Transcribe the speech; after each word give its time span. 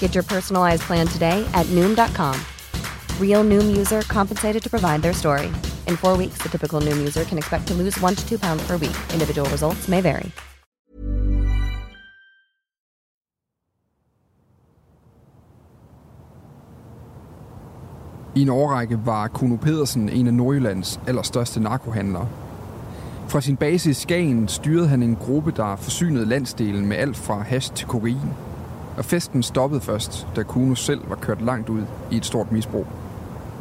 Get 0.00 0.14
your 0.14 0.24
personalized 0.24 0.82
plan 0.82 1.06
today 1.06 1.48
at 1.54 1.66
Noom.com. 1.66 2.34
Real 3.20 3.44
Noom 3.44 3.76
user 3.76 4.00
compensated 4.02 4.62
to 4.62 4.70
provide 4.70 5.02
their 5.02 5.14
story. 5.14 5.46
In 5.86 5.96
four 5.96 6.16
weeks, 6.16 6.38
the 6.42 6.48
typical 6.48 6.80
Noom 6.80 6.98
user 6.98 7.24
can 7.24 7.38
expect 7.38 7.66
to 7.68 7.74
lose 7.74 8.00
one 8.00 8.14
to 8.14 8.28
two 8.28 8.38
pounds 8.38 8.62
per 8.66 8.76
week. 8.76 8.96
Individual 9.14 9.48
results 9.50 9.88
may 9.88 10.02
vary. 10.02 10.30
I 18.34 18.42
en 18.42 18.48
årrække 18.48 19.00
var 19.04 19.28
Kuno 19.28 19.56
Pedersen 19.56 20.08
en 20.08 20.26
af 20.26 20.34
Nordjyllands 20.34 21.00
allerstørste 21.06 21.60
narkohandlere. 21.60 22.28
Fra 23.28 23.40
sin 23.40 23.56
base 23.56 23.90
i 23.90 23.92
Skagen 23.92 24.48
styrede 24.48 24.88
han 24.88 25.02
en 25.02 25.16
gruppe, 25.16 25.52
der 25.56 25.76
forsynede 25.76 26.26
landsdelen 26.26 26.86
med 26.86 26.96
alt 26.96 27.16
fra 27.16 27.42
hash 27.42 27.74
til 27.74 27.86
kokain. 27.86 28.49
Og 28.96 29.04
festen 29.04 29.42
stoppede 29.42 29.80
først, 29.80 30.26
da 30.36 30.42
Kuno 30.42 30.74
selv 30.74 31.00
var 31.08 31.16
kørt 31.16 31.42
langt 31.42 31.68
ud 31.68 31.82
i 32.10 32.16
et 32.16 32.26
stort 32.26 32.52
misbrug. 32.52 32.86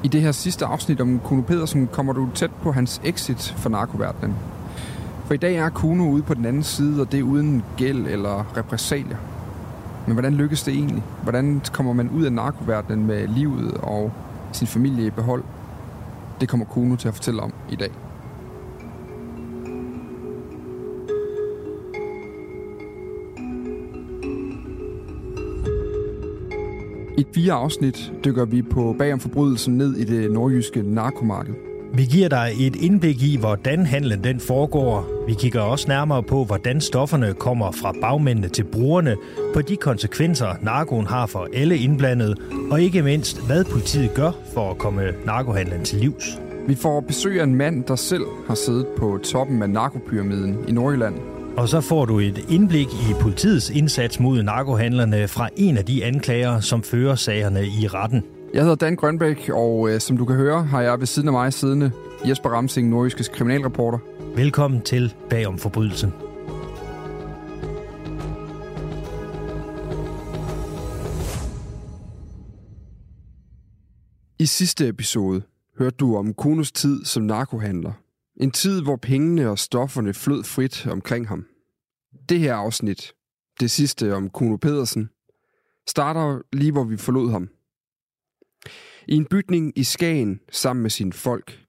I 0.03 0.07
det 0.07 0.21
her 0.21 0.31
sidste 0.31 0.65
afsnit 0.65 1.01
om 1.01 1.19
Kuno 1.19 1.41
Pedersen 1.41 1.87
kommer 1.87 2.13
du 2.13 2.29
tæt 2.35 2.51
på 2.63 2.71
hans 2.71 3.01
exit 3.03 3.53
fra 3.57 3.69
narkoverdenen. 3.69 4.35
For 5.25 5.33
i 5.33 5.37
dag 5.37 5.55
er 5.55 5.69
Kuno 5.69 6.09
ude 6.09 6.23
på 6.23 6.33
den 6.33 6.45
anden 6.45 6.63
side, 6.63 7.01
og 7.01 7.11
det 7.11 7.19
er 7.19 7.23
uden 7.23 7.63
gæld 7.77 8.07
eller 8.07 8.57
repressalier. 8.57 9.17
Men 10.05 10.13
hvordan 10.13 10.33
lykkes 10.33 10.63
det 10.63 10.73
egentlig? 10.73 11.03
Hvordan 11.23 11.61
kommer 11.73 11.93
man 11.93 12.09
ud 12.09 12.23
af 12.23 12.33
narkoverdenen 12.33 13.07
med 13.07 13.27
livet 13.27 13.73
og 13.73 14.11
sin 14.51 14.67
familie 14.67 15.05
i 15.05 15.09
behold? 15.09 15.43
Det 16.41 16.49
kommer 16.49 16.65
Kuno 16.65 16.95
til 16.95 17.07
at 17.07 17.13
fortælle 17.13 17.41
om 17.41 17.53
i 17.69 17.75
dag. 17.75 17.91
Fire 27.35 27.53
afsnit 27.53 28.11
dykker 28.25 28.45
vi 28.45 28.61
på 28.61 28.95
bagom 28.99 29.19
forbrydelsen 29.19 29.77
ned 29.77 29.95
i 29.95 30.03
det 30.03 30.31
nordjyske 30.31 30.81
narkomarked. 30.81 31.53
Vi 31.93 32.05
giver 32.05 32.29
dig 32.29 32.51
et 32.59 32.75
indblik 32.75 33.23
i, 33.23 33.37
hvordan 33.37 33.85
handlen 33.85 34.23
den 34.23 34.39
foregår. 34.39 35.25
Vi 35.27 35.33
kigger 35.33 35.61
også 35.61 35.87
nærmere 35.87 36.23
på, 36.23 36.43
hvordan 36.43 36.81
stofferne 36.81 37.33
kommer 37.33 37.71
fra 37.71 37.93
bagmændene 38.01 38.49
til 38.49 38.63
brugerne, 38.63 39.15
på 39.53 39.61
de 39.61 39.75
konsekvenser, 39.75 40.55
narkoen 40.61 41.07
har 41.07 41.25
for 41.25 41.47
alle 41.53 41.77
indblandede, 41.77 42.35
og 42.71 42.81
ikke 42.81 43.01
mindst, 43.01 43.45
hvad 43.45 43.63
politiet 43.63 44.13
gør 44.13 44.31
for 44.53 44.71
at 44.71 44.77
komme 44.77 45.01
narkohandlen 45.25 45.83
til 45.83 45.99
livs. 45.99 46.39
Vi 46.67 46.75
får 46.75 46.99
besøg 46.99 47.39
af 47.39 47.43
en 47.43 47.55
mand, 47.55 47.83
der 47.83 47.95
selv 47.95 48.25
har 48.47 48.55
siddet 48.55 48.87
på 48.97 49.19
toppen 49.23 49.61
af 49.61 49.69
narkopyramiden 49.69 50.57
i 50.67 50.71
Nordjylland. 50.71 51.38
Og 51.59 51.69
så 51.69 51.81
får 51.81 52.05
du 52.05 52.19
et 52.19 52.45
indblik 52.49 52.87
i 52.87 53.13
politiets 53.21 53.69
indsats 53.69 54.19
mod 54.19 54.43
narkohandlerne 54.43 55.27
fra 55.27 55.49
en 55.55 55.77
af 55.77 55.85
de 55.85 56.05
anklager, 56.05 56.59
som 56.59 56.83
fører 56.83 57.15
sagerne 57.15 57.67
i 57.67 57.87
retten. 57.87 58.23
Jeg 58.53 58.61
hedder 58.61 58.75
Dan 58.75 58.95
Grønbæk, 58.95 59.49
og 59.53 59.89
øh, 59.89 59.99
som 59.99 60.17
du 60.17 60.25
kan 60.25 60.35
høre, 60.35 60.63
har 60.63 60.81
jeg 60.81 60.99
ved 60.99 61.07
siden 61.07 61.27
af 61.27 61.31
mig 61.31 61.53
siddende 61.53 61.91
Jesper 62.25 62.49
Ramsing, 62.49 62.89
nordjyskes 62.89 63.27
kriminalreporter. 63.27 63.97
Velkommen 64.35 64.81
til 64.81 65.13
Bagom 65.29 65.57
Forbrydelsen. 65.57 66.13
I 74.39 74.45
sidste 74.45 74.87
episode 74.87 75.41
hørte 75.79 75.95
du 75.99 76.17
om 76.17 76.33
Kunos 76.33 76.71
tid 76.71 77.05
som 77.05 77.23
narkohandler. 77.23 77.91
En 78.41 78.51
tid, 78.51 78.81
hvor 78.81 78.95
pengene 78.95 79.49
og 79.49 79.59
stofferne 79.59 80.13
flød 80.13 80.43
frit 80.43 80.87
omkring 80.87 81.27
ham. 81.27 81.45
Det 82.29 82.39
her 82.39 82.55
afsnit, 82.55 83.13
det 83.59 83.71
sidste 83.71 84.15
om 84.15 84.29
Kuno 84.29 84.57
Pedersen, 84.57 85.09
starter 85.87 86.41
lige 86.53 86.71
hvor 86.71 86.83
vi 86.83 86.97
forlod 86.97 87.31
ham. 87.31 87.49
I 89.07 89.15
en 89.15 89.25
bygning 89.25 89.73
i 89.75 89.83
Skagen 89.83 90.39
sammen 90.51 90.81
med 90.81 90.89
sine 90.89 91.13
folk. 91.13 91.65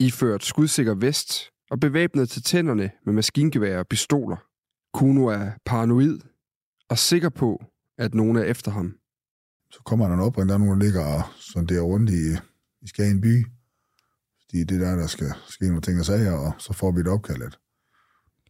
Iført 0.00 0.44
skudsikker 0.44 0.94
vest 0.94 1.50
og 1.70 1.80
bevæbnet 1.80 2.30
til 2.30 2.42
tænderne 2.42 2.90
med 3.04 3.12
maskingevær 3.12 3.78
og 3.78 3.88
pistoler. 3.88 4.36
Kuno 4.92 5.26
er 5.26 5.50
paranoid 5.64 6.18
og 6.88 6.98
sikker 6.98 7.28
på, 7.28 7.64
at 7.98 8.14
nogen 8.14 8.36
er 8.36 8.42
efter 8.42 8.70
ham. 8.70 8.98
Så 9.70 9.82
kommer 9.84 10.06
der 10.06 10.14
en 10.14 10.20
opring, 10.20 10.48
der 10.48 10.54
er 10.54 10.58
nogen, 10.58 10.80
der 10.80 10.86
ligger 10.86 11.04
og 11.04 11.22
sonderer 11.36 11.82
rundt 11.82 12.10
i, 12.10 12.36
i 12.82 12.88
Skagen 12.88 13.20
by. 13.20 13.46
Fordi 14.40 14.64
det 14.64 14.82
er 14.82 14.88
der, 14.88 14.96
der 14.96 15.06
skal 15.06 15.32
ske 15.48 15.66
nogle 15.66 15.80
ting 15.80 15.98
og 15.98 16.04
sager, 16.04 16.32
og 16.32 16.52
så 16.58 16.72
får 16.72 16.92
vi 16.92 17.00
et 17.00 17.08
opkald, 17.08 17.42
at 17.42 17.58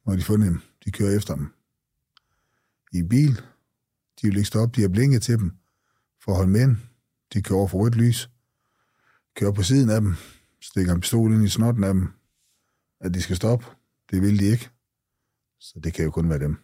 når 0.06 0.16
de 0.16 0.22
fundet 0.22 0.48
dem, 0.48 0.60
de 0.84 0.90
kører 0.90 1.16
efter 1.16 1.34
dem 1.34 1.54
i 2.92 2.98
en 2.98 3.08
bil. 3.08 3.40
De 4.22 4.26
vil 4.26 4.36
ikke 4.36 4.48
stoppe, 4.48 4.76
de 4.76 4.80
har 4.80 4.88
blinket 4.88 5.22
til 5.22 5.38
dem 5.38 5.52
for 6.24 6.32
at 6.32 6.36
holde 6.36 6.50
med 6.50 6.76
De 7.32 7.42
kører 7.42 7.58
over 7.58 7.68
for 7.68 7.78
rødt 7.78 7.94
lys, 7.94 8.30
kører 9.36 9.52
på 9.52 9.62
siden 9.62 9.90
af 9.90 10.00
dem, 10.00 10.14
stikker 10.60 10.94
en 10.94 11.00
pistol 11.00 11.32
ind 11.32 11.44
i 11.44 11.48
snotten 11.48 11.84
af 11.84 11.94
dem, 11.94 12.08
at 13.00 13.14
de 13.14 13.22
skal 13.22 13.36
stoppe. 13.36 13.66
Det 14.10 14.22
vil 14.22 14.38
de 14.38 14.44
ikke. 14.44 14.70
Så 15.60 15.80
det 15.84 15.94
kan 15.94 16.04
jo 16.04 16.10
kun 16.10 16.28
være 16.28 16.38
dem. 16.38 16.56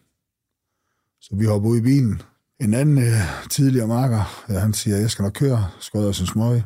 Så 1.19 1.35
vi 1.35 1.45
hopper 1.45 1.69
ud 1.69 1.77
i 1.77 1.81
bilen. 1.81 2.21
En 2.59 2.73
anden 2.73 2.97
øh, 2.97 3.49
tidligere 3.49 3.87
marker, 3.87 4.45
ja, 4.49 4.59
han 4.59 4.73
siger, 4.73 4.97
jeg 4.97 5.09
skal 5.09 5.23
nok 5.23 5.33
køre, 5.33 5.71
Skøder 5.79 6.11
sin 6.11 6.25
smøg, 6.25 6.63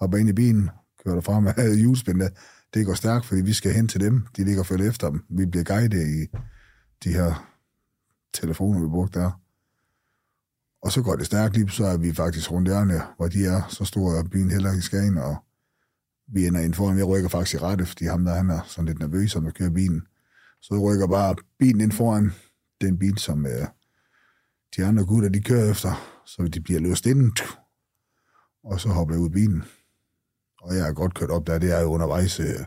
hopper 0.00 0.18
ind 0.18 0.28
i 0.28 0.32
bilen, 0.32 0.70
kører 1.04 1.14
derfra 1.14 1.40
med 1.40 1.76
hjulspænd. 1.80 2.22
Det 2.74 2.86
går 2.86 2.94
stærkt, 2.94 3.26
fordi 3.26 3.40
vi 3.40 3.52
skal 3.52 3.72
hen 3.72 3.88
til 3.88 4.00
dem. 4.00 4.26
De 4.36 4.44
ligger 4.44 4.60
og 4.60 4.66
følger 4.66 4.88
efter 4.88 5.10
dem. 5.10 5.24
Vi 5.28 5.46
bliver 5.46 5.64
guidet 5.64 6.08
i 6.08 6.36
de 7.04 7.12
her 7.12 7.50
telefoner, 8.34 8.80
vi 8.80 8.88
brugte 8.88 9.20
der. 9.20 9.40
Og 10.82 10.92
så 10.92 11.02
går 11.02 11.16
det 11.16 11.26
stærkt 11.26 11.56
lige, 11.56 11.70
så 11.70 11.84
er 11.84 11.96
vi 11.96 12.12
faktisk 12.12 12.52
rundt 12.52 12.68
hjørnet, 12.68 13.02
hvor 13.16 13.28
de 13.28 13.46
er. 13.46 13.62
Så 13.68 13.84
stor 13.84 14.12
er 14.12 14.22
byen 14.32 14.50
heller 14.50 14.70
ikke 14.70 14.78
i 14.78 14.82
Skagen, 14.82 15.18
og 15.18 15.36
vi 16.26 16.46
ender 16.46 16.60
ind 16.60 16.74
foran. 16.74 16.98
Jeg 16.98 17.08
rykker 17.08 17.28
faktisk 17.28 17.54
i 17.54 17.58
rette, 17.58 17.86
fordi 17.86 18.04
ham 18.04 18.24
der, 18.24 18.34
han 18.34 18.50
er 18.50 18.60
sådan 18.66 18.86
lidt 18.86 18.98
nervøs, 18.98 19.36
når 19.36 19.50
kører 19.50 19.70
bilen. 19.70 20.02
Så 20.60 20.74
jeg 20.74 20.82
rykker 20.82 21.06
bare 21.06 21.36
bilen 21.58 21.80
ind 21.80 21.92
foran 21.92 22.32
den 22.80 22.98
bil, 22.98 23.18
som 23.18 23.46
øh, 23.46 23.66
de 24.76 24.84
andre 24.84 25.06
gutter, 25.06 25.28
de 25.28 25.42
kører 25.42 25.70
efter, 25.70 26.22
så 26.26 26.48
de 26.54 26.60
bliver 26.60 26.80
løst 26.80 27.06
inden, 27.06 27.32
og 28.64 28.80
så 28.80 28.88
hopper 28.88 29.14
jeg 29.14 29.20
ud 29.20 29.28
af 29.28 29.32
bilen. 29.32 29.64
Og 30.64 30.76
jeg 30.76 30.84
har 30.84 30.92
godt 30.92 31.14
kørt 31.14 31.30
op 31.30 31.46
der, 31.46 31.58
det 31.58 31.72
er 31.72 31.80
jo 31.80 31.86
undervejs. 31.86 32.40
Øh, 32.40 32.64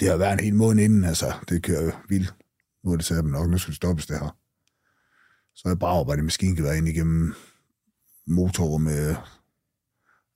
det 0.00 0.08
har 0.08 0.16
været 0.16 0.32
en 0.32 0.44
hel 0.44 0.54
måned 0.54 0.84
inden, 0.84 1.04
altså, 1.04 1.34
det 1.48 1.62
kører 1.62 2.04
vildt. 2.08 2.34
Nu 2.84 2.92
er 2.92 2.96
det 2.96 3.04
taget 3.04 3.24
dem 3.24 3.32
nok, 3.32 3.50
nu 3.50 3.58
skal 3.58 3.70
det 3.70 3.76
stoppes 3.76 4.06
det 4.06 4.18
her. 4.18 4.36
Så 5.54 5.68
jeg 5.68 5.78
brager 5.78 6.04
bare 6.04 6.16
det 6.16 6.24
maskingevær 6.24 6.72
ind 6.72 6.88
igennem 6.88 7.34
motorrummet. 8.26 8.92
Øh. 8.92 9.16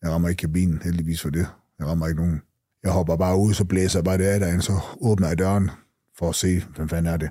Jeg 0.03 0.11
rammer 0.11 0.29
ikke 0.29 0.41
kabinen, 0.41 0.83
heldigvis 0.83 1.23
for 1.23 1.31
det. 1.31 1.47
Jeg 1.79 1.87
rammer 1.87 2.07
ikke 2.07 2.21
nogen. 2.21 2.43
Jeg 2.83 2.93
hopper 2.93 3.17
bare 3.17 3.39
ud, 3.39 3.55
så 3.55 3.65
blæser 3.65 3.99
jeg 3.99 4.05
bare 4.05 4.19
det 4.19 4.25
af 4.25 4.41
derinde, 4.41 4.63
så 4.63 4.81
åbner 5.01 5.29
jeg 5.29 5.39
døren 5.39 5.71
for 6.19 6.29
at 6.29 6.35
se, 6.35 6.61
hvem 6.77 6.89
fanden 6.89 7.13
er 7.13 7.17
det. 7.17 7.31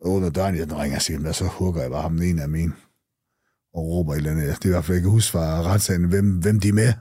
Og 0.00 0.10
åbner 0.10 0.30
døren, 0.30 0.56
jeg 0.56 0.72
ringer 0.72 0.96
og 0.96 1.02
siger, 1.02 1.32
så 1.32 1.44
hugger 1.44 1.82
jeg 1.82 1.90
bare 1.90 2.02
ham 2.02 2.16
den 2.16 2.22
ene 2.22 2.42
af 2.42 2.48
mine 2.48 2.72
og 3.74 3.84
råber 3.86 4.12
et 4.12 4.16
eller 4.16 4.30
andet. 4.30 4.46
Det 4.46 4.64
er 4.64 4.68
i 4.68 4.72
hvert 4.72 4.84
fald 4.84 4.96
ikke 4.96 5.08
huske 5.08 5.32
fra 5.32 5.62
retssagen, 5.62 6.04
hvem, 6.04 6.38
hvem 6.38 6.60
de 6.60 6.68
er 6.68 6.72
med. 6.72 6.92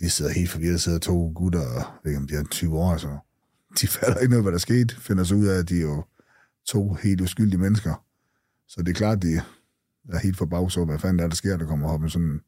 De 0.00 0.10
sidder 0.10 0.32
helt 0.32 0.50
forvirret, 0.50 0.80
sidder 0.80 0.98
to 0.98 1.32
gutter, 1.34 1.60
jeg 1.60 1.84
ved 2.02 2.12
ikke 2.12 2.20
om 2.20 2.26
de 2.26 2.34
er 2.34 2.44
20 2.44 2.78
år, 2.78 2.96
så 2.96 3.18
de 3.80 3.86
falder 3.88 4.18
ikke 4.18 4.30
noget, 4.30 4.44
hvad 4.44 4.52
der 4.52 4.58
skete, 4.58 5.00
finder 5.00 5.24
sig 5.24 5.36
ud 5.36 5.46
af, 5.46 5.58
at 5.58 5.68
de 5.68 5.76
er 5.76 5.82
jo 5.82 6.04
to 6.66 6.94
helt 6.94 7.20
uskyldige 7.20 7.60
mennesker. 7.60 8.04
Så 8.68 8.82
det 8.82 8.88
er 8.88 8.94
klart, 8.94 9.22
de 9.22 9.42
er 10.12 10.18
helt 10.18 10.36
forbavset 10.36 10.86
hvad 10.86 10.98
fanden 10.98 11.18
der, 11.18 11.28
der 11.28 11.34
sker, 11.34 11.56
der 11.56 11.66
kommer 11.66 11.88
op 11.88 12.00
med 12.00 12.10
sådan 12.10 12.40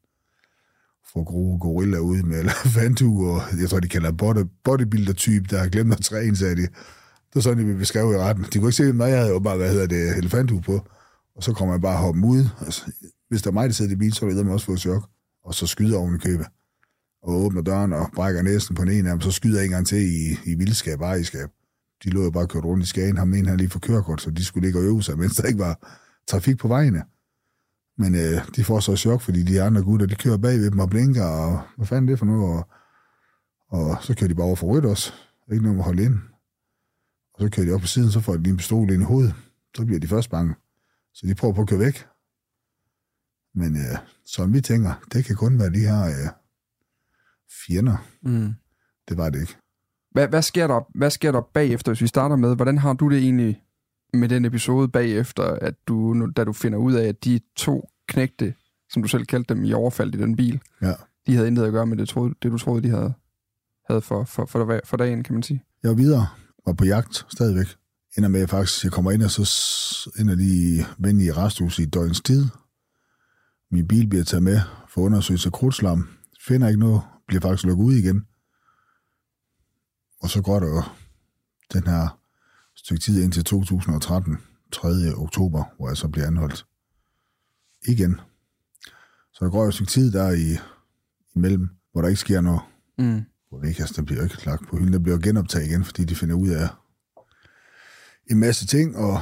for 1.13 1.23
gode 1.23 1.59
gorilla 1.59 1.97
ud 1.97 2.23
med 2.23 2.39
elefantu, 2.39 3.07
og 3.31 3.41
jeg 3.61 3.69
tror, 3.69 3.79
de 3.79 3.87
kalder 3.87 4.11
body, 4.11 4.45
bodybuilder-type, 4.63 5.45
der 5.49 5.57
har 5.57 5.67
glemt 5.69 5.93
at 5.93 5.99
træne, 5.99 6.35
sagde 6.35 6.55
de. 6.55 6.61
Det 6.61 7.35
var 7.35 7.41
sådan, 7.41 7.57
de 7.57 7.65
ville 7.65 7.79
beskrive 7.79 8.13
i 8.13 8.17
retten. 8.17 8.45
De 8.53 8.59
kunne 8.59 8.67
ikke 8.67 8.77
se, 8.77 8.93
mig, 8.93 9.09
jeg 9.09 9.17
havde 9.17 9.31
jo 9.31 9.39
bare, 9.39 9.57
hvad 9.57 9.71
hedder 9.71 9.87
det, 9.87 10.17
elefantu 10.17 10.59
på. 10.59 10.87
Og 11.35 11.43
så 11.43 11.53
kommer 11.53 11.73
jeg 11.73 11.81
bare 11.81 11.97
hoppe 11.97 12.21
ud. 12.25 12.45
Altså, 12.61 12.91
hvis 13.29 13.41
der 13.41 13.49
er 13.49 13.53
mig, 13.53 13.69
der 13.69 13.73
sidder 13.73 13.91
i 13.91 13.95
bil, 13.95 14.13
så 14.13 14.25
ville 14.25 14.41
jeg 14.41 14.51
også 14.51 14.65
få 14.65 14.73
et 14.73 14.79
chok. 14.79 15.09
Og 15.43 15.53
så 15.53 15.67
skyder 15.67 15.97
oven 15.97 16.15
i 16.15 16.17
købet. 16.17 16.47
Og 17.23 17.33
åbner 17.33 17.61
døren 17.61 17.93
og 17.93 18.09
brækker 18.15 18.41
næsten 18.41 18.75
på 18.75 18.81
en 18.81 19.05
af 19.05 19.11
dem. 19.11 19.21
Så 19.21 19.31
skyder 19.31 19.57
jeg 19.57 19.65
en 19.65 19.71
gang 19.71 19.87
til 19.87 19.97
i, 19.97 20.51
i 20.51 20.55
vildskab 20.55 21.01
og 21.01 21.07
ejerskab. 21.07 21.49
De 22.03 22.09
lå 22.09 22.23
jo 22.23 22.31
bare 22.31 22.47
kørt 22.47 22.65
rundt 22.65 22.83
i 22.83 22.87
Skagen. 22.87 23.17
Ham 23.17 23.33
en 23.33 23.45
han 23.45 23.57
lige 23.57 23.69
for 23.69 23.79
kørekort, 23.79 24.21
så 24.21 24.31
de 24.31 24.45
skulle 24.45 24.67
ligge 24.67 24.79
og 24.79 24.85
øve 24.85 25.03
sig, 25.03 25.17
mens 25.19 25.35
der 25.35 25.47
ikke 25.47 25.59
var 25.59 25.97
trafik 26.27 26.57
på 26.57 26.67
vejene. 26.67 27.03
Men 27.97 28.15
øh, 28.15 28.47
de 28.55 28.63
får 28.63 28.79
så 28.79 28.95
chok, 28.95 29.21
fordi 29.21 29.43
de 29.43 29.61
andre 29.61 29.81
gutter, 29.81 30.05
de 30.05 30.15
kører 30.15 30.37
bagved 30.37 30.71
dem 30.71 30.79
og 30.79 30.89
blinker, 30.89 31.25
og 31.25 31.61
hvad 31.75 31.87
fanden 31.87 32.09
er 32.09 32.11
det 32.11 32.19
for 32.19 32.25
noget? 32.25 32.53
Og, 32.53 32.67
og 33.67 33.97
så 34.03 34.15
kører 34.15 34.27
de 34.27 34.35
bare 34.35 34.45
over 34.45 34.55
for 34.55 34.67
rødt 34.67 34.85
også. 34.85 35.13
Ikke 35.51 35.63
noget 35.63 35.77
at 35.77 35.83
holde 35.83 36.03
ind. 36.03 36.17
Og 37.33 37.41
så 37.41 37.49
kører 37.49 37.67
de 37.67 37.73
op 37.73 37.81
på 37.81 37.87
siden, 37.87 38.11
så 38.11 38.19
får 38.19 38.33
de 38.33 38.43
lige 38.43 38.51
en 38.51 38.57
pistol 38.57 38.91
ind 38.91 39.01
i 39.01 39.05
hovedet. 39.05 39.33
Så 39.75 39.85
bliver 39.85 39.99
de 39.99 40.07
først 40.07 40.29
bange. 40.29 40.55
Så 41.13 41.27
de 41.27 41.35
prøver 41.35 41.53
på 41.53 41.61
at 41.61 41.67
køre 41.67 41.79
væk. 41.79 42.05
Men 43.55 43.75
øh, 43.75 43.97
som 44.25 44.53
vi 44.53 44.61
tænker, 44.61 44.93
det 45.13 45.25
kan 45.25 45.35
kun 45.35 45.59
være 45.59 45.69
de 45.69 45.79
her 45.79 46.03
øh, 46.05 46.29
fjender. 47.67 47.97
Mm. 48.23 48.53
Det 49.09 49.17
var 49.17 49.29
det 49.29 49.41
ikke. 49.41 49.57
Hvad, 50.11 50.27
hvad, 50.27 50.41
sker 50.41 50.67
der, 50.67 50.97
hvad 50.97 51.09
sker 51.09 51.31
der 51.31 51.41
bagefter, 51.53 51.91
hvis 51.91 52.01
vi 52.01 52.07
starter 52.07 52.35
med? 52.35 52.55
Hvordan 52.55 52.77
har 52.77 52.93
du 52.93 53.09
det 53.09 53.17
egentlig 53.17 53.61
med 54.13 54.29
den 54.29 54.45
episode 54.45 54.87
bagefter, 54.87 55.43
at 55.43 55.73
du, 55.87 56.27
da 56.37 56.43
du 56.43 56.53
finder 56.53 56.77
ud 56.77 56.93
af, 56.93 57.07
at 57.07 57.23
de 57.23 57.39
to 57.55 57.89
knægte, 58.07 58.53
som 58.89 59.01
du 59.01 59.07
selv 59.07 59.25
kaldte 59.25 59.53
dem 59.53 59.63
i 59.63 59.73
overfald 59.73 60.15
i 60.15 60.17
den 60.17 60.35
bil, 60.35 60.61
ja. 60.81 60.93
de 61.27 61.35
havde 61.35 61.47
intet 61.47 61.65
at 61.65 61.71
gøre 61.71 61.85
med 61.85 61.97
det, 61.97 62.09
troede, 62.09 62.35
det 62.43 62.51
du 62.51 62.57
troede, 62.57 62.83
de 62.83 62.89
havde, 62.89 63.13
havde 63.89 64.01
for, 64.01 64.23
for, 64.23 64.45
for, 64.45 64.79
for 64.85 64.97
dagen, 64.97 65.23
kan 65.23 65.33
man 65.33 65.43
sige? 65.43 65.63
Jeg 65.83 65.89
var 65.89 65.95
videre, 65.95 66.27
var 66.65 66.73
på 66.73 66.85
jagt 66.85 67.25
stadigvæk. 67.29 67.67
Ender 68.17 68.29
med, 68.29 68.41
at 68.41 68.49
faktisk, 68.49 68.83
jeg 68.83 68.91
kommer 68.91 69.11
ind, 69.11 69.23
og 69.23 69.31
så 69.31 70.11
ender 70.19 70.35
de 70.35 70.85
ven 70.99 71.21
i 71.21 71.31
resthus 71.31 71.79
i 71.79 71.83
et 71.83 71.93
døgns 71.93 72.21
tid. 72.21 72.45
Min 73.71 73.87
bil 73.87 74.07
bliver 74.07 74.23
taget 74.23 74.43
med 74.43 74.59
for 74.89 75.01
undersøgelse 75.01 75.47
af 75.47 75.53
krudtslam. 75.53 76.09
Finder 76.47 76.67
ikke 76.67 76.79
noget, 76.79 77.01
bliver 77.27 77.41
faktisk 77.41 77.65
lukket 77.65 77.83
ud 77.83 77.93
igen. 77.93 78.27
Og 80.19 80.29
så 80.29 80.41
går 80.41 80.59
der 80.59 80.67
jo 80.67 80.83
den 81.73 81.87
her 81.87 82.19
stykke 82.75 83.01
tid 83.01 83.23
indtil 83.23 83.43
2013, 83.43 84.37
3. 84.71 84.87
oktober, 85.15 85.63
hvor 85.77 85.87
jeg 85.87 85.97
så 85.97 86.07
bliver 86.07 86.27
anholdt. 86.27 86.65
Igen. 87.87 88.19
Så 89.33 89.45
der 89.45 89.51
går 89.51 89.61
jo 89.61 89.67
et 89.67 89.73
stykke 89.73 89.91
tid 89.91 90.11
der 90.11 90.31
i, 90.31 90.57
imellem, 91.35 91.69
hvor 91.91 92.01
der 92.01 92.07
ikke 92.07 92.19
sker 92.19 92.41
noget. 92.41 92.61
Mm. 92.97 93.23
Hvor 93.49 93.59
det 93.59 93.67
ikke, 93.67 93.81
altså, 93.81 93.93
der 93.97 94.05
bliver 94.05 94.23
ikke 94.23 94.45
lagt 94.45 94.67
på 94.67 94.77
hylden. 94.77 94.93
Der 94.93 94.99
bliver 94.99 95.17
genoptaget 95.17 95.67
igen, 95.67 95.83
fordi 95.83 96.03
de 96.03 96.15
finder 96.15 96.35
ud 96.35 96.49
af 96.49 96.69
en 98.31 98.39
masse 98.39 98.67
ting, 98.67 98.97
og 98.97 99.21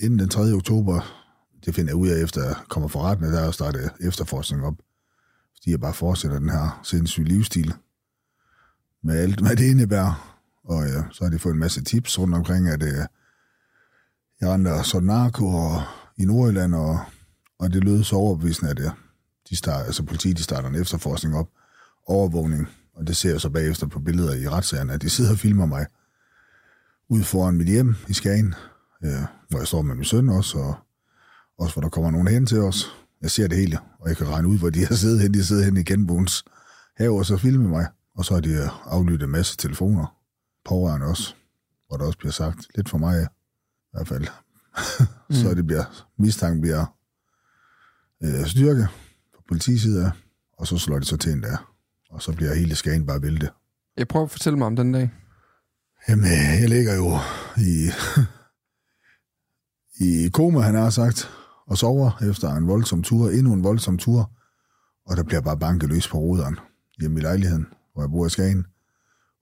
inden 0.00 0.18
den 0.18 0.28
3. 0.28 0.52
oktober, 0.52 1.24
det 1.64 1.74
finder 1.74 1.90
jeg 1.90 1.96
ud 1.96 2.08
af 2.08 2.22
efter 2.22 2.44
jeg 2.44 2.56
kommer 2.68 2.88
fra 2.88 3.00
retten, 3.00 3.32
der 3.32 3.40
er 3.40 3.50
startet 3.50 3.90
efterforskning 4.00 4.64
op. 4.64 4.74
Fordi 5.64 5.70
jeg 5.70 5.80
bare 5.80 5.94
fortsætter 5.94 6.38
den 6.38 6.50
her 6.50 6.80
sindssyge 6.82 7.28
livsstil. 7.28 7.74
Med 9.02 9.18
alt, 9.18 9.40
hvad 9.40 9.56
det 9.56 9.64
indebærer. 9.64 10.40
Og 10.64 10.86
ja, 10.86 11.02
så 11.12 11.24
har 11.24 11.30
de 11.30 11.38
fået 11.38 11.52
en 11.52 11.58
masse 11.58 11.84
tips 11.84 12.18
rundt 12.18 12.34
omkring, 12.34 12.68
at 12.68 12.82
øh, 12.82 12.92
jeg 14.40 14.48
render 14.50 14.82
så 14.82 15.00
narko 15.00 15.46
og, 15.46 15.82
i 16.16 16.24
Nordjylland, 16.24 16.74
og, 16.74 17.00
og 17.58 17.72
det 17.72 17.84
lød 17.84 18.04
så 18.04 18.16
overbevisende, 18.16 18.70
at 18.70 18.78
øh, 18.78 18.90
de 19.50 19.56
start, 19.56 19.86
altså 19.86 20.02
politiet 20.02 20.36
de 20.36 20.42
starter 20.42 20.68
en 20.68 20.74
efterforskning 20.74 21.36
op, 21.36 21.48
overvågning, 22.06 22.68
og 22.94 23.06
det 23.06 23.16
ser 23.16 23.30
jeg 23.30 23.40
så 23.40 23.50
bagefter 23.50 23.86
på 23.86 24.00
billeder 24.00 24.34
i 24.34 24.48
retssagerne, 24.48 24.92
at 24.92 25.02
de 25.02 25.10
sidder 25.10 25.30
og 25.30 25.38
filmer 25.38 25.66
mig 25.66 25.86
ud 27.08 27.22
foran 27.22 27.56
mit 27.56 27.68
hjem 27.68 27.94
i 28.08 28.12
Skagen, 28.12 28.54
øh, 29.04 29.22
hvor 29.48 29.58
jeg 29.58 29.66
står 29.66 29.82
med 29.82 29.94
min 29.94 30.04
søn 30.04 30.28
også, 30.28 30.58
og 30.58 30.74
også 31.58 31.74
hvor 31.74 31.82
der 31.82 31.88
kommer 31.88 32.10
nogen 32.10 32.28
hen 32.28 32.46
til 32.46 32.60
os. 32.60 33.03
Jeg 33.24 33.30
ser 33.30 33.46
det 33.46 33.58
hele, 33.58 33.78
og 34.00 34.08
jeg 34.08 34.16
kan 34.16 34.28
regne 34.28 34.48
ud, 34.48 34.58
hvor 34.58 34.70
de 34.70 34.86
har 34.86 34.94
siddet 34.94 35.20
hen. 35.20 35.34
De 35.34 35.44
sidder 35.44 35.64
hen 35.64 35.76
i 35.76 35.82
genboens 35.82 36.44
have 36.96 37.18
og 37.18 37.26
så 37.26 37.36
filmer 37.36 37.68
mig. 37.68 37.86
Og 38.14 38.24
så 38.24 38.34
har 38.34 38.40
de 38.40 38.70
aflyttet 38.84 39.24
en 39.26 39.30
masse 39.32 39.56
telefoner 39.56 40.16
pårørende 40.64 41.06
også, 41.06 41.34
hvor 41.88 41.96
der 41.96 42.04
også 42.04 42.18
bliver 42.18 42.32
sagt, 42.32 42.66
lidt 42.74 42.88
for 42.88 42.98
mig 42.98 43.22
i 43.22 43.26
hvert 43.92 44.08
fald, 44.08 44.26
mm. 45.30 45.34
så 45.34 45.54
det 45.54 45.66
bliver, 45.66 46.06
mistanken 46.18 46.60
bliver 46.60 46.96
øh, 48.22 48.46
styrke 48.46 48.88
på 49.34 49.42
politisiden, 49.48 50.10
og 50.58 50.66
så 50.66 50.78
slår 50.78 50.98
de 50.98 51.04
så 51.04 51.16
til 51.16 51.32
en 51.32 51.42
der, 51.42 51.74
og 52.10 52.22
så 52.22 52.32
bliver 52.32 52.54
hele 52.54 52.74
skagen 52.74 53.06
bare 53.06 53.22
vælte. 53.22 53.50
Jeg 53.96 54.08
prøver 54.08 54.24
at 54.24 54.30
fortælle 54.30 54.58
mig 54.58 54.66
om 54.66 54.76
den 54.76 54.92
dag. 54.92 55.10
Jamen, 56.08 56.24
øh, 56.24 56.60
jeg 56.60 56.68
ligger 56.68 56.94
jo 56.94 57.18
i, 57.56 57.90
i 60.06 60.28
koma, 60.28 60.60
han 60.60 60.74
har 60.74 60.90
sagt, 60.90 61.30
og 61.66 61.78
sover 61.78 62.22
efter 62.30 62.54
en 62.54 62.68
voldsom 62.68 63.02
tur, 63.02 63.28
endnu 63.30 63.52
en 63.52 63.64
voldsom 63.64 63.98
tur, 63.98 64.30
og 65.06 65.16
der 65.16 65.22
bliver 65.22 65.40
bare 65.40 65.58
banket 65.58 65.88
løs 65.88 66.08
på 66.08 66.18
ruderen 66.18 66.58
hjemme 67.00 67.20
i 67.20 67.22
lejligheden, 67.22 67.66
hvor 67.92 68.02
jeg 68.02 68.10
bor 68.10 68.26
i 68.26 68.30
Skagen. 68.30 68.66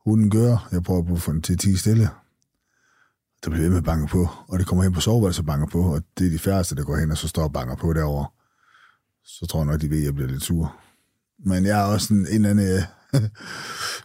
Hunden 0.05 0.31
gør, 0.31 0.69
jeg 0.73 0.83
prøver 0.83 1.13
at 1.15 1.21
få 1.21 1.33
den 1.33 1.43
til 1.43 1.53
at 1.53 1.59
tige 1.59 1.79
stille. 1.79 2.09
Der 3.45 3.51
bliver 3.51 3.63
ved 3.63 3.71
med 3.71 3.79
at 3.79 3.85
banke 3.85 4.07
på, 4.07 4.29
og 4.49 4.59
det 4.59 4.67
kommer 4.67 4.83
hen 4.83 4.93
på 4.93 5.01
soveværelset 5.01 5.43
og 5.43 5.47
banker 5.47 5.67
på, 5.67 5.95
og 5.95 6.03
det 6.19 6.27
er 6.27 6.31
de 6.31 6.39
færreste, 6.39 6.75
der 6.75 6.85
går 6.85 6.97
hen 6.97 7.11
og 7.11 7.19
så 7.19 7.29
står 7.29 7.43
og 7.43 7.53
banker 7.53 7.77
på 7.77 7.93
derovre. 7.93 8.27
Så 9.25 9.47
tror 9.47 9.61
jeg 9.61 9.67
nok, 9.67 9.81
de 9.81 9.91
ved, 9.91 9.99
at 9.99 10.05
jeg 10.05 10.15
bliver 10.15 10.29
lidt 10.29 10.43
sur. 10.43 10.77
Men 11.47 11.65
jeg 11.65 11.77
har 11.77 11.85
også 11.85 12.15
en, 12.15 12.21
en 12.21 12.27
eller 12.45 12.51
anden 12.51 12.85
uh, 13.15 13.21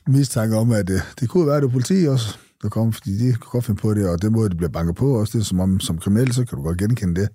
mistanke 0.13 0.55
om, 0.57 0.71
at 0.71 0.89
uh, 0.89 0.95
det 1.19 1.29
kunne 1.29 1.47
være, 1.47 1.61
det 1.61 1.71
politi 1.71 2.05
også, 2.07 2.37
der 2.61 2.69
kommer, 2.69 2.91
fordi 2.91 3.17
de 3.17 3.31
kan 3.31 3.39
godt 3.39 3.65
finde 3.65 3.81
på 3.81 3.93
det, 3.93 4.09
og 4.09 4.21
den 4.21 4.33
måde, 4.33 4.49
det 4.49 4.57
bliver 4.57 4.69
banket 4.69 4.95
på 4.95 5.19
også, 5.19 5.37
det 5.37 5.43
er 5.43 5.45
som 5.45 5.59
om, 5.59 5.79
som 5.79 5.97
kriminel, 5.97 6.33
så 6.33 6.45
kan 6.45 6.57
du 6.57 6.63
godt 6.63 6.77
genkende 6.77 7.21
det. 7.21 7.29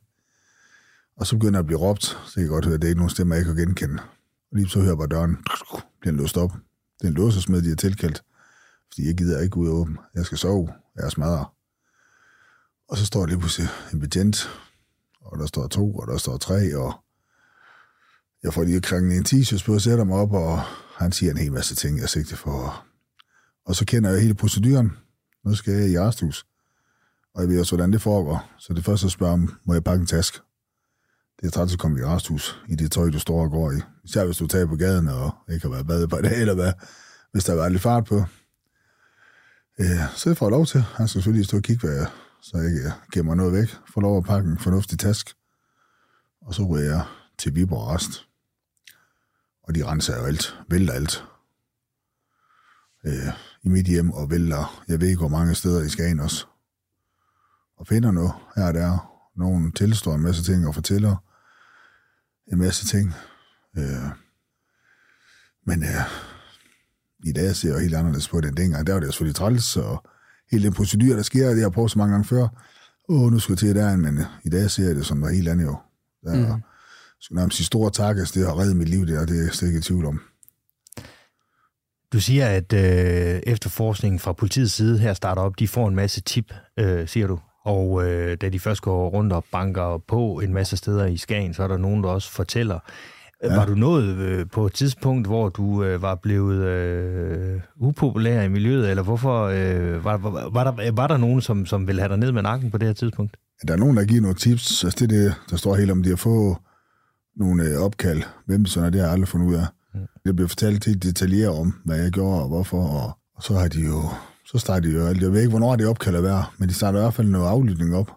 Og 1.17 1.27
så 1.27 1.37
begynder 1.37 1.59
jeg 1.59 1.63
at 1.63 1.67
blive 1.67 1.79
råbt, 1.79 2.05
så 2.05 2.33
jeg 2.37 2.45
kan 2.45 2.49
godt 2.49 2.65
høre, 2.65 2.75
at 2.75 2.83
det 2.83 2.89
er 2.89 2.91
ikke 2.91 2.99
nogen 3.01 3.11
stemmer, 3.11 3.37
jeg 3.37 3.45
kan 3.45 3.57
genkende. 3.57 4.03
Og 4.51 4.57
lige 4.57 4.69
så 4.69 4.79
hører 4.79 4.91
jeg 4.91 4.99
bare 4.99 5.07
døren, 5.07 5.37
bliver 6.01 6.15
låst 6.15 6.37
op. 6.37 6.53
Den 7.03 7.17
er 7.17 7.61
de 7.61 7.69
har 7.69 7.77
tilkaldt 7.77 8.23
fordi 8.93 9.07
jeg 9.07 9.15
gider 9.15 9.41
ikke 9.41 9.57
ud 9.57 9.69
og 9.69 9.75
åbne. 9.75 9.99
Jeg 10.15 10.27
skal 10.27 10.39
sove. 10.39 10.73
Jeg 10.97 11.05
er 11.05 11.09
smadret. 11.09 11.47
Og 12.89 12.97
så 12.97 13.07
står 13.07 13.21
der 13.21 13.27
lige 13.27 13.39
pludselig 13.39 13.69
en 13.93 14.01
betjent, 14.01 14.51
og 15.21 15.39
der 15.39 15.47
står 15.47 15.67
to, 15.67 15.95
og 15.95 16.07
der 16.07 16.17
står 16.17 16.37
tre, 16.37 16.77
og 16.77 16.95
jeg 18.43 18.55
får 18.55 18.65
lige 18.65 18.81
krangen 18.81 19.13
en 19.13 19.25
t-shirt 19.25 19.65
på, 19.67 19.79
sætter 19.79 20.05
mig 20.05 20.17
op, 20.17 20.33
og 20.33 20.61
han 20.97 21.13
siger 21.13 21.31
en 21.31 21.39
hel 21.39 21.53
masse 21.53 21.75
ting, 21.75 21.99
jeg 21.99 22.09
sigter 22.09 22.37
for. 22.37 22.87
Og 23.65 23.77
så 23.77 23.85
kender 23.85 24.11
jeg 24.11 24.21
hele 24.21 24.35
proceduren. 24.35 24.93
Nu 25.45 25.55
skal 25.55 25.75
jeg 25.75 25.89
i 25.89 25.95
Arsthus. 25.95 26.47
Og 27.35 27.43
jeg 27.43 27.49
ved 27.49 27.61
også, 27.61 27.77
hvordan 27.77 27.93
det 27.93 28.03
foregår. 28.03 28.51
Så 28.59 28.73
det 28.73 28.85
første, 28.85 29.05
jeg 29.05 29.11
spørger 29.11 29.33
om, 29.33 29.61
må 29.65 29.73
jeg 29.73 29.85
pakke 29.85 30.01
en 30.01 30.07
taske? 30.07 30.39
Det 31.43 31.49
er 31.49 31.51
træt 31.51 31.73
at 31.73 31.79
komme 31.79 32.01
i 32.01 32.03
Arsthus, 32.03 32.63
i 32.69 32.75
det 32.75 32.93
tøj, 32.93 33.11
du 33.11 33.19
står 33.19 33.43
og 33.43 33.51
går 33.51 33.71
i. 33.73 33.81
Især 34.05 34.25
hvis 34.25 34.37
du 34.37 34.47
tager 34.47 34.67
på 34.67 34.77
gaden, 34.77 35.09
og 35.09 35.31
ikke 35.53 35.67
har 35.67 35.75
været 35.75 35.87
badet 35.87 36.11
på 36.11 36.17
det, 36.17 36.39
eller 36.39 36.55
hvad. 36.55 36.73
Hvis 37.33 37.45
der 37.45 37.53
er 37.53 37.57
været 37.57 37.73
lidt 37.73 37.83
fart 37.83 38.05
på, 38.05 38.25
Øh, 39.81 40.17
så 40.17 40.31
det 40.31 40.39
får 40.39 40.47
jeg 40.47 40.51
lov 40.51 40.67
til. 40.67 40.81
Han 40.81 41.09
skal 41.09 41.19
selvfølgelig 41.19 41.47
stå 41.47 41.57
og 41.57 41.63
kigge, 41.63 41.87
hvad 41.87 41.97
jeg, 41.97 42.07
så 42.43 42.57
jeg 42.57 42.67
ikke 42.67 42.93
gemmer 43.13 43.35
noget 43.35 43.53
væk. 43.53 43.69
Får 43.95 44.01
lov 44.01 44.19
at 44.19 44.25
pakke 44.25 44.51
en 44.51 44.59
fornuftig 44.59 44.99
task. 44.99 45.35
Og 46.43 46.55
så 46.55 46.63
ryger 46.63 46.91
jeg 46.91 47.05
til 47.39 47.55
Viborg 47.55 47.89
Rest. 47.89 48.29
Og 49.63 49.75
de 49.75 49.85
renser 49.87 50.19
jo 50.19 50.25
alt, 50.25 50.57
vælter 50.71 50.95
alt. 50.95 51.25
Øh, 53.07 53.33
I 53.63 53.69
mit 53.69 53.87
hjem 53.87 54.11
og 54.11 54.31
vælter, 54.31 54.83
jeg 54.89 55.01
ved 55.01 55.09
ikke 55.09 55.19
hvor 55.19 55.29
mange 55.29 55.55
steder 55.55 55.83
i 55.83 55.89
Skagen 55.89 56.21
også. 56.21 56.47
Og 57.77 57.87
finder 57.87 58.11
noget 58.11 58.33
her 58.57 58.67
og 58.67 58.75
der. 58.75 59.09
Nogen 59.37 59.73
tilstår 59.73 60.15
en 60.15 60.21
masse 60.21 60.43
ting 60.43 60.67
og 60.67 60.75
fortæller 60.75 61.17
en 62.53 62.59
masse 62.59 62.87
ting. 62.87 63.15
Øh, 63.79 64.09
men 65.67 65.83
øh, 65.83 66.05
i 67.25 67.33
dag 67.33 67.57
ser 67.57 67.73
jeg 67.73 67.81
helt 67.81 67.95
anderledes 67.95 68.29
på 68.29 68.41
det 68.41 68.57
dengang. 68.57 68.87
Der 68.87 68.93
var 68.93 69.01
det 69.01 69.09
selvfølgelig 69.09 69.37
træls, 69.37 69.77
og 69.77 70.05
hele 70.51 70.65
den 70.65 70.73
procedur, 70.73 71.17
der 71.17 71.23
sker, 71.23 71.47
det 71.47 71.57
har 71.57 71.63
jeg 71.63 71.73
prøvet 71.73 71.91
så 71.91 71.99
mange 71.99 72.13
gange 72.13 72.25
før. 72.25 72.49
Åh, 73.09 73.33
nu 73.33 73.39
skal 73.39 73.53
jeg 73.53 73.59
til 73.59 73.75
der, 73.75 73.97
men 73.97 74.19
i 74.45 74.49
dag 74.49 74.71
ser 74.71 74.87
jeg 74.87 74.97
det 74.97 75.07
som 75.07 75.19
noget 75.19 75.37
helt 75.37 75.49
andet 75.49 75.65
jo. 75.65 75.77
Der, 76.25 76.55
mm. 76.57 76.63
skulle 77.21 77.37
nærmest 77.37 77.57
sige 77.57 77.67
store 77.67 77.91
takkes, 77.91 78.33
det 78.33 78.47
har 78.47 78.59
reddet 78.59 78.77
mit 78.77 78.89
liv 78.89 79.07
der, 79.07 79.27
det 79.27 79.39
er 79.39 79.43
jeg 79.43 79.53
slet 79.53 79.69
ikke 79.69 79.79
i 79.79 79.83
tvivl 79.83 80.05
om. 80.05 80.21
Du 82.13 82.21
siger, 82.21 82.47
at 82.47 82.73
øh, 82.73 83.41
efterforskningen 83.47 84.19
fra 84.19 84.33
politiets 84.33 84.73
side 84.73 84.99
her 84.99 85.15
starter 85.15 85.43
op, 85.43 85.59
de 85.59 85.69
får 85.69 85.89
en 85.89 85.95
masse 85.95 86.21
tip, 86.21 86.55
øh, 86.79 87.09
siger 87.09 87.27
du. 87.27 87.41
Og 87.65 88.05
øh, 88.05 88.37
da 88.41 88.49
de 88.49 88.61
først 88.61 88.83
går 88.83 89.09
rundt 89.09 89.33
og 89.33 89.45
banker 89.53 89.99
på 90.09 90.41
en 90.41 90.53
masse 90.53 90.77
steder 90.77 91.07
i 91.07 91.17
Skagen, 91.17 91.55
så 91.55 91.63
er 91.63 91.69
der 91.69 91.77
nogen, 91.77 92.03
der 92.03 92.09
også 92.09 92.31
fortæller. 92.31 92.79
Ja. 93.43 93.57
Var 93.57 93.67
du 93.67 93.75
nået 93.75 94.17
øh, 94.17 94.47
på 94.53 94.67
et 94.67 94.73
tidspunkt, 94.73 95.27
hvor 95.27 95.49
du 95.49 95.85
øh, 95.85 96.03
var 96.03 96.15
blevet 96.15 96.67
øh, 96.67 97.61
upopulær 97.77 98.43
i 98.43 98.49
miljøet, 98.49 98.91
eller 98.91 99.03
hvorfor 99.03 99.43
øh, 99.43 100.05
var, 100.05 100.17
var, 100.17 100.51
var, 100.51 100.65
der, 100.65 100.93
var 100.93 101.07
der 101.07 101.17
nogen, 101.17 101.41
som, 101.41 101.67
som 101.67 101.87
ville 101.87 102.01
have 102.01 102.09
dig 102.09 102.19
ned 102.19 102.33
med 102.33 102.43
nakken 102.43 102.71
på 102.71 102.79
det 102.79 102.89
her 102.89 102.95
tidspunkt? 102.95 103.37
Der 103.67 103.73
er 103.73 103.79
nogen, 103.79 103.97
der 103.97 104.05
giver 104.05 104.21
nogle 104.21 104.37
tips. 104.37 104.85
Altså 104.85 105.07
det 105.07 105.13
er 105.13 105.19
det, 105.19 105.35
der 105.51 105.57
står 105.57 105.77
helt 105.77 105.91
om, 105.91 106.03
de 106.03 106.13
at 106.13 106.19
få 106.19 106.57
nogle 107.37 107.65
øh, 107.65 107.81
opkald. 107.81 108.23
Hvem 108.47 108.65
det 108.65 108.73
så 108.73 108.81
er, 108.81 108.91
det 108.91 109.01
har 109.01 109.07
jeg 109.07 109.13
aldrig 109.13 109.29
fundet 109.29 109.47
ud 109.47 109.55
af. 109.55 109.67
Mm. 109.95 110.01
Det 110.25 110.37
bliver 110.37 110.49
fortalt 110.49 110.85
helt 110.85 111.03
detaljeret 111.03 111.59
om, 111.59 111.75
hvad 111.85 111.99
jeg 111.99 112.11
gjorde 112.11 112.43
og 112.43 112.49
hvorfor, 112.49 112.83
og, 112.83 113.19
og 113.37 113.43
så 113.43 113.55
har 113.55 113.69
de 113.69 113.81
jo, 113.81 114.03
så 114.53 114.59
starter 114.59 114.89
de 114.89 114.95
jo 114.95 115.07
alt. 115.07 115.23
Jeg 115.23 115.33
ved 115.33 115.41
ikke, 115.41 115.51
hvornår 115.51 115.77
det 115.77 115.87
opkald 115.87 116.17
er 116.17 116.21
værd, 116.21 116.53
men 116.59 116.69
de 116.69 116.75
starter 116.75 116.99
i 116.99 117.03
hvert 117.03 117.15
fald 117.15 117.29
noget 117.29 117.49
aflytning 117.49 117.95
op 117.95 118.11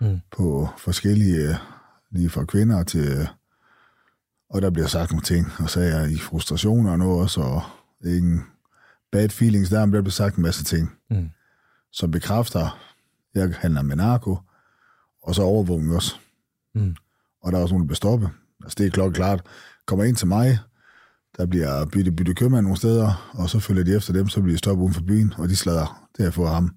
mm. 0.00 0.20
på 0.30 0.68
forskellige, 0.78 1.58
lige 2.10 2.30
fra 2.30 2.44
kvinder 2.44 2.82
til, 2.82 3.28
og 4.50 4.62
der 4.62 4.70
bliver 4.70 4.86
sagt 4.86 5.10
nogle 5.10 5.24
ting, 5.24 5.52
og 5.58 5.70
så 5.70 5.80
er 5.80 5.84
jeg 5.84 6.10
i 6.10 6.18
frustration 6.18 6.86
og 6.86 6.98
noget 6.98 7.22
også, 7.22 7.40
og 7.40 7.62
ingen 8.04 8.44
bad 9.12 9.28
feelings 9.28 9.70
der, 9.70 9.86
men 9.86 9.94
der 9.94 10.00
bliver 10.00 10.10
sagt 10.10 10.36
en 10.36 10.42
masse 10.42 10.64
ting, 10.64 10.92
mm. 11.10 11.30
som 11.92 12.10
bekræfter, 12.10 12.78
jeg 13.34 13.54
handler 13.58 13.82
med 13.82 13.96
narko, 13.96 14.38
og 15.22 15.34
så 15.34 15.42
overvågning 15.42 15.94
også. 15.94 16.14
Mm. 16.74 16.96
Og 17.42 17.52
der 17.52 17.58
er 17.58 17.62
også 17.62 17.74
nogen, 17.74 17.82
der 17.82 17.86
bliver 17.86 17.96
stoppet. 17.96 18.30
Altså 18.64 18.74
det 18.78 18.86
er 18.86 18.90
klokkeklart. 18.90 19.46
Kommer 19.86 20.04
ind 20.04 20.16
til 20.16 20.26
mig, 20.26 20.58
der 21.36 21.46
bliver 21.46 21.84
byttet 21.84 22.16
bytte 22.16 22.34
købmand 22.34 22.62
nogle 22.62 22.76
steder, 22.76 23.32
og 23.34 23.50
så 23.50 23.60
følger 23.60 23.84
de 23.84 23.96
efter 23.96 24.12
dem, 24.12 24.28
så 24.28 24.40
bliver 24.40 24.54
de 24.54 24.58
stoppet 24.58 24.82
uden 24.82 24.94
for 24.94 25.02
byen, 25.02 25.34
og 25.38 25.48
de 25.48 25.56
slader. 25.56 26.08
derfor 26.18 26.46
ham. 26.46 26.74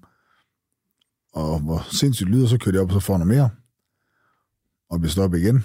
Og 1.32 1.60
hvor 1.60 1.86
sindssygt 1.90 2.28
lyder, 2.28 2.46
så 2.48 2.58
kører 2.58 2.72
de 2.72 2.78
op, 2.78 2.88
og 2.88 2.92
så 2.92 3.06
får 3.06 3.18
noget 3.18 3.34
mere. 3.34 3.50
Og 4.90 5.00
bliver 5.00 5.10
stoppet 5.10 5.38
igen. 5.38 5.64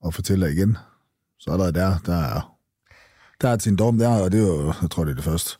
Og 0.00 0.14
fortæller 0.14 0.46
igen. 0.46 0.76
Så 1.38 1.50
er 1.50 1.56
der 1.56 1.70
der, 1.70 1.98
der 2.06 2.16
er, 2.16 2.56
der 3.40 3.48
er 3.48 3.56
til 3.56 3.70
en 3.70 3.76
dom 3.76 3.98
der, 3.98 4.08
og 4.08 4.32
det 4.32 4.40
er 4.40 4.46
jo, 4.46 4.72
jeg 4.82 4.90
tror, 4.90 5.04
det 5.04 5.10
er 5.10 5.14
det 5.14 5.24
første 5.24 5.58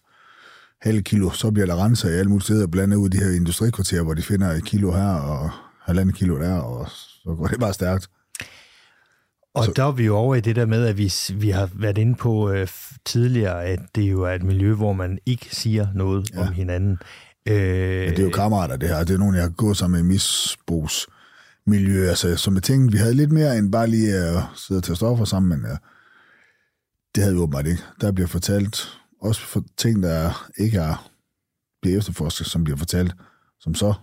halv 0.81 1.03
kilo. 1.03 1.31
Så 1.31 1.51
bliver 1.51 1.67
der 1.67 1.85
renset 1.85 2.11
i 2.11 2.13
alle 2.13 2.29
mulige 2.29 2.45
steder, 2.45 2.67
blandet 2.67 2.97
ud 2.97 3.09
i 3.09 3.11
de 3.11 3.25
her 3.25 3.31
industrikvarterer, 3.31 4.03
hvor 4.03 4.15
de 4.15 4.23
finder 4.23 4.51
et 4.51 4.65
kilo 4.65 4.93
her, 4.93 5.13
og 5.15 5.51
halvandet 5.81 6.15
kilo 6.15 6.39
der, 6.39 6.55
og 6.55 6.91
så 6.91 7.35
går 7.39 7.47
det 7.47 7.61
bare 7.61 7.73
stærkt. 7.73 8.11
Og 9.55 9.65
så. 9.65 9.73
der 9.77 9.85
er 9.85 9.93
vi 9.93 10.05
jo 10.05 10.17
over 10.17 10.35
i 10.35 10.41
det 10.41 10.57
der 10.57 10.67
med, 10.67 10.87
at 10.87 10.99
vi, 10.99 11.13
vi 11.35 11.51
har 11.51 11.71
været 11.75 11.99
inde 11.99 12.15
på 12.15 12.51
øh, 12.51 12.69
tidligere, 13.05 13.65
at 13.65 13.81
det 13.95 14.03
jo 14.03 14.23
er 14.23 14.31
et 14.31 14.43
miljø, 14.43 14.75
hvor 14.75 14.93
man 14.93 15.19
ikke 15.27 15.49
siger 15.53 15.87
noget 15.95 16.31
ja. 16.35 16.41
om 16.41 16.53
hinanden. 16.53 16.99
Øh, 17.47 17.55
ja, 17.57 18.11
det 18.11 18.19
er 18.19 18.23
jo 18.23 18.31
kammerater, 18.31 18.77
det 18.77 18.89
her. 18.89 19.05
Det 19.05 19.15
er 19.15 19.19
nogen, 19.19 19.35
jeg 19.35 19.43
har 19.43 19.51
gået 19.51 19.77
sammen 19.77 20.01
med 20.01 20.05
i 20.05 20.13
misbrugsmiljø. 20.13 22.09
Altså, 22.09 22.37
som 22.37 22.55
jeg 22.55 22.63
tænkte, 22.63 22.93
vi 22.93 22.99
havde 22.99 23.15
lidt 23.15 23.33
mere 23.33 23.59
end 23.59 23.73
bare 23.73 23.87
lige 23.87 24.15
at 24.15 24.43
sidde 24.57 24.81
til 24.81 24.97
stoffer 24.97 25.25
sammen, 25.25 25.51
men 25.51 25.71
ja, 25.71 25.77
det 27.15 27.23
havde 27.23 27.35
vi 27.35 27.41
åbenbart 27.41 27.67
ikke. 27.67 27.83
Der 28.01 28.13
bliver 28.13 28.29
fortalt 28.29 28.99
også 29.21 29.41
for 29.41 29.65
ting, 29.77 30.03
der 30.03 30.49
ikke 30.59 30.79
er 30.79 31.11
bliver 31.83 31.99
efterforsket, 31.99 32.47
som 32.47 32.65
bliver 32.65 32.77
fortalt, 32.77 33.15
som 33.61 33.75
så 33.75 33.95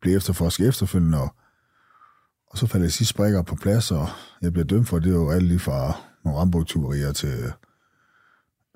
bliver 0.00 0.16
efterforsket 0.16 0.68
efterfølgende, 0.68 1.20
og 1.20 1.34
og 2.50 2.58
så 2.58 2.66
faldt 2.66 2.84
jeg 2.84 2.92
sidst 2.92 3.10
sprækker 3.10 3.42
på 3.42 3.54
plads, 3.54 3.90
og 3.90 4.08
jeg 4.42 4.52
blev 4.52 4.64
dømt 4.64 4.88
for, 4.88 4.98
det 4.98 5.12
var 5.12 5.18
jo 5.18 5.30
alt 5.30 5.44
lige 5.44 5.58
fra 5.58 6.00
nogle 6.24 6.38
rambogtyverier 6.38 7.12
til, 7.12 7.28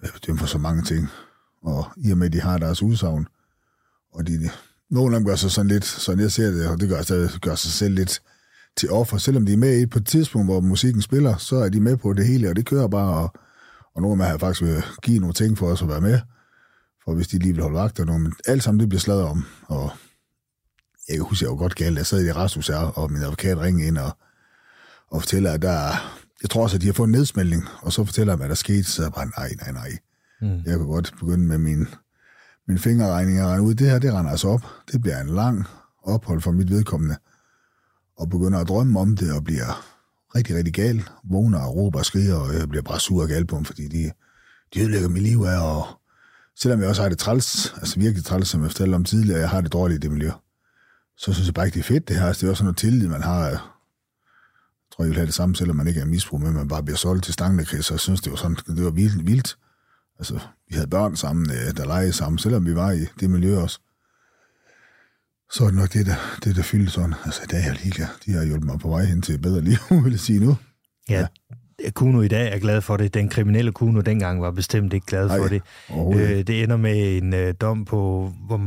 jeg 0.03 0.11
blev 0.11 0.21
dømt 0.27 0.41
for 0.41 0.47
så 0.47 0.59
mange 0.59 0.83
ting. 0.83 1.09
Og 1.63 1.85
i 1.97 2.11
og 2.11 2.19
med, 2.19 2.27
at 2.27 2.33
de 2.33 2.41
har 2.41 2.59
deres 2.59 2.83
udsagn, 2.83 3.27
og 4.13 4.27
de, 4.27 4.51
nogle 4.91 5.17
af 5.17 5.21
dem 5.21 5.27
gør 5.27 5.37
sig 5.37 5.51
sådan 5.51 5.69
lidt, 5.69 5.85
sådan 5.85 6.23
jeg 6.23 6.33
ser 6.33 6.51
det, 6.51 6.69
og 6.69 6.81
det 6.81 6.89
gør, 6.89 7.03
det 7.03 7.41
gør 7.43 7.55
sig 7.55 7.73
selv 7.73 7.95
lidt 7.95 8.23
til 8.77 8.91
offer. 8.91 9.19
Selvom 9.19 9.47
de 9.47 9.53
er 9.53 9.57
med 9.57 9.81
i 9.81 9.87
på 9.87 9.99
et 9.99 10.07
tidspunkt, 10.07 10.47
hvor 10.47 10.61
musikken 10.61 11.03
spiller, 11.03 11.37
så 11.37 11.57
er 11.57 11.69
de 11.69 11.81
med 11.81 11.97
på 11.97 12.13
det 12.13 12.27
hele, 12.27 12.49
og 12.49 12.57
det 12.57 12.67
kører 12.67 12.89
bare, 12.89 13.15
og, 13.15 13.33
og 13.95 14.03
nogle 14.03 14.25
af 14.25 14.29
dem 14.29 14.31
har 14.31 14.39
faktisk 14.39 14.63
vil 14.63 14.83
give 15.03 15.19
nogle 15.19 15.35
ting 15.35 15.59
for 15.59 15.67
os 15.67 15.83
at 15.83 15.89
være 15.89 16.01
med, 16.01 16.21
for 17.05 17.15
hvis 17.15 17.29
de 17.29 17.39
lige 17.39 17.53
vil 17.53 17.63
holde 17.63 17.79
vagt 17.79 18.01
og 18.01 18.07
noget, 18.07 18.23
men 18.23 18.33
alt 18.47 18.63
sammen 18.63 18.81
det 18.81 18.89
bliver 18.89 19.01
sladret 19.01 19.25
om, 19.25 19.45
og 19.67 19.91
jeg 21.11 21.19
kan 21.19 21.27
huske, 21.29 21.45
jeg 21.45 21.51
var 21.51 21.57
godt 21.57 21.75
galt. 21.75 21.97
Jeg 21.97 22.07
sad 22.07 22.25
i 22.25 22.33
Rasmus 22.33 22.69
her, 22.69 22.77
og 22.77 23.13
min 23.13 23.23
advokat 23.23 23.59
ringede 23.59 23.87
ind 23.87 23.99
og, 23.99 24.17
og 25.11 25.23
fortæller, 25.23 25.53
at 25.53 25.63
der 25.63 25.93
jeg 26.43 26.51
tror 26.51 26.63
også, 26.63 26.77
at 26.77 26.83
de 26.83 26.87
har 26.87 26.93
fået 26.93 27.07
en 27.07 27.13
nedsmældning, 27.13 27.65
og 27.83 27.93
så 27.93 28.05
fortæller 28.05 28.33
jeg, 28.33 28.39
hvad 28.39 28.49
der 28.49 28.55
skete, 28.55 28.85
så 28.85 29.03
jeg 29.03 29.13
bare, 29.13 29.27
nej, 29.39 29.55
nej, 29.61 29.73
nej. 29.73 29.91
Mm. 30.43 30.63
Jeg 30.67 30.77
kunne 30.77 30.93
godt 30.93 31.15
begynde 31.21 31.47
med 31.47 31.59
min, 31.59 31.89
min 32.69 32.79
fingerregning 32.79 33.43
og 33.43 33.49
regne 33.49 33.63
ud, 33.63 33.75
det 33.75 33.91
her, 33.91 33.99
det 33.99 34.13
render 34.15 34.31
altså 34.31 34.49
op. 34.49 34.65
Det 34.93 35.01
bliver 35.01 35.21
en 35.21 35.29
lang 35.29 35.65
ophold 36.03 36.41
for 36.41 36.53
mit 36.53 36.71
vedkommende. 36.71 37.17
Og 38.17 38.31
begynder 38.31 38.59
at 38.59 38.69
drømme 38.69 39.01
om 39.01 39.17
det, 39.17 39.33
og 39.33 39.45
bliver 39.45 39.87
rigtig, 40.37 40.57
rigtig 40.57 40.75
gal. 40.75 41.03
Vågner 41.25 41.61
og 41.61 41.77
råber 41.77 41.99
og 41.99 42.05
skriger, 42.05 42.35
og 42.35 42.55
jeg 42.55 42.69
bliver 42.69 42.83
bare 42.83 43.01
sur 43.01 43.23
og 43.23 43.29
gal 43.29 43.47
på 43.47 43.57
dem, 43.57 43.65
fordi 43.65 43.89
de, 43.89 44.13
de 44.75 44.81
ødelægger 44.81 45.09
mit 45.09 45.23
liv 45.23 45.39
af, 45.43 45.77
og 45.77 45.87
selvom 46.57 46.81
jeg 46.81 46.89
også 46.89 47.03
har 47.03 47.09
det 47.09 47.19
træls, 47.19 47.75
altså 47.77 48.01
virkelig 48.01 48.25
træls, 48.25 48.49
som 48.49 48.63
jeg 48.63 48.71
fortalte 48.71 48.95
om 48.95 49.05
tidligere, 49.05 49.41
jeg 49.41 49.51
har 49.51 49.61
det 49.61 49.73
dårligt 49.73 50.05
i 50.05 50.07
det 50.07 50.13
miljø 50.13 50.31
så 51.21 51.33
synes 51.33 51.47
jeg 51.47 51.55
bare 51.55 51.67
ikke, 51.67 51.75
det 51.75 51.81
er 51.81 51.89
fedt 51.89 52.09
det 52.09 52.17
her. 52.17 52.27
Altså, 52.27 52.41
det 52.41 52.47
er 52.47 52.51
også 52.51 52.59
sådan 52.59 52.67
noget 52.67 52.77
tillid, 52.77 53.09
man 53.09 53.23
har. 53.23 53.47
Jeg 53.47 53.59
tror, 54.93 55.05
jeg 55.05 55.09
vil 55.09 55.17
have 55.17 55.27
det 55.27 55.35
samme, 55.35 55.57
selvom 55.57 55.77
man 55.77 55.87
ikke 55.87 56.01
er 56.01 56.05
misbrug, 56.05 56.41
men 56.41 56.53
man 56.53 56.69
bare 56.69 56.83
bliver 56.83 56.97
solgt 56.97 57.25
til 57.25 57.35
stanglekrids, 57.35 57.87
så 57.87 57.95
jeg 57.95 58.01
synes, 58.01 58.21
det 58.21 58.31
var 58.31 58.37
sådan, 58.37 58.57
det 58.67 58.85
var 58.85 58.91
vildt, 58.91 59.27
vildt. 59.27 59.59
Altså, 60.19 60.35
vi 60.69 60.75
havde 60.75 60.87
børn 60.87 61.17
sammen, 61.17 61.51
øh, 61.51 61.77
der 61.77 61.87
legede 61.87 62.13
sammen, 62.13 62.39
selvom 62.39 62.67
vi 62.67 62.75
var 62.75 62.91
i 62.91 63.07
det 63.21 63.31
miljø 63.31 63.59
også. 63.59 63.81
Så 65.53 65.65
er 65.65 65.69
det 65.69 65.77
nok 65.77 65.93
det, 65.93 66.07
der, 66.07 66.17
det, 66.45 66.57
der 66.57 66.63
fyldte 66.63 66.93
sådan. 66.93 67.15
Altså, 67.25 67.41
det 67.51 67.59
er 67.59 67.65
jeg 67.65 67.77
liga. 67.85 68.07
De 68.27 68.33
har 68.33 68.45
hjulpet 68.45 68.67
mig 68.67 68.79
på 68.79 68.89
vej 68.89 69.05
hen 69.05 69.23
til 69.23 69.35
et 69.35 69.43
bedre 69.43 69.61
liv, 69.61 69.79
vil 70.05 70.11
jeg 70.11 70.21
sige 70.21 70.41
nu. 70.41 70.57
Ja, 71.09 71.27
ja. 71.85 71.91
Kuno 71.91 72.21
i 72.21 72.29
dag 72.29 72.55
er 72.55 72.59
glad 72.59 72.81
for 72.81 72.97
det. 72.97 73.15
Den 73.15 73.29
kriminelle 73.29 73.73
Kuno 73.73 74.01
dengang 74.01 74.43
var 74.43 74.51
bestemt 74.51 74.93
ikke 74.93 75.07
glad 75.07 75.29
for 75.29 75.37
Ej, 75.37 75.49
det. 75.49 75.63
Øh, 76.21 76.47
det 76.47 76.63
ender 76.63 76.77
med 76.77 77.19
en 77.19 77.35
øh, 77.35 77.55
dom 77.61 77.85
på, 77.85 78.33
hvor 78.47 78.59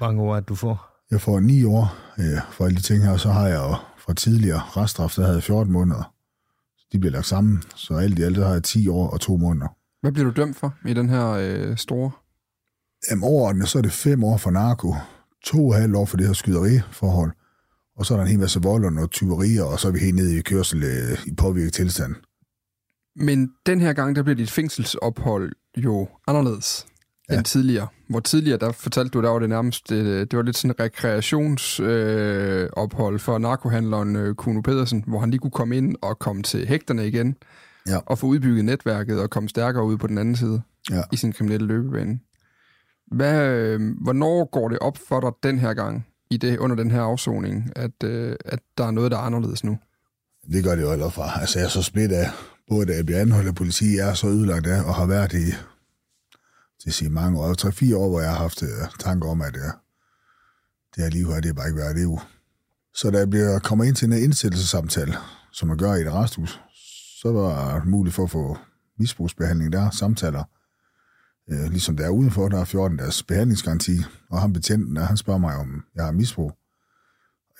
mange 0.00 0.22
år 0.22 0.36
at 0.36 0.48
du 0.48 0.54
får? 0.54 0.95
Jeg 1.10 1.20
får 1.20 1.40
ni 1.40 1.64
år 1.64 1.96
øh, 2.18 2.40
for 2.52 2.64
alle 2.64 2.76
de 2.76 2.82
ting 2.82 3.02
her, 3.04 3.10
og 3.10 3.20
så 3.20 3.30
har 3.30 3.48
jeg 3.48 3.56
jo 3.56 3.74
fra 3.98 4.14
tidligere 4.14 4.60
reststraf, 4.60 5.12
der 5.16 5.22
havde 5.22 5.34
jeg 5.34 5.42
14 5.42 5.72
måneder. 5.72 6.14
De 6.92 6.98
bliver 6.98 7.12
lagt 7.12 7.26
sammen, 7.26 7.62
så 7.74 7.94
alt 7.94 8.18
i 8.18 8.22
alt 8.22 8.36
har 8.36 8.52
jeg 8.52 8.62
10 8.62 8.88
år 8.88 9.08
og 9.10 9.20
to 9.20 9.36
måneder. 9.36 9.68
Hvad 10.00 10.12
bliver 10.12 10.30
du 10.30 10.40
dømt 10.40 10.56
for 10.56 10.74
i 10.86 10.94
den 10.94 11.08
her 11.08 11.26
øh, 11.30 11.76
store? 11.76 12.10
Jamen 13.10 13.24
overordnet, 13.24 13.68
så 13.68 13.78
er 13.78 13.82
det 13.82 13.92
fem 13.92 14.24
år 14.24 14.36
for 14.36 14.50
narko, 14.50 14.94
to 15.44 15.68
og 15.68 15.74
halv 15.74 15.96
år 15.96 16.04
for 16.04 16.16
det 16.16 16.26
her 16.26 16.32
skyderiforhold, 16.34 17.32
og 17.96 18.06
så 18.06 18.14
er 18.14 18.18
der 18.18 18.24
en 18.24 18.30
hel 18.30 18.40
masse 18.40 18.62
vold 18.62 18.84
og 18.84 18.92
noget 18.92 19.10
tyverier, 19.10 19.62
og 19.62 19.80
så 19.80 19.88
er 19.88 19.92
vi 19.92 19.98
helt 19.98 20.16
nede 20.16 20.38
i 20.38 20.40
kørsel 20.40 20.82
øh, 20.82 21.26
i 21.26 21.34
påvirket 21.34 21.72
tilstand. 21.72 22.14
Men 23.16 23.50
den 23.66 23.80
her 23.80 23.92
gang, 23.92 24.16
der 24.16 24.22
bliver 24.22 24.36
dit 24.36 24.50
fængselsophold 24.50 25.52
jo 25.76 26.08
anderledes 26.26 26.86
ja. 27.30 27.36
end 27.36 27.44
tidligere. 27.44 27.86
Hvor 28.08 28.20
tidligere, 28.20 28.58
der 28.58 28.72
fortalte 28.72 29.10
du, 29.10 29.22
der 29.22 29.30
var 29.30 29.38
det 29.38 29.48
nærmest, 29.48 29.90
det, 29.90 30.06
øh, 30.06 30.20
det 30.20 30.36
var 30.36 30.42
lidt 30.42 30.56
sådan 30.56 30.70
en 30.70 30.80
rekreationsophold 30.84 33.14
øh, 33.14 33.20
for 33.20 33.38
narkohandleren 33.38 34.16
øh, 34.16 34.34
Kuno 34.34 34.60
Pedersen, 34.60 35.04
hvor 35.06 35.20
han 35.20 35.30
lige 35.30 35.40
kunne 35.40 35.50
komme 35.50 35.76
ind 35.76 35.96
og 36.02 36.18
komme 36.18 36.42
til 36.42 36.66
hægterne 36.66 37.08
igen, 37.08 37.36
ja. 37.88 37.98
og 38.06 38.18
få 38.18 38.26
udbygget 38.26 38.64
netværket 38.64 39.20
og 39.20 39.30
komme 39.30 39.48
stærkere 39.48 39.84
ud 39.84 39.96
på 39.96 40.06
den 40.06 40.18
anden 40.18 40.36
side 40.36 40.62
ja. 40.90 41.02
i 41.12 41.16
sin 41.16 41.32
kriminelle 41.32 41.66
løbebane. 41.66 42.18
Hvad, 43.12 43.48
øh, 43.48 43.80
hvornår 44.02 44.50
går 44.52 44.68
det 44.68 44.78
op 44.78 44.98
for 45.08 45.20
dig 45.20 45.30
den 45.42 45.58
her 45.58 45.74
gang, 45.74 46.06
i 46.30 46.36
det, 46.36 46.58
under 46.58 46.76
den 46.76 46.90
her 46.90 47.00
afsoning, 47.00 47.72
at, 47.76 48.04
øh, 48.04 48.36
at 48.44 48.58
der 48.78 48.84
er 48.84 48.90
noget, 48.90 49.10
der 49.10 49.16
er 49.16 49.22
anderledes 49.22 49.64
nu? 49.64 49.78
Det 50.52 50.64
gør 50.64 50.74
det 50.74 50.82
jo 50.82 50.90
allerede 50.90 51.10
fra. 51.10 51.40
Altså, 51.40 51.58
jeg 51.58 51.66
er 51.66 51.70
så 51.70 51.82
smidt 51.82 52.12
af, 52.12 52.30
både 52.68 52.86
da 52.86 52.92
jeg 52.92 53.06
bliver 53.06 53.20
anholdt 53.20 53.48
af 53.48 53.54
politi, 53.54 53.96
jeg 53.96 54.10
er 54.10 54.14
så 54.14 54.26
ødelagt 54.26 54.66
af, 54.66 54.82
og 54.82 54.94
har 54.94 55.06
været 55.06 55.32
i 55.32 55.54
det 56.84 56.94
siger 56.94 57.10
mange 57.10 57.40
år, 57.40 57.54
tre 57.54 57.72
fire 57.72 57.96
år, 57.96 58.08
hvor 58.08 58.20
jeg 58.20 58.30
har 58.30 58.36
haft 58.36 58.62
øh, 58.62 58.68
tanker 58.98 59.28
om, 59.28 59.42
at 59.42 59.54
det, 59.54 59.62
det 60.94 61.04
her 61.04 61.10
liv 61.10 61.26
her, 61.26 61.40
det 61.40 61.48
er 61.48 61.52
bare 61.54 61.68
ikke 61.68 61.78
værd 61.78 61.94
liv. 61.94 62.18
Så 62.94 63.10
da 63.10 63.18
jeg 63.18 63.30
bliver, 63.30 63.58
kommer 63.58 63.84
ind 63.84 63.96
til 63.96 64.12
en 64.12 64.22
indsættelsessamtale, 64.22 65.14
som 65.52 65.68
man 65.68 65.78
gør 65.78 65.94
i 65.94 66.00
et 66.00 66.12
resthus, 66.12 66.60
så 67.20 67.32
var 67.32 67.78
det 67.78 67.88
muligt 67.88 68.14
for 68.14 68.24
at 68.24 68.30
få 68.30 68.58
misbrugsbehandling 68.98 69.72
der, 69.72 69.90
samtaler. 69.90 70.44
Øh, 71.50 71.70
ligesom 71.70 71.96
der 71.96 72.04
er 72.04 72.10
udenfor, 72.10 72.48
der 72.48 72.60
er 72.60 72.64
14 72.64 72.96
dages 72.96 73.22
behandlingsgaranti, 73.22 73.98
og 74.30 74.40
han 74.40 74.52
betjenten 74.52 74.96
han 74.96 75.16
spørger 75.16 75.40
mig, 75.40 75.56
om 75.56 75.84
jeg 75.94 76.04
har 76.04 76.12
misbrug. 76.12 76.52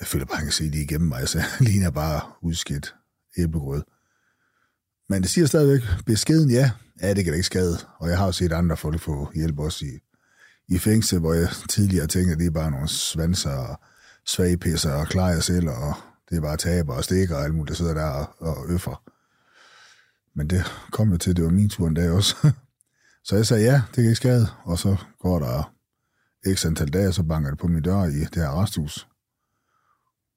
Jeg 0.00 0.06
føler 0.06 0.24
bare, 0.24 0.32
at 0.32 0.38
han 0.38 0.46
kan 0.46 0.52
se 0.52 0.64
det 0.64 0.78
igennem 0.78 1.08
mig, 1.08 1.28
så 1.28 1.38
jeg 1.38 1.46
ligner 1.68 1.90
bare 1.90 2.20
udskidt 2.42 2.94
æblegrød. 3.38 3.82
Men 5.08 5.22
det 5.22 5.30
siger 5.30 5.46
stadigvæk, 5.46 5.82
beskeden 6.06 6.50
ja, 6.50 6.70
ja, 7.02 7.14
det 7.14 7.24
kan 7.24 7.32
da 7.32 7.36
ikke 7.36 7.46
skade. 7.46 7.78
Og 7.98 8.08
jeg 8.08 8.18
har 8.18 8.26
jo 8.26 8.32
set 8.32 8.52
andre 8.52 8.76
folk 8.76 9.00
få 9.00 9.30
hjælp 9.34 9.58
også 9.58 9.84
i, 9.84 9.98
i 10.68 10.78
fængsel, 10.78 11.18
hvor 11.18 11.32
jeg 11.32 11.48
tidligere 11.68 12.06
tænkte, 12.06 12.32
at 12.32 12.38
det 12.38 12.46
er 12.46 12.50
bare 12.50 12.70
nogle 12.70 12.88
svanser 12.88 13.50
og 13.50 13.80
svagpisser 14.26 14.92
og 14.92 15.06
klarer 15.06 15.32
jeg 15.32 15.42
selv, 15.42 15.68
og 15.68 15.94
det 16.30 16.36
er 16.36 16.40
bare 16.40 16.56
taber 16.56 16.94
og 16.94 17.04
stikker 17.04 17.36
og 17.36 17.44
alt 17.44 17.54
muligt, 17.54 17.68
der 17.68 17.74
sidder 17.74 17.94
der 17.94 18.04
og, 18.04 18.34
og 18.38 18.66
øffer. 18.68 19.02
Men 20.34 20.50
det 20.50 20.64
kom 20.92 21.10
jo 21.10 21.16
til, 21.16 21.36
det 21.36 21.44
var 21.44 21.50
min 21.50 21.68
tur 21.68 21.88
en 21.88 21.94
dag 21.94 22.10
også. 22.10 22.36
Så 23.24 23.36
jeg 23.36 23.46
sagde, 23.46 23.64
ja, 23.64 23.82
det 23.86 23.94
kan 23.94 24.04
ikke 24.04 24.14
skade. 24.14 24.46
Og 24.64 24.78
så 24.78 24.96
går 25.18 25.38
der 25.38 25.72
x 26.54 26.66
antal 26.66 26.88
dage, 26.88 27.12
så 27.12 27.22
banker 27.22 27.50
det 27.50 27.58
på 27.58 27.66
min 27.68 27.82
dør 27.82 28.04
i 28.04 28.20
det 28.20 28.34
her 28.34 28.62
resthus. 28.62 29.08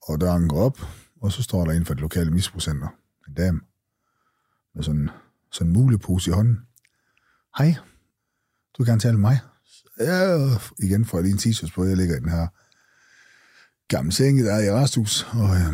Og 0.08 0.22
døren 0.22 0.48
går 0.48 0.60
op, 0.60 0.80
og 1.22 1.32
så 1.32 1.44
står 1.44 1.66
der 1.66 1.72
inden 1.72 1.86
for 1.86 1.94
det 1.94 2.02
lokale 2.02 2.32
misbrugscenter 2.32 2.88
en 3.28 3.34
dame 3.34 3.60
med 4.80 4.84
sådan, 4.84 5.10
sådan 5.52 5.68
en 5.68 5.74
mulepose 5.74 6.32
i 6.32 6.34
hånden. 6.34 6.60
Hej, 7.58 7.76
du 8.78 8.84
kan 8.84 8.92
gerne 8.92 9.02
tale 9.02 9.18
med 9.18 9.22
mig. 9.22 9.40
Ja, 10.00 10.50
igen 10.80 11.06
får 11.06 11.18
jeg 11.18 11.24
lige 11.24 11.34
en 11.34 11.40
t-shirt 11.40 11.74
på, 11.76 11.84
jeg 11.84 11.98
ligger 11.98 12.16
i 12.16 12.20
den 12.20 12.30
her 12.30 12.48
gamle 13.88 14.12
seng, 14.12 14.40
der 14.40 14.54
er 14.54 14.64
i 14.64 14.72
resthus, 14.72 15.28
og 15.32 15.56
øh, 15.56 15.74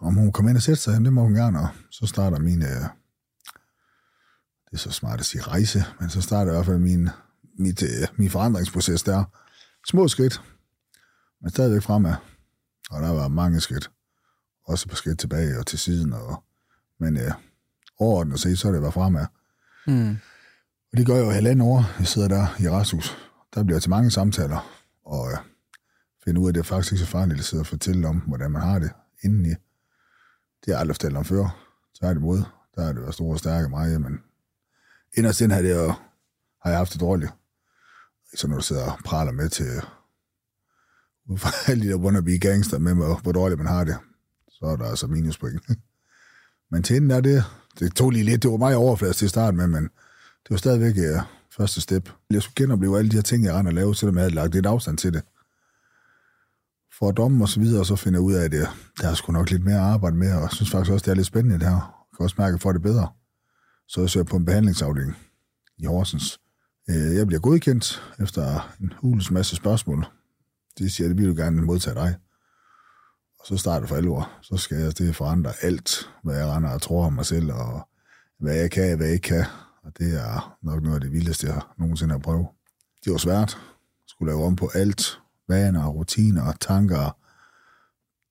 om 0.00 0.14
hun 0.14 0.32
kommer 0.32 0.50
ind 0.50 0.56
og 0.56 0.62
sætter 0.62 0.80
sig, 0.80 1.00
det 1.00 1.12
må 1.12 1.22
hun 1.22 1.34
gerne, 1.34 1.60
og 1.60 1.68
så 1.90 2.06
starter 2.06 2.38
min, 2.38 2.62
øh, 2.62 2.84
det 4.64 4.72
er 4.72 4.76
så 4.76 4.90
smart 4.90 5.20
at 5.20 5.26
sige 5.26 5.42
rejse, 5.42 5.84
men 6.00 6.10
så 6.10 6.20
starter 6.20 6.52
i 6.52 6.54
hvert 6.54 6.66
fald 6.66 6.78
min, 6.78 7.08
mit, 7.58 7.82
øh, 7.82 8.08
min 8.16 8.30
forandringsproces 8.30 9.02
der. 9.02 9.24
Små 9.86 10.08
skridt, 10.08 10.42
men 11.40 11.50
stadigvæk 11.50 11.82
fremad, 11.82 12.14
og 12.90 13.02
der 13.02 13.10
var 13.10 13.28
mange 13.28 13.60
skridt, 13.60 13.90
også 14.64 14.88
på 14.88 14.96
skridt 14.96 15.18
tilbage 15.18 15.58
og 15.58 15.66
til 15.66 15.78
siden, 15.78 16.12
og, 16.12 16.44
men 17.00 17.16
øh, 17.16 17.32
overordnet 17.98 18.40
set, 18.40 18.58
så 18.58 18.68
er 18.68 18.72
det 18.72 18.82
været 18.82 18.94
fremad. 18.94 19.26
Mm. 19.86 20.16
Og 20.92 20.98
det 20.98 21.06
gør 21.06 21.14
jeg 21.14 21.24
jo 21.24 21.30
halvandet 21.30 21.68
år, 21.68 21.84
jeg 21.98 22.06
sidder 22.06 22.28
der 22.28 22.46
i 22.60 22.70
resthus. 22.70 23.16
Der 23.54 23.64
bliver 23.64 23.80
til 23.80 23.90
mange 23.90 24.10
samtaler, 24.10 24.84
og 25.04 25.32
øh, 25.32 25.38
finde 26.24 26.40
ud 26.40 26.46
af, 26.46 26.48
at 26.48 26.54
det 26.54 26.60
er 26.60 26.64
faktisk 26.64 26.92
ikke 26.92 27.04
så 27.04 27.10
farligt 27.10 27.38
at 27.38 27.44
sidde 27.44 27.60
og 27.60 27.66
fortælle 27.66 28.08
om, 28.08 28.16
hvordan 28.16 28.50
man 28.50 28.62
har 28.62 28.78
det 28.78 28.90
indeni. 29.24 29.48
Det 29.48 30.66
har 30.66 30.72
jeg 30.72 30.80
aldrig 30.80 30.96
fortalt 30.96 31.16
om 31.16 31.24
før. 31.24 31.70
Tværtimod, 32.00 32.42
der 32.74 32.82
er 32.82 32.92
det 32.92 33.02
været 33.02 33.14
store 33.14 33.34
og 33.34 33.38
stærke 33.38 33.68
mig, 33.68 34.00
men 34.00 34.18
inderst 35.16 35.40
ind 35.40 35.52
har, 35.52 35.62
det 35.62 35.76
jo, 35.76 35.92
har 36.62 36.70
jeg 36.70 36.78
haft 36.78 36.92
det 36.92 37.00
dårligt. 37.00 37.32
Så 38.34 38.48
når 38.48 38.56
du 38.56 38.62
sidder 38.62 38.90
og 38.90 38.98
praler 39.04 39.32
med 39.32 39.48
til 39.48 39.66
ud 41.26 41.38
fra 41.38 41.50
alle 41.70 41.84
de 41.84 41.88
der 41.88 41.96
wannabe 41.96 42.38
gangster 42.38 42.78
med, 42.78 42.94
hvor 43.22 43.32
dårligt 43.32 43.58
man 43.58 43.66
har 43.66 43.84
det, 43.84 43.96
så 44.48 44.64
er 44.64 44.76
der 44.76 44.84
altså 44.84 45.06
minuspoint. 45.06 45.62
men 46.70 46.82
til 46.82 47.10
er 47.10 47.20
det, 47.20 47.44
det 47.78 47.94
tog 47.96 48.10
lige 48.10 48.24
lidt, 48.24 48.42
det 48.42 48.50
var 48.50 48.56
meget 48.56 48.76
overfladisk 48.76 49.18
til 49.18 49.28
start 49.28 49.54
med, 49.54 49.66
men 49.66 49.82
det 49.82 50.50
var 50.50 50.56
stadigvæk 50.56 50.96
ja, 50.96 51.22
første 51.56 51.80
step. 51.80 52.10
Jeg 52.30 52.42
skulle 52.42 52.54
genopleve 52.56 52.98
alle 52.98 53.10
de 53.10 53.16
her 53.16 53.22
ting, 53.22 53.44
jeg 53.44 53.54
rent 53.54 53.68
og 53.68 53.74
lave, 53.74 53.94
selvom 53.94 54.16
jeg 54.16 54.22
havde 54.22 54.34
lagt 54.34 54.54
lidt 54.54 54.66
afstand 54.66 54.98
til 54.98 55.12
det 55.12 55.22
for 56.98 57.10
dommen 57.10 57.42
og 57.42 57.48
så 57.48 57.60
videre, 57.60 57.80
og 57.80 57.86
så 57.86 57.96
finder 57.96 58.18
jeg 58.18 58.24
ud 58.24 58.32
af, 58.32 58.44
at 58.44 58.52
det, 58.52 58.68
der 59.00 59.08
er 59.08 59.14
sgu 59.14 59.32
nok 59.32 59.50
lidt 59.50 59.64
mere 59.64 59.76
at 59.76 59.82
arbejde 59.82 60.16
med, 60.16 60.32
og 60.32 60.40
jeg 60.40 60.50
synes 60.52 60.70
faktisk 60.70 60.92
også, 60.92 61.04
det 61.04 61.10
er 61.10 61.14
lidt 61.14 61.26
spændende 61.26 61.58
det 61.58 61.68
her. 61.68 62.06
Jeg 62.12 62.16
kan 62.16 62.24
også 62.24 62.36
mærke, 62.38 62.54
at 62.54 62.60
for 62.62 62.72
det 62.72 62.82
bedre. 62.82 63.08
Så 63.88 64.00
jeg 64.00 64.10
søger 64.10 64.24
på 64.24 64.36
en 64.36 64.44
behandlingsafdeling 64.44 65.16
i 65.78 65.84
Horsens. 65.86 66.40
Øh, 66.90 67.16
jeg 67.16 67.26
bliver 67.26 67.40
godkendt 67.40 68.02
efter 68.20 68.74
en 68.80 68.92
hulens 69.00 69.30
masse 69.30 69.56
spørgsmål. 69.56 70.06
De 70.78 70.90
siger, 70.90 71.10
at 71.10 71.18
vi 71.18 71.26
vil 71.26 71.36
gerne 71.36 71.62
modtage 71.62 71.94
dig. 71.94 72.14
Og 73.44 73.48
så 73.48 73.56
starter 73.56 73.86
for 73.86 73.96
alvor. 73.96 74.30
Så 74.42 74.56
skal 74.56 74.76
jeg 74.78 74.98
det 74.98 75.16
forandre 75.16 75.52
alt, 75.62 76.10
hvad 76.22 76.36
jeg 76.36 76.46
render 76.46 76.70
og 76.70 76.82
tror 76.82 77.04
om 77.06 77.12
mig 77.12 77.26
selv, 77.26 77.52
og 77.52 77.88
hvad 78.40 78.54
jeg 78.54 78.70
kan, 78.70 78.96
hvad 78.96 79.06
jeg 79.06 79.14
ikke 79.14 79.28
kan. 79.28 79.44
Og 79.84 79.92
det 79.98 80.14
er 80.20 80.56
nok 80.62 80.82
noget 80.82 80.94
af 80.94 81.00
det 81.00 81.12
vildeste, 81.12 81.46
jeg 81.46 81.60
nogensinde 81.78 82.12
har 82.12 82.18
prøvet. 82.18 82.46
Det 83.04 83.12
var 83.12 83.18
svært. 83.18 83.50
Jeg 83.58 84.08
skulle 84.08 84.32
lave 84.32 84.44
om 84.44 84.56
på 84.56 84.70
alt, 84.74 85.18
vaner, 85.48 85.86
rutiner 85.88 86.42
og 86.42 86.60
tanker. 86.60 87.16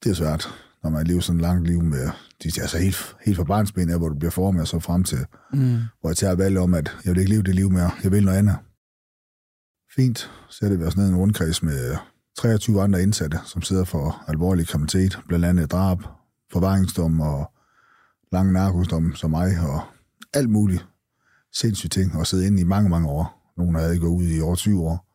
Det 0.04 0.10
er 0.10 0.14
svært, 0.16 0.48
når 0.84 0.90
man 0.90 1.08
lever 1.08 1.22
sådan 1.22 1.40
et 1.40 1.42
langt 1.42 1.68
liv 1.68 1.84
med, 1.84 2.10
de 2.44 2.48
er 2.58 2.62
altså 2.62 2.78
helt, 2.78 3.16
helt 3.26 3.38
fra 3.38 3.44
barnsben 3.44 3.90
af, 3.90 3.98
hvor 3.98 4.10
du 4.10 4.16
bliver 4.16 4.32
formet 4.32 4.62
og 4.62 4.68
så 4.68 4.80
frem 4.80 5.04
til, 5.04 5.26
Mm. 5.54 5.78
hvor 6.02 6.10
jeg 6.10 6.18
tager 6.18 6.36
valg 6.36 6.58
om, 6.58 6.74
at 6.74 6.98
jeg 7.06 7.12
vil 7.14 7.20
ikke 7.20 7.32
leve 7.32 7.44
det 7.44 7.56
liv 7.56 7.70
mere, 7.72 7.92
jeg 8.04 8.12
vil 8.12 8.26
noget 8.26 8.38
andet. 8.38 8.56
Fint, 9.96 10.32
så 10.50 10.66
er 10.66 10.70
det 10.70 10.88
os 10.88 10.98
ned 10.98 11.06
i 11.06 11.10
en 11.10 11.16
rundkreds 11.18 11.64
med 11.64 11.96
23 12.38 12.82
andre 12.82 13.02
indsatte, 13.02 13.40
som 13.46 13.62
sidder 13.62 13.84
for 13.84 14.24
alvorlig 14.28 14.68
kriminalitet, 14.68 15.20
blandt 15.28 15.46
andet 15.46 15.72
drab, 15.72 15.98
forvaringsdom 16.52 17.20
og 17.20 17.52
lang 18.32 18.52
narkosdom 18.52 19.16
som 19.16 19.30
mig, 19.30 19.60
og 19.60 19.82
alt 20.34 20.50
muligt 20.50 20.86
sindssyge 21.54 21.90
ting, 21.90 22.16
og 22.16 22.28
sidde 22.28 22.48
inde 22.48 22.62
i 22.62 22.64
mange, 22.64 22.90
mange 22.90 23.10
år. 23.10 23.54
Nogle 23.58 23.80
havde 23.80 24.00
gået 24.00 24.12
ud 24.12 24.28
i 24.28 24.42
over 24.42 24.56
20 24.56 24.82
år 24.82 25.14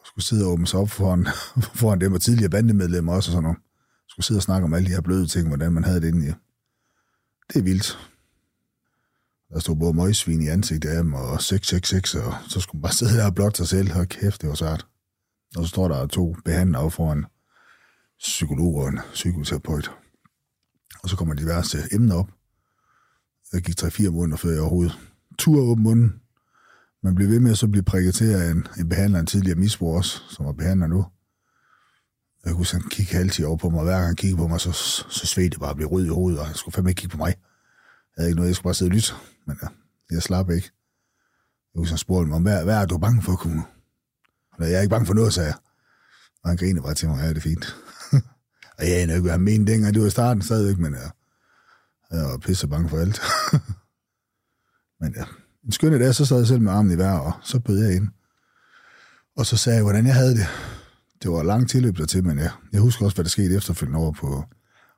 og 0.00 0.06
skulle 0.06 0.24
sidde 0.24 0.44
og 0.44 0.52
åbne 0.52 0.66
sig 0.66 0.80
op 0.80 0.90
foran, 0.90 1.26
foran 1.80 2.00
dem, 2.00 2.12
og 2.12 2.20
tidligere 2.20 2.50
bandemedlemmer 2.50 3.12
også 3.12 3.30
og 3.30 3.32
sådan 3.32 3.42
noget. 3.42 3.58
Skulle 4.08 4.26
sidde 4.26 4.38
og 4.38 4.42
snakke 4.42 4.64
om 4.64 4.74
alle 4.74 4.86
de 4.88 4.94
her 4.94 5.00
bløde 5.00 5.26
ting, 5.26 5.48
hvordan 5.48 5.72
man 5.72 5.84
havde 5.84 6.00
det 6.00 6.08
inde 6.08 6.28
i. 6.28 6.32
Det 7.48 7.58
er 7.58 7.62
vildt. 7.62 7.98
Der 9.52 9.60
stod 9.60 9.76
både 9.76 9.94
møgsvin 9.94 10.42
i 10.42 10.48
ansigtet 10.48 10.88
af 10.88 11.02
dem, 11.02 11.14
og 11.14 11.42
666, 11.42 12.14
og 12.14 12.34
så 12.48 12.60
skulle 12.60 12.78
man 12.78 12.82
bare 12.82 12.92
sidde 12.92 13.16
der 13.16 13.26
og 13.26 13.34
blotte 13.34 13.56
sig 13.56 13.68
selv. 13.68 13.92
Hold 13.92 14.06
kæft, 14.06 14.40
det 14.40 14.48
var 14.48 14.54
svært. 14.54 14.86
Og 15.56 15.62
så 15.64 15.68
står 15.68 15.88
der 15.88 16.06
to 16.06 16.36
behandlere 16.44 16.82
af 16.82 16.92
foran 16.92 17.26
psykolog 18.18 18.74
og 18.74 18.88
en 18.88 19.00
psykoterapeut. 19.12 19.90
Og 21.02 21.08
så 21.08 21.16
kommer 21.16 21.34
diverse 21.34 21.78
emner 21.92 22.14
op. 22.14 22.30
Jeg 23.52 23.62
gik 23.62 23.82
3-4 23.82 24.10
måneder, 24.10 24.36
før 24.36 24.50
jeg 24.50 24.60
overhovedet 24.60 24.98
tur 25.38 25.60
åbne 25.60 25.82
munden. 25.82 26.20
Man 27.02 27.14
blev 27.14 27.28
ved 27.28 27.40
med 27.40 27.50
at 27.50 27.58
så 27.58 27.68
blive 27.68 27.82
prikket 27.82 28.14
til 28.14 28.34
af 28.34 28.50
en, 28.50 28.66
en 28.78 28.88
behandler, 28.88 29.20
en 29.20 29.26
tidligere 29.26 29.58
misbrug 29.58 29.96
også, 29.96 30.22
som 30.30 30.46
var 30.46 30.52
behandler 30.52 30.86
nu. 30.86 31.06
Jeg 32.44 32.54
kunne 32.54 32.66
sådan 32.66 32.88
kigge 32.88 33.16
halvtid 33.16 33.44
over 33.44 33.56
på 33.56 33.68
mig, 33.68 33.84
hver 33.84 33.92
gang 33.92 34.06
han 34.06 34.16
kiggede 34.16 34.36
på 34.36 34.48
mig, 34.48 34.60
så, 34.60 34.72
så 35.10 35.26
svedte 35.26 35.50
det 35.50 35.60
bare 35.60 35.70
at 35.70 35.76
blive 35.76 35.88
rød 35.88 36.04
i 36.04 36.08
hovedet, 36.08 36.40
og 36.40 36.46
han 36.46 36.54
skulle 36.54 36.72
fandme 36.72 36.90
ikke 36.90 37.00
kigge 37.00 37.12
på 37.12 37.18
mig. 37.18 37.34
Jeg 38.16 38.22
havde 38.22 38.28
ikke 38.30 38.36
noget, 38.36 38.48
jeg 38.48 38.56
skulle 38.56 38.68
bare 38.68 38.74
sidde 38.74 38.90
og 38.90 38.94
lytte, 38.94 39.12
men 39.46 39.56
ja, 39.62 39.68
jeg 40.10 40.22
slap 40.22 40.50
ikke. 40.50 40.70
Jeg 41.74 41.76
kunne 41.76 41.86
sådan 41.86 41.98
spurgte 41.98 42.30
mig, 42.30 42.40
hvad, 42.40 42.64
hvad 42.64 42.76
er 42.76 42.86
du 42.86 42.98
bange 42.98 43.22
for, 43.22 43.36
kunne? 43.36 43.64
Jeg 44.68 44.76
er 44.76 44.80
ikke 44.80 44.90
bange 44.90 45.06
for 45.06 45.14
noget, 45.14 45.32
sagde 45.32 45.46
jeg. 45.46 45.56
Og 46.42 46.50
han 46.50 46.56
griner 46.56 46.82
bare 46.82 46.94
til 46.94 47.08
mig, 47.08 47.22
ja, 47.22 47.28
det 47.28 47.36
er 47.36 47.40
fint. 47.40 47.76
og 48.78 48.88
jeg 48.88 48.96
aner 48.96 49.14
ikke, 49.14 49.22
hvad 49.22 49.32
han 49.32 49.40
mente 49.40 49.72
dengang, 49.72 49.94
det 49.94 50.02
var 50.02 50.08
i 50.08 50.10
starten 50.10 50.42
stadigvæk, 50.42 50.78
men 50.78 50.94
ja, 50.94 51.10
jeg 52.16 52.24
var 52.24 52.38
pisse 52.38 52.68
bange 52.68 52.88
for 52.88 52.98
alt. 52.98 53.20
men 55.00 55.14
ja, 55.16 55.24
en 55.64 55.72
skønne 55.72 55.98
dag, 55.98 56.14
så 56.14 56.24
sad 56.24 56.38
jeg 56.38 56.46
selv 56.46 56.60
med 56.60 56.72
armen 56.72 56.92
i 56.92 56.98
vejr, 56.98 57.18
og 57.18 57.32
så 57.42 57.60
bød 57.60 57.84
jeg 57.84 57.96
ind. 57.96 58.08
Og 59.36 59.46
så 59.46 59.56
sagde 59.56 59.76
jeg, 59.76 59.82
hvordan 59.82 60.06
jeg 60.06 60.14
havde 60.14 60.34
det. 60.34 60.46
Det 61.22 61.30
var 61.30 61.42
lang 61.42 61.68
tilløb 61.68 61.96
der 61.98 62.06
til, 62.06 62.24
men 62.24 62.38
jeg, 62.38 62.50
jeg 62.72 62.80
husker 62.80 63.04
også, 63.04 63.14
hvad 63.14 63.24
der 63.24 63.30
skete 63.30 63.54
efterfølgende 63.54 63.98
over 63.98 64.12
på, 64.12 64.44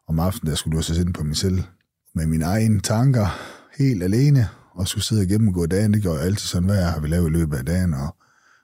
om 0.09 0.21
aftenen, 0.21 0.51
der 0.51 0.57
skulle 0.57 0.75
låse 0.75 1.01
ind 1.01 1.15
på 1.15 1.25
mig 1.25 1.37
selv. 1.37 1.63
Med 2.15 2.27
mine 2.27 2.45
egne 2.45 2.81
tanker, 2.81 3.27
helt 3.79 4.03
alene, 4.03 4.49
og 4.75 4.89
skulle 4.89 5.05
sidde 5.05 5.23
og 5.23 5.29
gennemgå 5.29 5.67
dagen. 5.67 5.95
Det 5.95 6.03
gjorde 6.03 6.19
jeg 6.19 6.27
altid 6.27 6.47
sådan, 6.47 6.69
hvad 6.69 6.83
har 6.85 7.01
vi 7.01 7.09
lavet 7.09 7.29
i 7.29 7.33
løbet 7.33 7.57
af 7.57 7.65
dagen, 7.65 7.95
og 7.95 8.17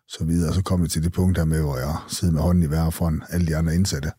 så 0.08 0.24
videre. 0.24 0.48
Og 0.48 0.54
så 0.54 0.62
kom 0.62 0.82
jeg 0.82 0.90
til 0.90 1.02
det 1.02 1.12
punkt 1.12 1.38
her 1.38 1.44
med, 1.44 1.60
hvor 1.60 1.76
jeg 1.76 1.96
sidder 2.08 2.34
med 2.34 2.42
hånden 2.42 2.62
i 2.62 2.70
vejret 2.70 2.94
foran 2.94 3.22
alle 3.28 3.46
de 3.46 3.56
andre 3.56 3.74
indsatte. 3.74 4.10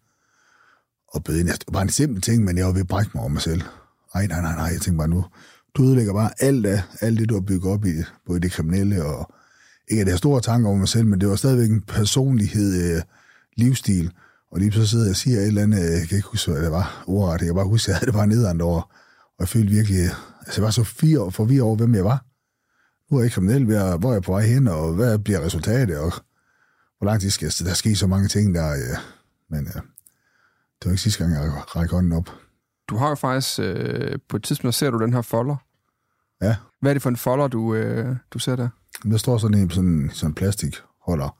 Og 1.07 1.23
bød 1.23 1.39
ind. 1.39 1.47
Det 1.47 1.63
var 1.67 1.71
bare 1.71 1.83
en 1.83 1.89
simpel 1.89 2.21
ting, 2.21 2.43
men 2.43 2.57
jeg 2.57 2.65
var 2.65 2.71
ved 2.71 2.81
at 2.81 2.87
brække 2.87 3.11
mig 3.13 3.21
over 3.21 3.29
mig 3.29 3.41
selv. 3.41 3.61
Ej, 4.15 4.27
nej, 4.27 4.41
nej, 4.41 4.55
nej, 4.55 4.65
jeg 4.65 4.81
tænkte 4.81 4.97
bare 4.97 5.07
nu, 5.07 5.25
du 5.75 5.83
ødelægger 5.83 6.13
bare 6.13 6.31
alt 6.39 6.65
af, 6.65 6.81
alt 7.01 7.19
det, 7.19 7.29
du 7.29 7.33
har 7.33 7.41
bygget 7.41 7.73
op 7.73 7.85
i, 7.85 7.93
både 8.25 8.39
det 8.39 8.51
kriminelle, 8.51 9.05
og 9.05 9.33
ikke 9.87 10.01
at 10.01 10.05
det 10.05 10.13
har 10.13 10.17
store 10.17 10.41
tanker 10.41 10.69
om 10.69 10.77
mig 10.77 10.87
selv, 10.87 11.05
men 11.05 11.21
det 11.21 11.29
var 11.29 11.35
stadigvæk 11.35 11.69
en 11.69 11.81
personlighed, 11.81 12.95
øh, 12.95 13.01
livsstil, 13.57 14.11
og 14.51 14.59
lige 14.59 14.71
så 14.71 14.87
sidder 14.87 15.05
jeg 15.05 15.11
og 15.11 15.15
siger 15.15 15.39
et 15.39 15.47
eller 15.47 15.61
andet, 15.61 15.79
øh, 15.79 15.99
jeg 15.99 16.07
kan 16.07 16.17
ikke 16.17 16.29
huske, 16.29 16.51
hvad 16.51 16.61
det 16.61 16.71
var, 16.71 17.03
ordret, 17.07 17.39
jeg 17.39 17.47
kan 17.47 17.55
bare 17.55 17.65
huske, 17.65 17.85
at 17.85 17.87
jeg 17.87 17.95
havde 17.95 18.05
det 18.05 18.13
bare 18.13 18.27
nederen 18.27 18.61
over, 18.61 18.81
og 19.27 19.39
jeg 19.39 19.47
følte 19.47 19.73
virkelig, 19.73 19.99
øh, 19.99 20.11
altså 20.41 20.61
jeg 20.61 20.63
var 20.63 20.71
så 20.71 20.83
fire 20.83 21.19
for 21.19 21.29
forvirret 21.29 21.61
over, 21.61 21.75
hvem 21.75 21.95
jeg 21.95 22.05
var. 22.05 22.25
Nu 23.09 23.17
er 23.17 23.21
jeg 23.21 23.31
kriminel, 23.31 23.65
hvor 23.65 24.09
er 24.09 24.13
jeg 24.13 24.21
på 24.21 24.31
vej 24.31 24.41
hen, 24.41 24.67
og 24.67 24.93
hvad 24.93 25.19
bliver 25.19 25.41
resultatet, 25.41 25.97
og 25.97 26.13
hvor 26.97 27.05
lang 27.05 27.21
tid 27.21 27.29
skal 27.29 27.51
der 27.65 27.73
ske 27.73 27.95
så 27.95 28.07
mange 28.07 28.27
ting 28.27 28.55
der, 28.55 28.67
ja. 28.67 28.97
men 29.49 29.65
ja, 29.75 29.79
det 30.79 30.85
var 30.85 30.91
ikke 30.91 31.01
sidste 31.01 31.23
gang, 31.23 31.33
jeg 31.35 31.51
rækker 31.75 31.95
hånden 31.95 32.11
op. 32.11 32.29
Du 32.89 32.97
har 32.97 33.09
jo 33.09 33.15
faktisk, 33.15 33.59
øh, 33.59 34.19
på 34.29 34.37
et 34.37 34.43
tidspunkt 34.43 34.75
ser 34.75 34.91
du 34.91 34.99
den 34.99 35.13
her 35.13 35.21
folder. 35.21 35.55
Ja. 36.41 36.55
Hvad 36.81 36.91
er 36.91 36.93
det 36.93 37.01
for 37.01 37.09
en 37.09 37.17
folder, 37.17 37.47
du, 37.47 37.75
øh, 37.75 38.15
du 38.31 38.39
ser 38.39 38.55
der? 38.55 38.69
Der 39.03 39.17
står 39.17 39.37
sådan 39.37 39.57
en 39.57 39.69
sådan, 39.69 40.11
sådan 40.13 40.33
plastikholder 40.33 41.37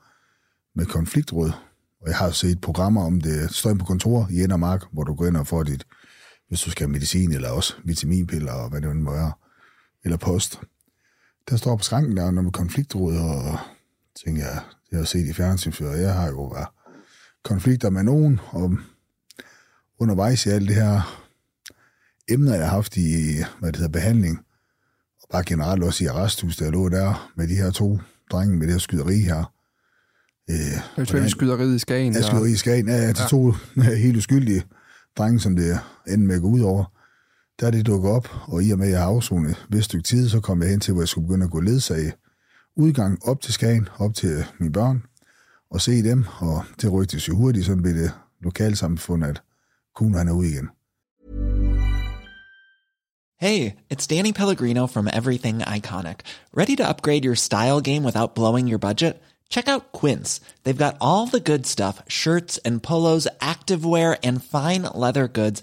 med 0.74 0.86
konfliktråd, 0.86 1.52
og 2.00 2.08
jeg 2.08 2.16
har 2.16 2.30
set 2.30 2.60
programmer 2.60 3.04
om 3.04 3.20
det. 3.20 3.42
Det 3.42 3.54
står 3.54 3.74
på 3.74 3.84
kontor 3.84 4.28
i 4.30 4.42
Endermark, 4.42 4.84
hvor 4.92 5.04
du 5.04 5.14
går 5.14 5.26
ind 5.26 5.36
og 5.36 5.46
får 5.46 5.62
dit, 5.62 5.86
hvis 6.48 6.60
du 6.60 6.70
skal 6.70 6.86
have 6.86 6.92
medicin, 6.92 7.32
eller 7.32 7.50
også 7.50 7.74
vitaminpiller, 7.84 8.52
og 8.52 8.70
hvad 8.70 8.80
det 8.80 8.96
nu 8.96 9.02
må 9.02 9.12
være, 9.12 9.32
eller 10.04 10.16
post. 10.16 10.60
Der 11.50 11.56
står 11.56 11.76
på 11.76 11.82
skranken 11.82 12.16
der 12.16 12.30
noget 12.30 12.44
med 12.44 12.52
konfliktråd, 12.52 13.16
og 13.16 13.58
tænker 14.24 14.42
jeg, 14.42 14.54
det 14.54 14.92
har 14.92 14.98
jeg 14.98 15.06
set 15.06 15.26
i 15.28 15.32
fjernsyn 15.32 15.72
før. 15.72 15.92
Jeg 15.92 16.14
har 16.14 16.28
jo 16.28 16.42
været 16.44 16.68
konflikter 17.44 17.90
med 17.90 18.02
nogen, 18.02 18.40
og 18.50 18.76
undervejs 19.98 20.46
i 20.46 20.48
alt 20.48 20.68
det 20.68 20.76
her 20.76 21.24
emner, 22.28 22.54
jeg 22.54 22.64
har 22.64 22.70
haft 22.70 22.96
i, 22.96 23.36
hvad 23.58 23.72
det 23.72 23.76
hedder, 23.76 23.92
behandling, 23.92 24.38
og 25.22 25.28
bare 25.30 25.44
generelt 25.44 25.82
også 25.82 26.04
i 26.04 26.06
arresthus, 26.06 26.56
der 26.56 26.70
lå 26.70 26.88
der 26.88 27.32
med 27.36 27.48
de 27.48 27.54
her 27.54 27.70
to 27.70 27.98
drenge 28.30 28.56
med 28.56 28.66
det 28.66 28.74
her 28.74 28.78
skyderi 28.78 29.20
her. 29.20 29.52
Øh, 30.50 30.56
Jeg 30.96 31.22
vi 31.22 31.28
skyderiet 31.28 31.74
i 31.74 31.78
Skagen. 31.78 32.14
jeg 32.14 32.24
skyderi 32.24 32.50
i 32.50 32.56
Skagen, 32.56 32.88
ja, 32.88 32.96
ja, 32.96 33.08
de 33.08 33.28
to 33.28 33.54
helt 33.76 34.16
uskyldige 34.16 34.64
drenge, 35.18 35.40
som 35.40 35.56
det 35.56 35.78
endte 36.08 36.26
med 36.26 36.34
at 36.34 36.42
gå 36.42 36.48
ud 36.48 36.60
over. 36.60 36.99
Der 37.60 37.66
er 37.66 37.70
det 37.70 37.86
dukket 37.86 38.10
op, 38.10 38.28
og 38.48 38.64
i 38.64 38.70
og 38.70 38.78
med, 38.78 38.86
at 38.86 38.92
jeg 38.92 39.00
har 39.00 39.06
afsonet 39.06 39.66
et 39.74 39.84
stykke 39.84 40.04
tid, 40.04 40.28
så 40.28 40.40
kom 40.40 40.62
jeg 40.62 40.70
hen 40.70 40.80
til, 40.80 40.92
hvor 40.92 41.02
jeg 41.02 41.08
skulle 41.08 41.26
begynde 41.26 41.44
at 41.44 41.50
gå 41.50 41.60
ledsage 41.60 42.12
udgang 42.76 43.28
op 43.28 43.40
til 43.40 43.52
Skagen, 43.52 43.88
op 43.98 44.14
til 44.14 44.28
øh, 44.28 44.44
mine 44.58 44.72
børn, 44.72 45.02
og 45.70 45.80
se 45.80 46.02
dem, 46.02 46.24
og 46.38 46.64
det 46.80 46.92
rygtes 46.92 47.28
jo 47.28 47.36
hurtigt 47.36 47.66
sådan 47.66 47.82
blev 47.82 47.94
det 47.94 48.12
lokalsamfund, 48.40 49.24
at 49.24 49.42
Kuno 49.96 50.18
han 50.18 50.28
er 50.28 50.32
ude 50.32 50.48
igen. 50.48 50.68
Hey, 53.40 53.72
it's 53.90 54.06
Danny 54.06 54.32
Pellegrino 54.32 54.86
from 54.86 55.08
Everything 55.08 55.60
Iconic. 55.60 56.18
Ready 56.54 56.76
to 56.76 56.88
upgrade 56.90 57.24
your 57.24 57.36
style 57.36 57.80
game 57.80 58.04
without 58.04 58.34
blowing 58.34 58.68
your 58.68 58.78
budget? 58.78 59.14
Check 59.50 59.66
out 59.68 59.92
Quince. 59.92 60.40
They've 60.62 60.84
got 60.84 60.96
all 61.00 61.26
the 61.26 61.40
good 61.40 61.66
stuff 61.66 62.02
shirts 62.06 62.58
and 62.58 62.82
polos, 62.82 63.26
activewear, 63.40 64.16
and 64.22 64.44
fine 64.44 64.82
leather 64.94 65.26
goods, 65.26 65.62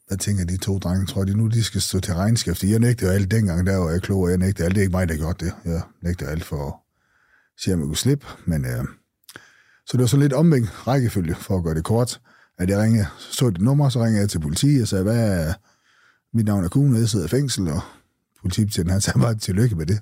jeg 0.11 0.19
tænker, 0.19 0.45
de 0.45 0.57
to 0.57 0.77
drenge, 0.77 1.05
tror 1.05 1.23
de 1.23 1.37
nu, 1.37 1.47
de 1.47 1.63
skal 1.63 1.81
stå 1.81 1.99
til 1.99 2.13
regnskab. 2.13 2.55
Jeg 2.63 2.79
nægtede 2.79 3.11
jo 3.11 3.15
alt 3.15 3.31
dengang, 3.31 3.67
der 3.67 3.77
var 3.77 3.91
jeg 3.91 4.01
klog, 4.01 4.19
og 4.19 4.29
jeg 4.29 4.37
nægtede 4.37 4.65
alt. 4.65 4.75
Det 4.75 4.81
er 4.81 4.83
ikke 4.83 4.97
mig, 4.97 5.09
der 5.09 5.15
gjorde 5.15 5.45
det. 5.45 5.53
Jeg 5.65 5.81
nægtede 6.01 6.29
alt 6.29 6.43
for 6.43 6.67
at 6.67 6.73
se, 7.63 7.73
om 7.73 7.79
jeg 7.79 7.85
kunne 7.85 7.97
slippe. 7.97 8.25
Men, 8.45 8.65
øh, 8.65 8.83
så 9.85 9.97
det 9.97 9.99
var 9.99 10.07
så 10.07 10.17
lidt 10.17 10.33
omvendt 10.33 10.87
rækkefølge, 10.87 11.35
for 11.35 11.57
at 11.57 11.63
gøre 11.63 11.75
det 11.75 11.83
kort 11.83 12.19
at 12.61 12.69
jeg 12.69 12.79
ringede, 12.79 13.07
så 13.17 13.49
det 13.49 13.61
nummer, 13.61 13.89
så 13.89 14.03
ringede 14.03 14.21
jeg 14.21 14.29
til 14.29 14.39
politiet 14.39 14.81
og 14.81 14.87
sagde, 14.87 15.03
hvad 15.03 15.47
er, 15.47 15.53
mit 16.33 16.45
navn 16.45 16.63
er 16.63 16.69
Kuhn, 16.69 16.95
jeg 16.95 17.09
sidder 17.09 17.25
i 17.25 17.29
fængsel, 17.29 17.67
og 17.67 17.81
politibetjenten 18.41 18.91
han 18.91 19.01
sagde 19.01 19.19
bare 19.19 19.35
tillykke 19.35 19.75
med 19.75 19.85
det. 19.85 19.99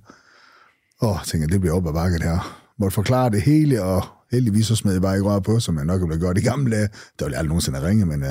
Og 1.00 1.14
jeg 1.14 1.22
tænkte, 1.26 1.54
det 1.54 1.62
bliver 1.62 1.76
op 1.76 1.88
ad 1.88 1.94
bakket 1.94 2.24
her. 2.24 2.66
Måtte 2.80 2.96
forklare 2.96 3.30
det 3.30 3.42
hele, 3.42 3.84
og 3.84 4.04
heldigvis 4.32 4.68
så 4.68 4.76
smed 4.76 4.94
jeg 4.94 5.02
bare 5.02 5.16
ikke 5.16 5.30
rør 5.30 5.40
på, 5.40 5.60
som 5.60 5.78
jeg 5.78 5.86
nok 5.86 6.00
blev 6.00 6.10
have 6.10 6.20
gjort 6.20 6.38
i 6.38 6.42
gamle 6.42 6.76
dage. 6.76 6.88
Der 7.20 7.26
ville 7.26 7.34
jeg 7.34 7.40
aldrig 7.40 7.48
nogensinde 7.48 7.88
ringe, 7.88 8.06
men 8.06 8.24
uh, 8.24 8.30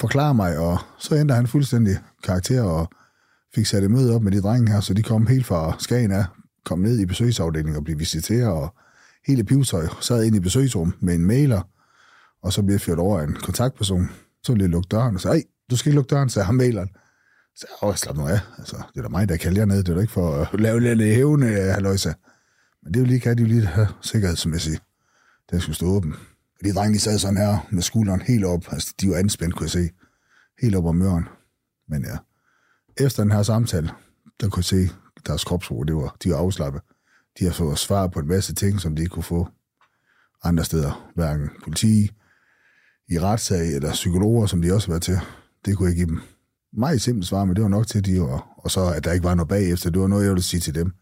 forklare 0.00 0.34
mig, 0.34 0.58
og 0.58 0.78
så 0.98 1.16
ændrer 1.16 1.36
han 1.36 1.46
fuldstændig 1.46 1.96
karakter, 2.24 2.62
og 2.62 2.88
fik 3.54 3.66
sat 3.66 3.82
et 3.82 3.90
møde 3.90 4.14
op 4.14 4.22
med 4.22 4.32
de 4.32 4.42
drenge 4.42 4.72
her, 4.72 4.80
så 4.80 4.94
de 4.94 5.02
kom 5.02 5.26
helt 5.26 5.46
fra 5.46 5.76
Skagen 5.78 6.10
af, 6.10 6.24
kom 6.64 6.78
ned 6.78 6.98
i 6.98 7.06
besøgsafdelingen 7.06 7.76
og 7.76 7.84
blev 7.84 7.98
visiteret, 7.98 8.48
og 8.48 8.74
hele 9.26 9.44
pivtøj 9.44 9.86
sad 10.00 10.24
ind 10.24 10.36
i 10.36 10.40
besøgsrum 10.40 10.94
med 11.00 11.14
en 11.14 11.26
mailer, 11.26 11.62
og 12.42 12.52
så 12.52 12.62
blev 12.62 12.78
ført 12.78 12.98
over 12.98 13.20
en 13.20 13.34
kontaktperson. 13.34 14.10
Så 14.42 14.52
vil 14.52 14.60
jeg 14.60 14.70
lukke 14.70 14.88
døren 14.90 15.14
og 15.14 15.20
sagde, 15.20 15.42
du 15.70 15.76
skal 15.76 15.90
ikke 15.90 15.94
lukke 15.94 16.08
døren, 16.08 16.28
sagde 16.28 16.46
ham 16.46 16.54
maileren. 16.54 16.88
Så 17.56 17.66
jeg, 17.68 17.88
åh, 17.88 17.94
slap 17.94 18.16
nu 18.16 18.26
af. 18.26 18.40
Altså, 18.58 18.76
det 18.76 18.98
er 18.98 19.02
da 19.02 19.08
mig, 19.08 19.28
der 19.28 19.36
kalder 19.36 19.60
jer 19.60 19.66
ned. 19.66 19.78
Det 19.78 19.88
er 19.88 19.94
da 19.94 20.00
ikke 20.00 20.12
for 20.12 20.34
at 20.34 20.60
lave 20.60 20.80
lidt 20.80 21.14
hævne, 21.14 21.46
halløjsa. 21.46 22.12
Men 22.82 22.94
det 22.94 23.00
er 23.00 23.04
jo 23.04 23.06
lige, 23.06 23.20
kan 23.20 23.36
de 23.36 23.42
jo 23.42 23.48
lige 23.48 23.66
have 23.66 23.88
sikkerhedsmæssigt. 24.02 24.82
Den 25.50 25.60
skulle 25.60 25.76
stå 25.76 25.86
åben. 25.86 26.14
Og 26.58 26.64
de 26.64 26.72
drenge, 26.72 26.94
de 26.94 27.00
sad 27.00 27.18
sådan 27.18 27.36
her 27.36 27.68
med 27.70 27.82
skulderen 27.82 28.20
helt 28.20 28.44
op. 28.44 28.64
Altså, 28.72 28.94
de 29.00 29.10
var 29.10 29.16
anspændt, 29.16 29.54
kunne 29.54 29.64
jeg 29.64 29.70
se. 29.70 29.90
Helt 30.62 30.76
op 30.76 30.84
om 30.84 30.96
møren. 30.96 31.24
Men 31.88 32.04
ja, 32.04 32.16
efter 33.04 33.22
den 33.22 33.32
her 33.32 33.42
samtale, 33.42 33.90
der 34.40 34.48
kunne 34.48 34.60
jeg 34.60 34.64
se, 34.64 34.90
deres 35.26 35.44
kropsbrug, 35.44 35.88
det 35.88 35.96
var, 35.96 36.16
de 36.24 36.30
var 36.30 36.36
afslappet. 36.36 36.82
De 37.38 37.44
har 37.44 37.52
fået 37.52 37.78
svar 37.78 38.06
på 38.06 38.20
en 38.20 38.28
masse 38.28 38.54
ting, 38.54 38.80
som 38.80 38.96
de 38.96 39.02
ikke 39.02 39.12
kunne 39.12 39.22
få 39.22 39.48
andre 40.42 40.64
steder. 40.64 41.12
Hverken 41.14 41.50
politi, 41.64 42.10
i 43.08 43.18
retssag, 43.18 43.74
eller 43.74 43.92
psykologer, 43.92 44.46
som 44.46 44.62
de 44.62 44.72
også 44.72 44.88
har 44.88 44.92
været 44.92 45.02
til. 45.02 45.18
Det 45.64 45.76
kunne 45.76 45.88
jeg 45.88 45.96
give 45.96 46.06
dem 46.06 46.20
meget 46.72 47.02
simpelt 47.02 47.26
svar, 47.26 47.44
men 47.44 47.56
det 47.56 47.62
var 47.62 47.68
nok 47.68 47.86
til, 47.86 48.04
de 48.04 48.20
var, 48.20 48.48
og 48.56 48.70
så 48.70 48.92
at 48.96 49.04
der 49.04 49.12
ikke 49.12 49.24
var 49.24 49.34
noget 49.34 49.48
bagefter, 49.48 49.90
det 49.90 50.00
var 50.00 50.06
noget, 50.06 50.24
jeg 50.24 50.30
ville 50.30 50.42
sige 50.42 50.60
til 50.60 50.74
dem. 50.74 50.92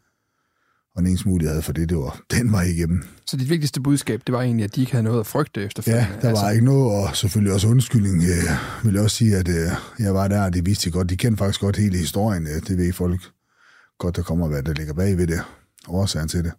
Og 0.94 1.02
den 1.02 1.06
eneste 1.06 1.28
mulighed 1.28 1.62
for 1.62 1.72
det, 1.72 1.88
det 1.88 1.96
var 1.96 2.20
den 2.38 2.52
vej 2.52 2.62
igennem. 2.62 3.02
Så 3.26 3.36
dit 3.36 3.50
vigtigste 3.50 3.80
budskab, 3.80 4.22
det 4.26 4.32
var 4.32 4.42
egentlig, 4.42 4.64
at 4.64 4.74
de 4.74 4.80
ikke 4.80 4.92
havde 4.92 5.04
noget 5.04 5.20
at 5.20 5.26
frygte 5.26 5.64
efter 5.64 5.82
Ja, 5.86 6.06
der 6.22 6.22
var 6.22 6.28
altså... 6.28 6.48
ikke 6.48 6.64
noget, 6.64 7.08
og 7.08 7.16
selvfølgelig 7.16 7.52
også 7.54 7.68
undskyldning. 7.68 8.22
Jeg 8.22 8.58
vil 8.84 8.98
også 8.98 9.16
sige, 9.16 9.36
at 9.36 9.48
øh, 9.48 9.70
jeg 9.98 10.14
var 10.14 10.28
der, 10.28 10.44
og 10.44 10.54
de 10.54 10.64
vidste 10.64 10.90
godt. 10.90 11.10
De 11.10 11.16
kendte 11.16 11.38
faktisk 11.38 11.60
godt 11.60 11.76
hele 11.76 11.98
historien. 11.98 12.46
Øh, 12.46 12.62
det 12.68 12.78
ved 12.78 12.92
folk 12.92 13.20
godt, 13.98 14.16
der 14.16 14.22
kommer, 14.22 14.48
hvad 14.48 14.62
der 14.62 14.72
ligger 14.72 14.94
bag 14.94 15.18
ved 15.18 15.26
det. 15.26 15.40
Årsagen 15.88 16.28
til 16.28 16.44
det. 16.44 16.52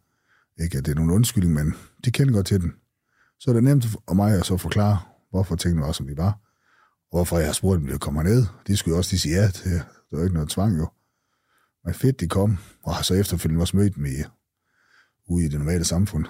Ikke, 0.60 0.78
at 0.78 0.86
det 0.86 0.91
er 0.91 0.95
nogen 0.95 1.12
undskyldning, 1.12 1.54
men 1.54 1.74
de 2.06 2.12
kender 2.12 2.34
godt 2.34 2.45
til 2.45 2.62
den. 2.62 2.74
Så 3.39 3.52
er 3.52 3.54
det 3.54 3.63
nemt 3.63 3.86
for 3.86 4.13
mig 4.13 4.34
at 4.39 4.45
så 4.45 4.58
forklare, 4.58 5.00
hvorfor 5.32 5.56
tingene 5.56 5.82
var, 5.86 5.91
som 5.91 6.08
de 6.08 6.17
var. 6.17 6.39
Og 7.12 7.17
hvorfor 7.17 7.39
jeg 7.39 7.56
spurgte 7.56 7.80
dem, 7.82 7.91
de 7.91 7.98
kommer 8.00 8.24
ned. 8.24 8.45
De 8.67 8.78
skulle 8.78 8.93
jo 8.93 8.98
også 8.98 9.12
lige 9.12 9.19
sige 9.19 9.41
ja 9.41 9.48
til. 9.48 9.71
Der 9.71 10.17
var 10.17 10.24
ikke 10.24 10.34
noget 10.34 10.50
tvang 10.50 10.78
jo. 10.78 10.88
Men 11.86 11.93
fedt, 11.93 12.19
de 12.19 12.28
kom. 12.28 12.58
Og 12.84 13.06
så 13.06 13.13
efterfølgende 13.13 13.63
også 13.63 13.78
mødt 13.78 13.95
dem 13.95 14.06
i, 14.06 14.24
ude 15.28 15.45
i 15.45 15.48
det 15.48 15.60
normale 15.60 15.84
samfund. 15.84 16.26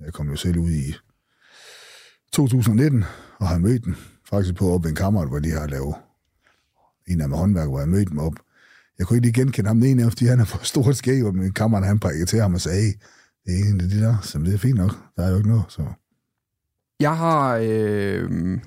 Jeg 0.00 0.12
kom 0.12 0.30
jo 0.30 0.36
selv 0.36 0.58
ud 0.58 0.70
i 0.70 0.94
2019 2.32 3.04
og 3.38 3.48
har 3.48 3.58
mødt 3.58 3.84
dem 3.84 3.96
faktisk 4.30 4.54
på 4.54 4.72
op 4.72 4.84
en 4.84 4.94
kammerat, 4.94 5.28
hvor 5.28 5.38
de 5.38 5.50
har 5.50 5.66
lavet 5.66 5.94
en 7.08 7.20
af 7.20 7.28
med 7.28 7.38
håndværk, 7.38 7.68
hvor 7.68 7.78
jeg 7.78 7.88
mødte 7.88 8.10
dem 8.10 8.18
op. 8.18 8.34
Jeg 8.98 9.06
kunne 9.06 9.16
ikke 9.16 9.26
lige 9.26 9.42
genkende 9.42 9.68
ham, 9.68 9.80
den 9.80 9.90
ene, 9.90 10.10
fordi 10.10 10.26
han 10.26 10.40
er 10.40 10.44
for 10.44 10.64
stort 10.64 10.96
skæg, 10.96 11.24
og 11.24 11.34
min 11.34 11.52
kammerat, 11.52 11.86
han 11.86 11.98
prikkede 11.98 12.26
til 12.26 12.40
ham 12.40 12.54
og 12.54 12.60
sagde, 12.60 12.82
hey, 12.82 12.92
det 13.46 13.60
er 13.60 13.70
en 13.70 13.80
af 13.80 13.88
de 13.88 14.00
der, 14.00 14.16
så 14.22 14.38
det 14.38 14.54
er 14.54 14.58
fint 14.58 14.76
nok. 14.76 14.98
Der 15.16 15.24
er 15.24 15.30
jo 15.30 15.36
ikke 15.36 15.48
noget, 15.48 15.64
så 15.68 15.82
jeg 17.00 17.16
har... 17.16 17.60
Øh, 17.62 18.58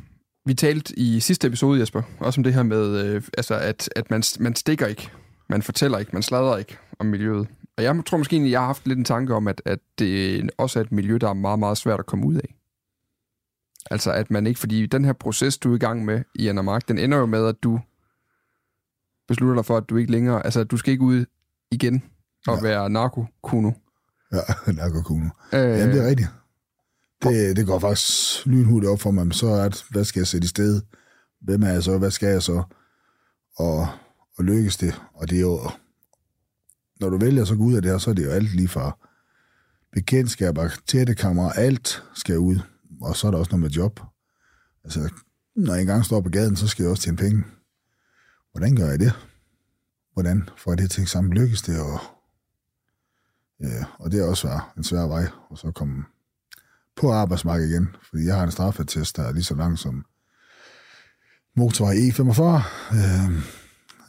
vi 0.46 0.54
talte 0.54 1.00
i 1.00 1.20
sidste 1.20 1.48
episode, 1.48 1.80
Jesper, 1.80 2.02
også 2.20 2.40
om 2.40 2.44
det 2.44 2.54
her 2.54 2.64
med, 2.64 3.06
øh, 3.06 3.22
altså 3.38 3.56
at, 3.56 3.90
at 3.96 4.12
man, 4.12 4.24
man 4.40 4.56
stikker 4.56 4.88
ikke, 4.88 5.12
man 5.50 5.62
fortæller 5.62 5.98
ikke, 5.98 6.12
man 6.14 6.24
sladrer 6.24 6.58
ikke 6.58 6.78
om 7.00 7.06
miljøet. 7.06 7.48
Og 7.78 7.84
jeg 7.84 8.04
tror 8.06 8.18
måske 8.18 8.34
egentlig, 8.34 8.52
jeg 8.52 8.60
har 8.60 8.66
haft 8.66 8.88
lidt 8.88 9.00
en 9.00 9.06
tanke 9.06 9.34
om, 9.34 9.48
at, 9.48 9.62
at 9.66 9.80
det 10.00 10.50
også 10.58 10.80
er 10.80 10.84
et 10.84 10.92
miljø, 10.92 11.18
der 11.18 11.30
er 11.30 11.34
meget, 11.34 11.60
meget 11.60 11.78
svært 11.78 12.00
at 12.00 12.06
komme 12.06 12.26
ud 12.26 12.36
af. 12.36 12.56
Altså 13.92 14.12
at 14.12 14.32
man 14.32 14.48
ikke, 14.48 14.60
fordi 14.60 14.86
den 14.86 15.06
her 15.06 15.14
proces, 15.14 15.58
du 15.58 15.72
er 15.72 15.76
i 15.76 15.80
gang 15.80 16.06
med 16.06 16.24
i 16.36 16.48
Anna 16.48 16.62
Mark, 16.62 16.88
den 16.88 16.98
ender 16.98 17.18
jo 17.18 17.26
med, 17.26 17.48
at 17.48 17.56
du 17.64 17.80
beslutter 19.28 19.56
dig 19.56 19.66
for, 19.66 19.78
at 19.78 19.90
du 19.90 19.98
ikke 19.98 20.12
længere, 20.12 20.46
altså 20.46 20.64
du 20.64 20.78
skal 20.78 20.92
ikke 20.92 21.04
ud 21.04 21.26
igen 21.72 22.04
og 22.48 22.56
ja. 22.56 22.62
være 22.62 22.90
narkokuno. 22.90 23.72
Ja, 24.34 24.72
narkokuno. 24.72 25.30
Øh, 25.54 25.60
Jamen, 25.60 25.96
det 25.96 26.04
er 26.04 26.08
rigtigt. 26.08 26.30
Det, 27.24 27.58
det 27.58 27.66
går 27.66 27.80
faktisk 27.80 28.46
lynhurtigt 28.46 28.92
op 28.92 29.00
for 29.00 29.12
mig, 29.12 29.34
så 29.34 29.48
er 29.48 29.70
det, 29.70 29.86
hvad 29.90 30.04
skal 30.04 30.20
jeg 30.20 30.28
sætte 30.28 30.46
i 30.46 30.48
sted? 30.48 30.82
Hvem 31.42 31.64
er 31.64 31.70
jeg 31.70 31.84
så? 31.84 31.98
Hvad 31.98 32.12
skal 32.12 32.30
jeg 32.30 32.44
så? 32.44 32.64
Og, 33.58 33.88
og 34.38 34.44
lykkes 34.44 34.78
det? 34.78 35.02
Og 35.14 35.30
det 35.30 35.38
er 35.38 35.42
jo, 35.42 35.70
når 37.00 37.10
du 37.10 37.18
vælger 37.18 37.46
så 37.46 37.56
gå 37.56 37.64
ud 37.64 37.76
af 37.76 37.82
det 37.82 37.92
her, 37.92 37.98
så 37.98 38.10
er 38.10 38.14
det 38.14 38.26
jo 38.26 38.32
alt 38.32 38.56
lige 38.56 38.68
fra 38.68 38.98
bekendtskaber, 39.92 40.70
tætte 40.88 41.16
kamera, 41.16 41.54
alt 41.56 42.04
skal 42.16 42.38
ud. 42.38 42.60
Og 43.02 43.16
så 43.16 43.28
er 43.28 43.32
der 43.32 43.38
også 43.38 43.52
noget 43.52 43.62
med 43.62 43.70
job. 43.70 44.00
Altså, 44.84 45.10
når 45.56 45.74
jeg 45.74 45.82
engang 45.82 46.06
står 46.06 46.22
på 46.22 46.30
gaden, 46.30 46.56
så 46.56 46.68
skal 46.68 46.84
jeg 46.84 46.92
også 46.92 47.04
tjene 47.04 47.18
penge. 47.18 47.44
Hvordan 48.52 48.76
gør 48.76 48.90
jeg 48.90 49.00
det? 49.00 49.14
Hvordan 50.14 50.50
får 50.58 50.72
jeg 50.72 50.78
det 50.78 50.92
til 50.92 51.08
sammen? 51.08 51.34
Lykkes 51.34 51.62
det? 51.62 51.80
Og, 51.82 52.00
ja, 53.60 53.86
og 54.00 54.12
det 54.12 54.20
er 54.20 54.26
også 54.28 54.60
en 54.78 54.84
svær 54.84 55.08
vej. 55.08 55.28
at 55.52 55.58
så 55.58 55.72
komme 55.72 56.04
på 56.96 57.12
arbejdsmarkedet 57.12 57.70
igen, 57.70 57.96
fordi 58.10 58.26
jeg 58.26 58.36
har 58.36 58.44
en 58.44 58.52
straffetest, 58.52 59.18
der 59.18 59.24
er 59.24 59.32
lige 59.32 59.44
så 59.44 59.56
lang 59.56 59.80
som 59.80 60.06
motorvej 61.56 61.94
E45. 61.94 62.42
Øh, 62.96 63.55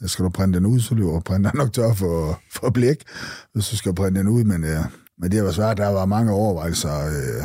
skal 0.05 0.25
du 0.25 0.29
printe 0.29 0.59
den 0.59 0.65
ud, 0.65 0.79
så 0.79 0.95
løber 0.95 1.19
printeren 1.19 1.57
nok 1.57 1.73
tør 1.73 1.93
for, 1.93 2.41
for 2.51 2.69
blik, 2.69 3.03
hvis 3.53 3.69
du 3.69 3.77
skal 3.77 3.95
printe 3.95 4.19
den 4.19 4.27
ud, 4.27 4.43
men, 4.43 4.63
øh, 4.63 4.79
men 5.17 5.31
det 5.31 5.43
var 5.43 5.51
svært, 5.51 5.77
der 5.77 5.87
var 5.87 6.05
mange 6.05 6.31
overvejelser. 6.31 7.05
Øh, 7.07 7.43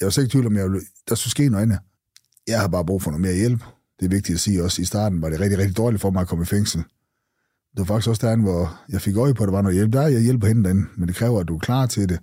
jeg 0.00 0.06
var 0.06 0.18
ikke 0.18 0.32
tvivl 0.32 0.46
om, 0.46 0.56
jeg, 0.56 0.68
der 1.08 1.14
skulle 1.14 1.30
ske 1.30 1.48
noget 1.48 1.62
andet. 1.62 1.78
Jeg 2.46 2.60
har 2.60 2.68
bare 2.68 2.84
brug 2.84 3.02
for 3.02 3.10
noget 3.10 3.20
mere 3.20 3.34
hjælp. 3.34 3.60
Det 4.00 4.04
er 4.06 4.10
vigtigt 4.10 4.36
at 4.36 4.40
sige 4.40 4.64
også, 4.64 4.82
i 4.82 4.84
starten 4.84 5.22
var 5.22 5.30
det 5.30 5.40
rigtig, 5.40 5.58
rigtig 5.58 5.76
dårligt 5.76 6.02
for 6.02 6.10
mig 6.10 6.20
at 6.20 6.28
komme 6.28 6.42
i 6.42 6.46
fængsel. 6.46 6.82
Det 7.70 7.78
var 7.78 7.84
faktisk 7.84 8.08
også 8.08 8.26
derinde, 8.26 8.44
hvor 8.44 8.80
jeg 8.88 9.00
fik 9.00 9.16
øje 9.16 9.34
på, 9.34 9.42
at 9.42 9.46
der 9.46 9.52
var 9.52 9.62
noget 9.62 9.76
hjælp. 9.76 9.92
Der 9.92 10.00
er 10.00 10.08
jeg 10.08 10.20
hjælper 10.20 10.46
hende 10.46 10.68
den, 10.68 10.88
men 10.96 11.08
det 11.08 11.16
kræver, 11.16 11.40
at 11.40 11.48
du 11.48 11.54
er 11.54 11.58
klar 11.58 11.86
til 11.86 12.08
det 12.08 12.18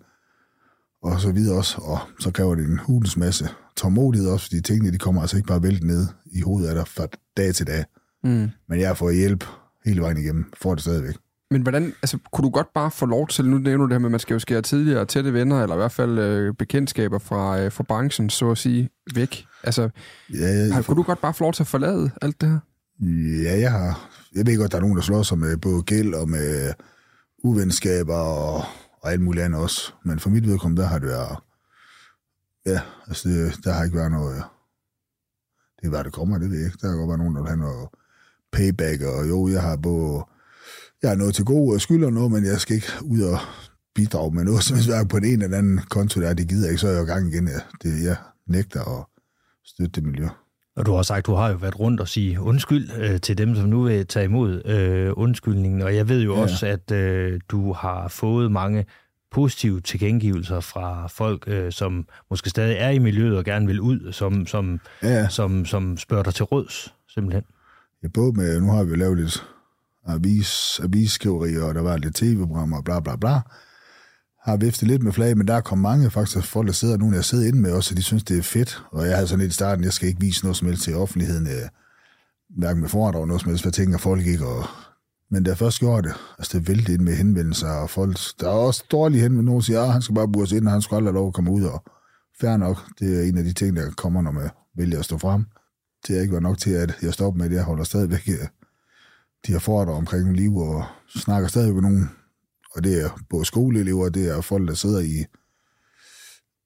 og 1.04 1.22
så 1.22 1.32
videre 1.32 1.58
også. 1.58 1.78
Og 1.82 2.00
så 2.20 2.32
kræver 2.32 2.56
det 2.56 2.66
en 2.66 2.80
hulens 2.80 3.18
masse 3.18 3.50
tålmodighed 3.78 4.30
også, 4.30 4.46
fordi 4.46 4.62
tingene 4.62 4.92
de 4.92 4.98
kommer 4.98 5.22
altså 5.22 5.38
ikke 5.38 5.48
bare 5.48 5.64
vælte 5.64 5.88
ned 5.88 6.08
i 6.26 6.42
hovedet 6.42 6.70
af 6.70 6.76
dig 6.76 6.88
fra 6.88 7.08
dag 7.38 7.56
til 7.56 7.68
dag. 7.68 7.86
Mm. 8.24 8.50
Men 8.70 8.80
jeg 8.80 8.98
får 8.98 9.12
hjælp 9.12 9.44
hele 9.86 10.02
vejen 10.02 10.18
igennem, 10.18 10.54
får 10.62 10.76
det 10.76 10.84
stadigvæk. 10.84 11.16
Men 11.52 11.62
hvordan, 11.62 11.94
altså, 12.02 12.18
kunne 12.32 12.46
du 12.46 12.50
godt 12.50 12.74
bare 12.74 12.92
få 12.92 13.06
lov 13.06 13.28
til, 13.28 13.46
nu 13.46 13.58
nævner 13.58 13.78
du 13.78 13.90
det 13.90 13.94
her 13.94 14.00
med, 14.00 14.08
at 14.08 14.12
man 14.12 14.20
skal 14.20 14.34
jo 14.34 14.40
skære 14.40 14.62
tidligere 14.62 15.06
tætte 15.06 15.34
venner, 15.34 15.64
eller 15.64 15.76
i 15.76 15.78
hvert 15.78 15.92
fald 15.92 16.20
øh, 16.20 16.54
bekendtskaber 16.54 17.20
fra, 17.20 17.60
øh, 17.60 17.72
fra 17.72 17.84
branchen, 17.84 18.30
så 18.30 18.52
at 18.52 18.58
sige, 18.58 18.90
væk. 19.16 19.46
Altså, 19.64 19.90
ja, 20.34 20.48
jeg, 20.48 20.74
har, 20.74 20.82
kunne 20.82 20.98
du 20.98 21.04
godt 21.04 21.22
bare 21.22 21.34
få 21.34 21.44
lov 21.44 21.54
til 21.54 21.64
at 21.64 21.68
forlade 21.68 22.12
alt 22.22 22.42
det 22.42 22.50
her? 22.50 22.60
Ja, 23.44 23.60
jeg 23.60 23.72
har. 23.72 24.10
Jeg 24.36 24.46
ved 24.46 24.58
godt, 24.58 24.72
der 24.72 24.78
er 24.78 24.82
nogen, 24.82 24.96
der 24.96 25.02
slår 25.02 25.24
sig 25.24 25.38
med 25.38 25.58
både 25.58 25.84
gæld 25.84 26.14
og 26.14 26.30
med 26.30 26.74
uvenskaber 27.44 28.16
og 28.16 28.64
og 29.02 29.12
alt 29.12 29.22
muligt 29.22 29.46
andet 29.46 29.62
også. 29.62 29.94
Men 30.04 30.20
for 30.20 30.30
mit 30.30 30.48
vedkommende, 30.48 30.82
der 30.82 30.88
har 30.88 31.00
det 31.00 31.08
været, 31.08 31.38
ja, 32.66 32.82
altså 33.08 33.30
det, 33.30 33.64
der 33.64 33.74
har 33.74 33.84
ikke 33.84 33.98
været 33.98 34.12
noget, 34.12 34.44
Det 35.82 35.92
var 35.92 36.04
det 36.04 36.14
kommer, 36.14 36.38
det 36.38 36.50
ved 36.50 36.58
jeg 36.58 36.66
ikke. 36.66 36.78
Der 36.82 36.88
kan 36.88 36.98
godt 36.98 37.10
være 37.10 37.18
nogen, 37.18 37.36
der 37.36 37.42
vil 37.42 37.50
have 37.50 37.60
noget 37.60 37.90
payback, 38.52 39.02
og 39.02 39.30
jo, 39.30 39.48
jeg 39.48 39.62
har 39.62 39.76
både, 39.76 40.24
jeg 41.02 41.10
har 41.10 41.16
noget 41.16 41.36
til 41.36 41.46
god 41.46 41.74
og 41.74 41.82
skylder 41.82 42.10
noget, 42.10 42.32
men 42.32 42.46
jeg 42.46 42.60
skal 42.60 42.76
ikke 42.76 42.92
ud 43.02 43.22
og 43.22 43.40
bidrage 43.96 44.32
med 44.32 44.44
noget, 44.44 44.64
som 44.68 44.76
helst 44.76 45.10
på 45.10 45.20
den 45.20 45.34
ene 45.34 45.44
eller 45.44 45.58
anden 45.58 45.80
konto, 45.90 46.22
der 46.22 46.34
det 46.34 46.48
gider 46.50 46.66
jeg 46.66 46.72
ikke, 46.72 46.82
så 46.82 46.88
er 46.88 46.92
jeg 46.92 47.04
i 47.04 47.06
gang 47.06 47.34
igen. 47.34 47.48
Ja. 47.48 47.60
Det, 47.84 48.04
jeg 48.04 48.16
nægter 48.48 49.00
at 49.00 49.06
støtte 49.66 49.92
det 49.92 50.04
miljø. 50.04 50.28
Og 50.76 50.86
du 50.86 50.94
har 50.94 51.02
sagt, 51.02 51.26
du 51.26 51.34
har 51.34 51.50
jo 51.50 51.56
været 51.56 51.80
rundt 51.80 52.02
og 52.02 52.08
sige 52.08 52.42
undskyld 52.42 52.90
øh, 52.98 53.22
til 53.22 53.38
dem, 53.38 53.56
som 53.56 53.70
nu 53.70 53.84
vil 53.84 54.08
tage 54.08 54.26
imod 54.26 54.66
øh, 54.66 55.14
undskyldningen. 55.16 55.82
Og 55.82 55.96
jeg 55.96 56.10
ved 56.10 56.22
jo 56.22 56.36
ja. 56.36 56.42
også, 56.42 56.68
at 56.68 56.92
øh, 56.92 57.40
du 57.50 57.74
har 57.74 58.08
fået 58.08 58.52
mange 58.52 58.86
positive 59.32 59.82
tilkendegivelser 59.82 60.60
fra 60.60 61.08
folk, 61.08 61.44
øh, 61.48 61.72
som 61.72 62.08
måske 62.30 62.50
stadig 62.50 62.76
er 62.80 62.90
i 62.90 63.00
miljøet 63.00 63.38
og 63.38 63.46
gerne 63.46 63.68
vil 63.68 63.82
ud, 63.82 64.12
som, 64.12 64.48
som, 64.48 64.80
ja. 65.04 65.30
som, 65.30 65.66
som 65.66 65.98
spørger 65.98 66.24
dig 66.24 66.34
til 66.34 66.46
råds, 66.46 66.94
simpelthen. 67.10 67.44
Ja, 68.04 68.08
både 68.08 68.34
med, 68.34 68.60
nu 68.60 68.72
har 68.72 68.84
vi 68.84 68.96
lavet 68.96 69.18
lidt 69.18 69.44
avis, 70.06 70.80
avisskriverier, 70.84 71.64
og 71.64 71.76
der 71.76 71.82
var 71.82 71.98
lidt 71.98 72.16
tv-programmer, 72.16 72.82
bla 72.82 73.00
bla 73.00 73.16
bla 73.16 73.42
har 74.48 74.58
viftet 74.58 74.88
lidt 74.88 75.04
med 75.04 75.12
flag, 75.12 75.38
men 75.38 75.48
der 75.48 75.54
er 75.54 75.62
kommet 75.62 75.82
mange 75.82 76.12
faktisk 76.12 76.48
folk, 76.48 76.68
der 76.68 76.74
sidder 76.74 76.98
nu, 76.98 77.14
jeg 77.14 77.26
sidder 77.26 77.48
inde 77.48 77.62
med 77.62 77.72
også, 77.72 77.94
og 77.94 77.98
de 77.98 78.04
synes, 78.04 78.24
det 78.24 78.38
er 78.38 78.42
fedt. 78.44 78.84
Og 78.92 79.08
jeg 79.08 79.16
havde 79.16 79.28
sådan 79.28 79.40
lidt 79.40 79.52
i 79.52 79.54
starten, 79.54 79.84
jeg 79.84 79.94
skal 79.94 80.08
ikke 80.08 80.22
vise 80.22 80.44
noget 80.44 80.58
som 80.58 80.68
helst 80.68 80.84
til 80.84 80.96
offentligheden, 80.96 81.48
øh, 81.48 81.70
hverken 82.58 82.82
med 82.82 82.90
foredrag 82.90 83.28
noget 83.28 83.42
som 83.42 83.50
helst, 83.50 83.64
hvad 83.64 83.72
tænker 83.72 83.98
folk 83.98 84.26
ikke. 84.26 84.46
Og, 84.46 84.66
men 85.32 85.44
da 85.44 85.50
jeg 85.50 85.58
først 85.58 85.80
gjorde 85.80 86.08
det, 86.08 86.16
altså 86.38 86.60
det 86.60 86.68
væltede 86.68 86.94
ind 86.94 87.02
med 87.02 87.16
henvendelser, 87.16 87.70
og 87.70 87.90
folk, 87.90 88.18
der 88.40 88.48
er 88.48 88.52
også 88.52 88.84
dårlige 88.92 89.22
henvendelser, 89.22 89.46
nogen 89.46 89.62
siger, 89.62 89.82
at 89.82 89.94
han 89.94 90.02
skal 90.02 90.16
bare 90.16 90.32
bures 90.32 90.52
ind, 90.52 90.66
og 90.66 90.72
han 90.72 90.82
skal 90.82 90.96
aldrig 90.96 91.14
have 91.14 91.20
lov 91.20 91.28
at 91.28 91.34
komme 91.34 91.52
ud, 91.52 91.64
og 91.64 91.84
fair 92.42 92.58
nok, 92.58 92.78
det 93.00 93.20
er 93.20 93.30
en 93.30 93.38
af 93.38 93.44
de 93.44 93.54
ting, 93.54 93.76
der 93.76 93.92
kommer, 93.92 94.22
når 94.22 94.32
man 94.32 94.50
vælger 94.78 95.00
at 95.00 95.06
stå 95.06 95.18
frem. 95.18 95.46
Det 96.08 96.16
har 96.16 96.22
ikke 96.22 96.32
været 96.32 96.44
nok 96.44 96.58
til, 96.58 96.72
at 96.72 96.94
jeg 97.02 97.14
stopper 97.14 97.38
med 97.38 97.50
det, 97.50 97.56
jeg 97.56 97.64
holder 97.64 97.84
stadigvæk 97.84 98.30
øh, 98.30 98.48
de 99.48 99.52
her 99.52 99.60
foredrag 99.60 99.96
omkring 99.96 100.34
liv, 100.34 100.58
og 100.58 100.86
snakker 101.16 101.50
stadig 101.50 101.74
med 101.74 101.82
nogen. 101.82 102.10
Og 102.76 102.84
det 102.84 103.04
er 103.04 103.10
både 103.30 103.46
skoleelever, 103.46 104.10
det 104.10 104.30
er 104.30 104.42
folk, 104.42 104.68
der 104.68 104.74
sidder 104.74 105.00
i, 105.00 105.26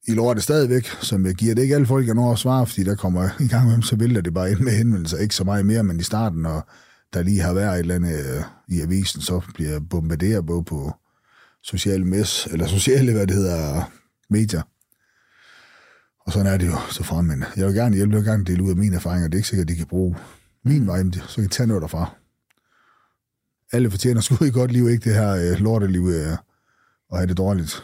i 0.07 0.11
lortet 0.13 0.43
stadigvæk, 0.43 0.85
som 0.85 1.25
jeg 1.25 1.35
giver 1.35 1.55
det 1.55 1.61
ikke 1.61 1.75
alle 1.75 1.87
folk, 1.87 2.07
jeg 2.07 2.15
når 2.15 2.31
at 2.31 2.39
svare, 2.39 2.67
fordi 2.67 2.83
der 2.83 2.95
kommer 2.95 3.29
i 3.39 3.47
gang 3.47 3.65
med 3.65 3.73
dem, 3.73 3.81
så 3.81 3.95
vælter 3.95 4.21
det 4.21 4.33
bare 4.33 4.51
ind 4.51 4.59
med 4.59 4.71
henvendelser, 4.71 5.17
ikke 5.17 5.35
så 5.35 5.43
meget 5.43 5.65
mere, 5.65 5.83
men 5.83 5.99
i 5.99 6.03
starten, 6.03 6.45
og 6.45 6.61
der 7.13 7.23
lige 7.23 7.41
har 7.41 7.53
været 7.53 7.73
et 7.73 7.79
eller 7.79 7.95
andet 7.95 8.37
øh, 8.37 8.43
i 8.67 8.81
avisen, 8.81 9.21
så 9.21 9.41
bliver 9.53 9.71
jeg 9.71 9.89
bombarderet 9.89 10.45
både 10.45 10.63
på 10.63 10.91
sociale 11.63 12.05
mes, 12.05 12.47
eller 12.51 12.67
sociale, 12.67 13.13
hvad 13.13 13.27
det 13.27 13.35
hedder, 13.35 13.91
medier. 14.29 14.61
Og 16.25 16.34
sådan 16.34 16.53
er 16.53 16.57
det 16.57 16.67
jo 16.67 16.77
så 16.89 17.03
frem, 17.03 17.25
men 17.25 17.43
jeg 17.57 17.67
vil 17.67 17.75
gerne 17.75 17.95
hjælpe, 17.95 18.13
jeg 18.13 18.19
vil 18.23 18.29
gerne 18.29 18.45
dele 18.45 18.63
ud 18.63 18.69
af 18.69 18.75
mine 18.75 18.95
erfaringer, 18.95 19.27
det 19.27 19.36
er 19.36 19.39
ikke 19.39 19.47
sikkert, 19.47 19.65
at 19.65 19.69
de 19.69 19.75
kan 19.75 19.88
bruge 19.88 20.15
min 20.65 20.88
vej, 20.88 21.03
så 21.27 21.36
kan 21.36 21.43
jeg 21.43 21.51
tage 21.51 21.67
noget 21.67 21.81
derfra 21.81 22.15
alle 23.73 23.91
fortjener 23.91 24.21
sgu 24.21 24.45
et 24.45 24.53
godt 24.53 24.71
liv, 24.71 24.89
ikke 24.89 25.10
det 25.10 25.15
her 25.15 25.31
øh, 25.31 25.60
lorteliv 25.60 26.07
øh, 26.07 26.38
og 27.10 27.17
have 27.17 27.27
det 27.27 27.38
dårligt. 27.38 27.84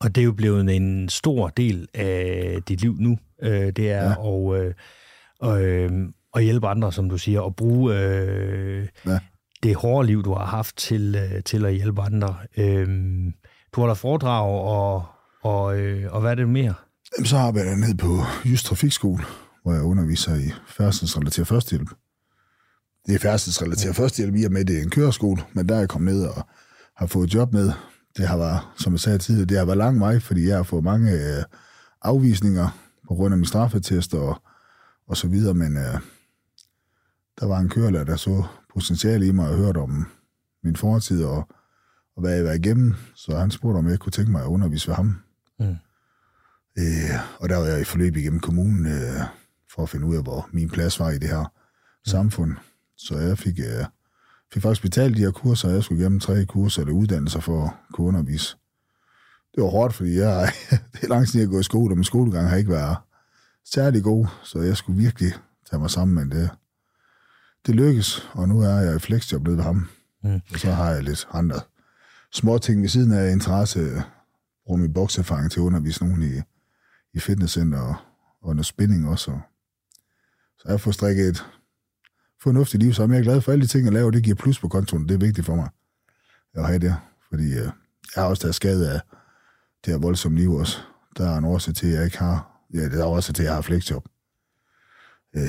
Og 0.00 0.14
det 0.14 0.20
er 0.20 0.24
jo 0.24 0.32
blevet 0.32 0.76
en 0.76 1.08
stor 1.08 1.48
del 1.48 1.88
af 1.94 2.58
dit 2.68 2.80
liv 2.80 2.96
nu. 2.98 3.18
Øh, 3.42 3.72
det 3.72 3.90
er 3.90 4.04
ja. 4.04 4.10
at, 4.10 4.66
øh, 4.66 4.74
og, 5.40 5.64
øh, 5.64 5.90
at 6.34 6.44
hjælpe 6.44 6.68
andre, 6.68 6.92
som 6.92 7.10
du 7.10 7.18
siger, 7.18 7.40
og 7.40 7.56
bruge 7.56 7.94
øh, 7.98 8.88
ja. 9.06 9.18
det 9.62 9.76
hårde 9.76 10.06
liv, 10.06 10.24
du 10.24 10.34
har 10.34 10.44
haft 10.44 10.76
til, 10.76 11.16
øh, 11.16 11.42
til 11.42 11.66
at 11.66 11.74
hjælpe 11.74 12.02
andre. 12.02 12.36
Øh, 12.56 12.88
du 13.72 13.80
har 13.80 13.86
da 13.86 13.92
foredrag, 13.92 14.46
og, 14.48 15.04
og, 15.42 15.78
øh, 15.78 16.12
og 16.14 16.20
hvad 16.20 16.30
er 16.30 16.34
det 16.34 16.48
mere? 16.48 16.74
Jamen, 17.12 17.26
så 17.26 17.36
arbejder 17.36 17.70
jeg 17.70 17.78
ned 17.78 17.94
på 17.94 18.18
Just 18.44 18.66
Trafikskole, 18.66 19.24
hvor 19.62 19.72
jeg 19.72 19.82
underviser 19.82 20.34
i 20.34 20.50
færdselsrelateret 20.68 21.48
førstehjælp 21.48 21.90
det 23.06 23.14
er 23.14 23.18
færdselsrelateret 23.18 23.98
ja. 23.98 24.02
førstehjælp 24.02 24.36
i 24.36 24.44
og 24.44 24.52
med, 24.52 24.64
det 24.64 24.78
er 24.78 24.82
en 24.82 24.90
køreskole, 24.90 25.42
men 25.52 25.68
der 25.68 25.74
er 25.74 25.78
jeg 25.78 25.88
kommet 25.88 26.14
ned 26.14 26.26
og 26.26 26.46
har 26.96 27.06
fået 27.06 27.34
job 27.34 27.52
med. 27.52 27.72
Det 28.16 28.28
har 28.28 28.36
været, 28.36 28.60
som 28.76 28.92
jeg 28.92 29.00
sagde 29.00 29.18
tidligere, 29.18 29.46
det 29.46 29.58
har 29.58 29.64
været 29.64 29.78
lang 29.78 30.00
vej, 30.00 30.18
fordi 30.18 30.48
jeg 30.48 30.56
har 30.56 30.62
fået 30.62 30.84
mange 30.84 31.12
øh, 31.12 31.44
afvisninger 32.02 32.68
på 33.08 33.14
grund 33.14 33.34
af 33.34 33.38
min 33.38 33.46
straffetest 33.46 34.14
og, 34.14 34.42
og 35.08 35.16
så 35.16 35.28
videre, 35.28 35.54
men 35.54 35.76
øh, 35.76 36.00
der 37.40 37.46
var 37.46 37.58
en 37.58 37.68
kørelærer, 37.68 38.04
der 38.04 38.16
så 38.16 38.44
potentiale 38.74 39.26
i 39.26 39.32
mig 39.32 39.48
og 39.48 39.56
hørte 39.56 39.78
om 39.78 40.06
min 40.64 40.76
fortid 40.76 41.24
og, 41.24 41.48
og 42.16 42.20
hvad 42.20 42.34
jeg 42.34 42.44
var 42.44 42.52
igennem, 42.52 42.94
så 43.14 43.36
han 43.36 43.50
spurgte, 43.50 43.78
om 43.78 43.88
jeg 43.88 43.98
kunne 43.98 44.12
tænke 44.12 44.32
mig 44.32 44.42
at 44.42 44.48
undervise 44.48 44.88
ved 44.88 44.94
ham. 44.94 45.16
Mm. 45.60 45.76
Øh, 46.78 47.18
og 47.38 47.48
der 47.48 47.56
var 47.56 47.66
jeg 47.66 47.80
i 47.80 47.84
forløb 47.84 48.16
igennem 48.16 48.40
kommunen 48.40 48.86
øh, 48.86 49.20
for 49.74 49.82
at 49.82 49.88
finde 49.88 50.06
ud 50.06 50.16
af, 50.16 50.22
hvor 50.22 50.48
min 50.52 50.68
plads 50.68 51.00
var 51.00 51.10
i 51.10 51.18
det 51.18 51.28
her 51.28 51.42
mm. 51.42 52.10
samfund. 52.10 52.56
Så 52.96 53.18
jeg 53.18 53.38
fik, 53.38 53.58
øh, 53.58 53.84
fik 54.52 54.62
faktisk 54.62 54.82
betalt 54.82 55.16
de 55.16 55.22
her 55.22 55.30
kurser, 55.30 55.68
og 55.68 55.74
jeg 55.74 55.84
skulle 55.84 56.00
igennem 56.00 56.20
tre 56.20 56.46
kurser 56.46 56.82
eller 56.82 56.94
uddannelser 56.94 57.40
for 57.40 57.64
at 57.64 57.70
kunne 57.92 58.06
undervise. 58.06 58.56
Det 59.54 59.62
var 59.62 59.68
hårdt, 59.68 59.94
fordi 59.94 60.18
jeg, 60.18 60.52
det 60.92 61.02
er 61.02 61.08
lang 61.08 61.28
tid, 61.28 61.40
jeg 61.40 61.46
har 61.46 61.52
gået 61.52 61.60
i 61.60 61.64
skole, 61.64 61.92
og 61.92 61.96
min 61.96 62.04
skolegang 62.04 62.48
har 62.48 62.56
ikke 62.56 62.70
været 62.70 62.96
særlig 63.64 64.02
god, 64.02 64.26
så 64.44 64.60
jeg 64.60 64.76
skulle 64.76 64.98
virkelig 64.98 65.32
tage 65.70 65.80
mig 65.80 65.90
sammen, 65.90 66.14
men 66.14 66.30
det, 66.30 66.50
det 67.66 67.74
lykkes, 67.74 68.28
og 68.32 68.48
nu 68.48 68.60
er 68.60 68.78
jeg 68.80 68.96
i 68.96 68.98
flexjob 68.98 69.48
ved 69.48 69.62
ham. 69.62 69.88
Mm. 70.24 70.40
Og 70.52 70.58
så 70.58 70.70
har 70.70 70.90
jeg 70.90 71.02
lidt 71.02 71.28
andre 71.32 71.60
små 72.32 72.58
ting 72.58 72.82
ved 72.82 72.88
siden 72.88 73.12
af 73.12 73.32
interesse, 73.32 74.02
bruger 74.66 74.80
min 74.80 74.92
bokserfaring 74.92 75.50
til 75.50 75.60
at 75.60 75.64
undervise 75.64 76.04
nogen 76.04 76.22
i, 76.22 76.40
i 77.16 77.20
fitnesscenter 77.20 77.80
og, 77.80 77.94
og 78.42 78.56
noget 78.56 78.66
spinning 78.66 79.08
også. 79.08 79.38
Så 80.58 80.68
jeg 80.68 80.80
får 80.80 80.90
strikket 80.90 81.28
et 81.28 81.44
fornuftigt 82.42 82.82
liv, 82.82 82.92
så 82.92 83.02
er 83.02 83.08
jeg 83.08 83.22
glad 83.22 83.40
for 83.40 83.52
alle 83.52 83.62
de 83.62 83.66
ting, 83.66 83.84
jeg 83.84 83.92
laver. 83.92 84.10
Det 84.10 84.24
giver 84.24 84.36
plus 84.36 84.58
på 84.58 84.68
kontoen. 84.68 85.08
Det 85.08 85.14
er 85.14 85.18
vigtigt 85.18 85.46
for 85.46 85.54
mig 85.54 85.68
at 86.54 86.66
have 86.66 86.78
det. 86.78 86.96
Fordi 87.28 87.52
øh, 87.52 87.70
jeg 88.14 88.22
har 88.22 88.24
også 88.24 88.40
taget 88.40 88.54
skade 88.54 88.92
af 88.92 89.00
det 89.84 89.92
her 89.92 89.98
voldsomme 89.98 90.38
liv 90.38 90.52
også. 90.52 90.78
Der 91.16 91.30
er 91.30 91.38
en 91.38 91.44
årsag 91.44 91.74
til, 91.74 91.86
at 91.86 91.92
jeg 91.92 92.04
ikke 92.04 92.18
har... 92.18 92.62
Ja, 92.74 92.84
det 92.84 93.00
er 93.00 93.04
også 93.04 93.32
til, 93.32 93.42
at 93.42 93.46
jeg 93.46 93.54
har 93.54 93.62
flexjob. 93.62 94.08
Øh, 95.36 95.42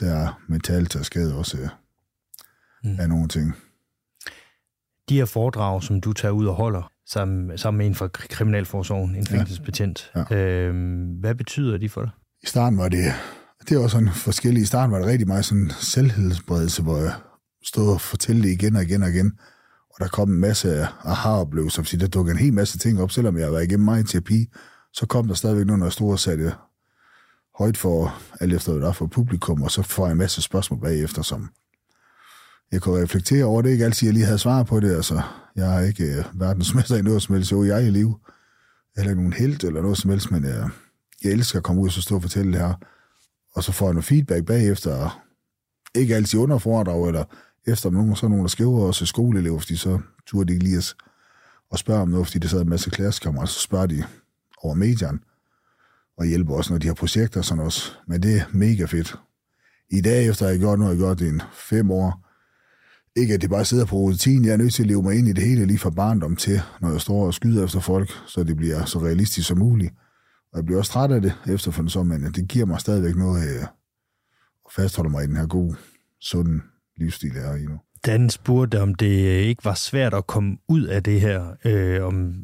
der 0.00 0.14
er 0.14 0.42
mentalt 0.48 0.90
taget 0.90 1.06
skade 1.06 1.38
også 1.38 1.58
øh, 1.58 1.68
mm. 2.84 3.00
af 3.00 3.08
nogle 3.08 3.28
ting. 3.28 3.54
De 5.08 5.14
her 5.14 5.24
foredrag, 5.24 5.82
som 5.82 6.00
du 6.00 6.12
tager 6.12 6.32
ud 6.32 6.46
og 6.46 6.54
holder, 6.54 6.92
sammen, 7.06 7.58
sammen 7.58 7.78
med 7.78 7.86
en 7.86 7.94
fra 7.94 8.08
Kriminalforsorgen, 8.08 9.14
en 9.14 9.26
fængselsbetjent, 9.26 10.10
ja. 10.16 10.24
Ja. 10.30 10.36
Øh, 10.36 10.74
hvad 11.20 11.34
betyder 11.34 11.78
de 11.78 11.88
for 11.88 12.00
dig? 12.00 12.10
I 12.42 12.46
starten 12.46 12.78
var 12.78 12.88
det 12.88 13.12
det 13.68 13.78
var 13.78 13.88
sådan 13.88 14.08
forskellige. 14.12 14.62
I 14.62 14.66
starten 14.66 14.92
var 14.92 14.98
det 14.98 15.06
rigtig 15.06 15.26
meget 15.26 15.44
sådan 15.44 15.70
selvhedsbredelse, 15.70 16.82
hvor 16.82 16.98
jeg 16.98 17.12
stod 17.64 17.92
og 17.92 18.00
fortalte 18.00 18.42
det 18.42 18.48
igen 18.48 18.76
og 18.76 18.82
igen 18.82 19.02
og 19.02 19.08
igen. 19.08 19.32
Og 19.90 19.96
der 19.98 20.08
kom 20.08 20.30
en 20.30 20.40
masse 20.40 20.86
aha-oplevelser, 21.04 21.82
fordi 21.82 21.96
der 21.96 22.06
dukkede 22.06 22.34
en 22.34 22.44
hel 22.44 22.54
masse 22.54 22.78
ting 22.78 23.02
op, 23.02 23.10
selvom 23.10 23.38
jeg 23.38 23.52
var 23.52 23.58
igennem 23.58 23.84
mig 23.84 24.06
terapi, 24.06 24.46
så 24.92 25.06
kom 25.06 25.28
der 25.28 25.34
stadigvæk 25.34 25.66
nogle, 25.66 25.90
stod 25.90 26.12
og 26.12 26.18
satte 26.18 26.52
højt 27.58 27.76
for, 27.76 28.18
alt 28.40 28.52
efter 28.52 28.72
hvad 28.72 28.82
der 28.82 28.92
for 28.92 29.06
publikum, 29.06 29.62
og 29.62 29.70
så 29.70 29.82
får 29.82 30.06
jeg 30.06 30.12
en 30.12 30.18
masse 30.18 30.42
spørgsmål 30.42 30.80
bagefter, 30.80 31.22
som 31.22 31.48
jeg 32.72 32.82
kunne 32.82 33.02
reflektere 33.02 33.44
over. 33.44 33.62
Det 33.62 33.68
er 33.68 33.72
ikke 33.72 33.84
altid, 33.84 34.06
jeg 34.06 34.14
lige 34.14 34.24
havde 34.24 34.38
svar 34.38 34.62
på 34.62 34.80
det. 34.80 34.96
Altså, 34.96 35.22
jeg 35.56 35.76
er 35.76 35.80
ikke 35.80 36.04
øh, 36.04 36.24
verdensmester 36.34 36.96
i 36.96 37.02
noget 37.02 37.22
som 37.22 37.34
helst, 37.34 37.52
jo 37.52 37.64
jeg 37.64 37.86
i 37.86 37.90
live. 37.90 38.18
eller 38.96 39.14
nogen 39.14 39.32
held 39.32 39.64
eller 39.64 39.82
noget 39.82 39.98
som 39.98 40.10
helst, 40.10 40.30
men 40.30 40.44
uh, 40.44 40.70
jeg 41.24 41.32
elsker 41.32 41.58
at 41.58 41.64
komme 41.64 41.82
ud 41.82 41.86
og 41.86 41.92
så 41.92 42.02
stå 42.02 42.14
og 42.14 42.22
fortælle 42.22 42.52
det 42.52 42.60
her 42.60 42.74
og 43.56 43.64
så 43.64 43.72
får 43.72 43.86
jeg 43.86 43.94
noget 43.94 44.04
feedback 44.04 44.46
bagefter, 44.46 45.22
ikke 45.94 46.16
altid 46.16 46.38
under 46.38 46.58
foredrag, 46.58 47.06
eller 47.06 47.24
efter 47.66 47.90
nogen, 47.90 48.16
så 48.16 48.28
nogen, 48.28 48.42
der 48.42 48.48
skriver 48.48 48.80
os 48.80 49.02
skoleelever, 49.04 49.58
fordi 49.58 49.76
så 49.76 50.00
turde 50.26 50.48
de 50.48 50.52
ikke 50.52 50.64
lige 50.64 50.76
at, 50.76 50.94
at 51.72 51.78
spørge 51.78 52.00
om 52.00 52.08
noget, 52.08 52.26
fordi 52.26 52.38
der 52.38 52.48
sad 52.48 52.60
en 52.60 52.68
masse 52.68 52.90
klassekammerater, 52.90 53.48
så 53.48 53.60
spørger 53.60 53.86
de 53.86 54.04
over 54.62 54.74
medierne, 54.74 55.18
og 56.18 56.26
hjælper 56.26 56.54
også, 56.54 56.72
når 56.72 56.78
de 56.78 56.86
har 56.86 56.94
projekter 56.94 57.40
og 57.40 57.44
sådan 57.44 57.64
også. 57.64 57.92
Men 58.06 58.22
det 58.22 58.40
er 58.40 58.44
mega 58.52 58.84
fedt. 58.84 59.14
I 59.90 60.00
dag, 60.00 60.28
efter 60.28 60.46
jeg 60.46 60.54
har 60.54 60.58
gjort 60.58 60.78
noget, 60.78 60.90
jeg 60.92 60.98
har 60.98 61.06
gjort 61.06 61.18
det 61.18 61.36
i 61.36 61.40
fem 61.52 61.90
år, 61.90 62.25
ikke 63.16 63.34
at 63.34 63.42
det 63.42 63.50
bare 63.50 63.64
sidder 63.64 63.84
på 63.84 63.96
rutinen, 63.96 64.44
jeg 64.44 64.52
er 64.52 64.56
nødt 64.56 64.74
til 64.74 64.82
at 64.82 64.86
leve 64.86 65.02
mig 65.02 65.18
ind 65.18 65.28
i 65.28 65.32
det 65.32 65.44
hele, 65.44 65.66
lige 65.66 65.78
fra 65.78 65.90
barndom 65.90 66.36
til, 66.36 66.60
når 66.80 66.90
jeg 66.90 67.00
står 67.00 67.26
og 67.26 67.34
skyder 67.34 67.64
efter 67.64 67.80
folk, 67.80 68.10
så 68.26 68.44
det 68.44 68.56
bliver 68.56 68.84
så 68.84 68.98
realistisk 68.98 69.48
som 69.48 69.58
muligt. 69.58 69.92
Og 70.52 70.58
jeg 70.58 70.64
bliver 70.64 70.78
også 70.78 70.92
træt 70.92 71.10
af 71.10 71.22
det 71.22 71.34
efterfølgende 71.48 71.92
så, 71.92 72.02
men 72.02 72.22
det 72.22 72.48
giver 72.48 72.66
mig 72.66 72.80
stadigvæk 72.80 73.16
noget 73.16 73.42
af 73.42 73.62
at 73.62 73.68
fastholde 74.76 75.10
mig 75.10 75.24
i 75.24 75.26
den 75.26 75.36
her 75.36 75.46
gode, 75.46 75.76
sunde 76.20 76.60
livsstil, 76.96 77.32
jeg 77.34 77.52
er 77.52 77.56
i 77.56 77.62
nu. 77.62 77.78
Dan 78.06 78.30
spurgte, 78.30 78.80
om 78.80 78.94
det 78.94 79.26
øh, 79.26 79.42
ikke 79.42 79.64
var 79.64 79.74
svært 79.74 80.14
at 80.14 80.26
komme 80.26 80.56
ud 80.68 80.82
af 80.82 81.02
det 81.02 81.20
her, 81.20 81.56
øh, 81.64 82.04
om 82.04 82.34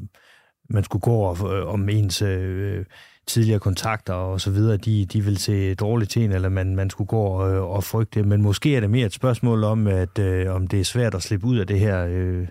man 0.70 0.84
skulle 0.84 1.00
gå 1.00 1.10
over, 1.10 1.44
øh, 1.44 1.66
om 1.66 1.88
ens 1.88 2.22
øh, 2.22 2.84
tidligere 3.26 3.60
kontakter 3.60 4.14
og 4.14 4.40
så 4.40 4.50
videre, 4.50 4.76
de, 4.76 5.06
de 5.06 5.24
vil 5.24 5.38
se 5.38 5.74
dårligt 5.74 6.10
til 6.10 6.24
en, 6.24 6.32
eller 6.32 6.48
man, 6.48 6.76
man 6.76 6.90
skulle 6.90 7.08
gå 7.08 7.20
og, 7.20 7.70
og 7.70 7.84
frygte. 7.84 8.22
Men 8.22 8.42
måske 8.42 8.76
er 8.76 8.80
det 8.80 8.90
mere 8.90 9.06
et 9.06 9.12
spørgsmål 9.12 9.64
om, 9.64 9.86
at 9.86 10.18
øh, 10.18 10.54
om 10.54 10.66
det 10.66 10.80
er 10.80 10.84
svært 10.84 11.14
at 11.14 11.22
slippe 11.22 11.46
ud 11.46 11.58
af 11.58 11.66
det 11.66 11.80
her 11.80 12.06
øh, 12.06 12.48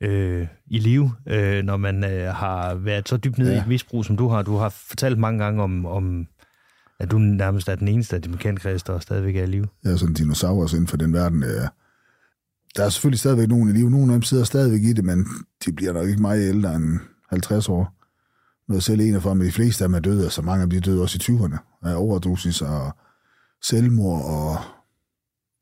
øh, 0.00 0.46
i 0.66 0.78
live, 0.78 1.12
øh, 1.26 1.64
når 1.64 1.76
man 1.76 2.04
øh, 2.04 2.34
har 2.34 2.74
været 2.74 3.08
så 3.08 3.16
dybt 3.16 3.38
nede 3.38 3.50
ja. 3.50 3.56
i 3.56 3.60
et 3.60 3.68
misbrug, 3.68 4.04
som 4.04 4.16
du 4.16 4.28
har. 4.28 4.42
Du 4.42 4.56
har 4.56 4.68
fortalt 4.68 5.18
mange 5.18 5.44
gange 5.44 5.62
om, 5.62 5.86
om 5.86 6.26
at 7.00 7.10
du 7.10 7.18
nærmest 7.18 7.68
er 7.68 7.74
den 7.74 7.88
eneste 7.88 8.16
af 8.16 8.22
de 8.22 8.28
bekendtkreds, 8.28 8.82
der 8.82 8.98
stadigvæk 8.98 9.36
er 9.36 9.42
i 9.42 9.46
live. 9.46 9.66
Er 9.84 9.96
sådan 9.96 10.10
en 10.10 10.14
dinosaurus 10.14 10.72
inden 10.72 10.86
for 10.86 10.96
den 10.96 11.12
verden. 11.12 11.42
Øh. 11.42 11.68
Der 12.76 12.84
er 12.84 12.88
selvfølgelig 12.88 13.20
stadigvæk 13.20 13.48
nogen 13.48 13.68
i 13.68 13.72
live. 13.72 13.90
Nogle 13.90 14.12
af 14.12 14.16
dem 14.16 14.22
sidder 14.22 14.44
stadigvæk 14.44 14.82
i 14.82 14.92
det, 14.92 15.04
men 15.04 15.26
de 15.64 15.72
bliver 15.72 15.92
nok 15.92 16.08
ikke 16.08 16.22
meget 16.22 16.48
ældre 16.48 16.74
end 16.74 16.98
50 17.30 17.68
år. 17.68 17.97
Er 18.68 18.72
jeg 18.72 18.82
selv 18.82 19.00
en 19.00 19.14
af 19.14 19.36
men 19.36 19.46
de 19.46 19.52
fleste 19.52 19.84
af 19.84 19.88
dem 19.88 19.94
er 19.94 20.00
døde, 20.00 20.26
og 20.26 20.32
så 20.32 20.42
mange 20.42 20.62
af 20.62 20.70
dem 20.70 20.82
døde 20.82 21.02
også 21.02 21.18
i 21.20 21.34
20'erne. 21.34 21.88
Af 21.88 21.94
overdosis 21.94 22.62
og 22.62 22.92
selvmord 23.62 24.24
og 24.24 24.56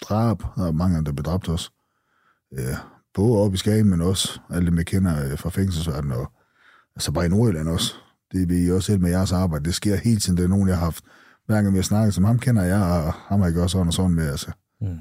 drab. 0.03 0.39
Der 0.57 0.67
er 0.67 0.73
mange 0.73 0.97
af 0.97 0.99
dem, 0.99 1.05
der 1.05 1.13
blev 1.13 1.25
dræbt 1.25 1.49
også. 1.49 1.71
Ja, 2.59 2.77
både 3.15 3.41
op 3.41 3.55
i 3.55 3.57
Skagen, 3.57 3.91
men 3.91 4.01
også 4.01 4.41
alle 4.51 4.67
dem, 4.67 4.77
jeg 4.77 4.87
kender 4.87 5.25
øh, 5.25 5.39
fra 5.39 5.51
fængselsverdenen, 5.51 6.13
og 6.13 6.33
altså 6.97 7.13
bare 7.13 7.27
i 7.27 7.29
Nordjylland 7.29 7.69
også. 7.69 7.95
Det 8.33 8.49
vil 8.49 8.67
I 8.67 8.71
også 8.71 8.87
selv 8.87 9.01
med 9.01 9.11
jeres 9.11 9.33
arbejde. 9.33 9.65
Det 9.65 9.75
sker 9.75 9.97
helt 9.97 10.23
tiden. 10.23 10.37
Det 10.37 10.45
er 10.45 10.49
nogen, 10.49 10.69
jeg 10.69 10.79
har 10.79 10.85
haft. 10.85 11.05
Hver 11.47 11.63
gang 11.63 11.73
vi 11.73 11.79
har 11.79 11.83
snakket, 11.83 12.15
som 12.15 12.25
ham 12.25 12.39
kender 12.39 12.63
jeg, 12.63 12.83
og 12.83 13.13
ham 13.13 13.41
har 13.41 13.47
jeg 13.47 13.55
gjort 13.55 13.71
sådan 13.71 13.87
og 13.87 13.93
sådan 13.93 14.15
med. 14.15 14.31
Altså. 14.31 14.51
Mm. 14.81 14.99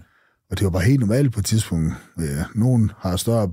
Og 0.51 0.57
det 0.57 0.65
var 0.65 0.71
bare 0.71 0.83
helt 0.83 0.99
normalt 0.99 1.33
på 1.33 1.39
et 1.39 1.45
tidspunkt. 1.45 1.93
Ja, 2.19 2.45
nogen 2.55 2.91
har 2.97 3.15
større 3.15 3.51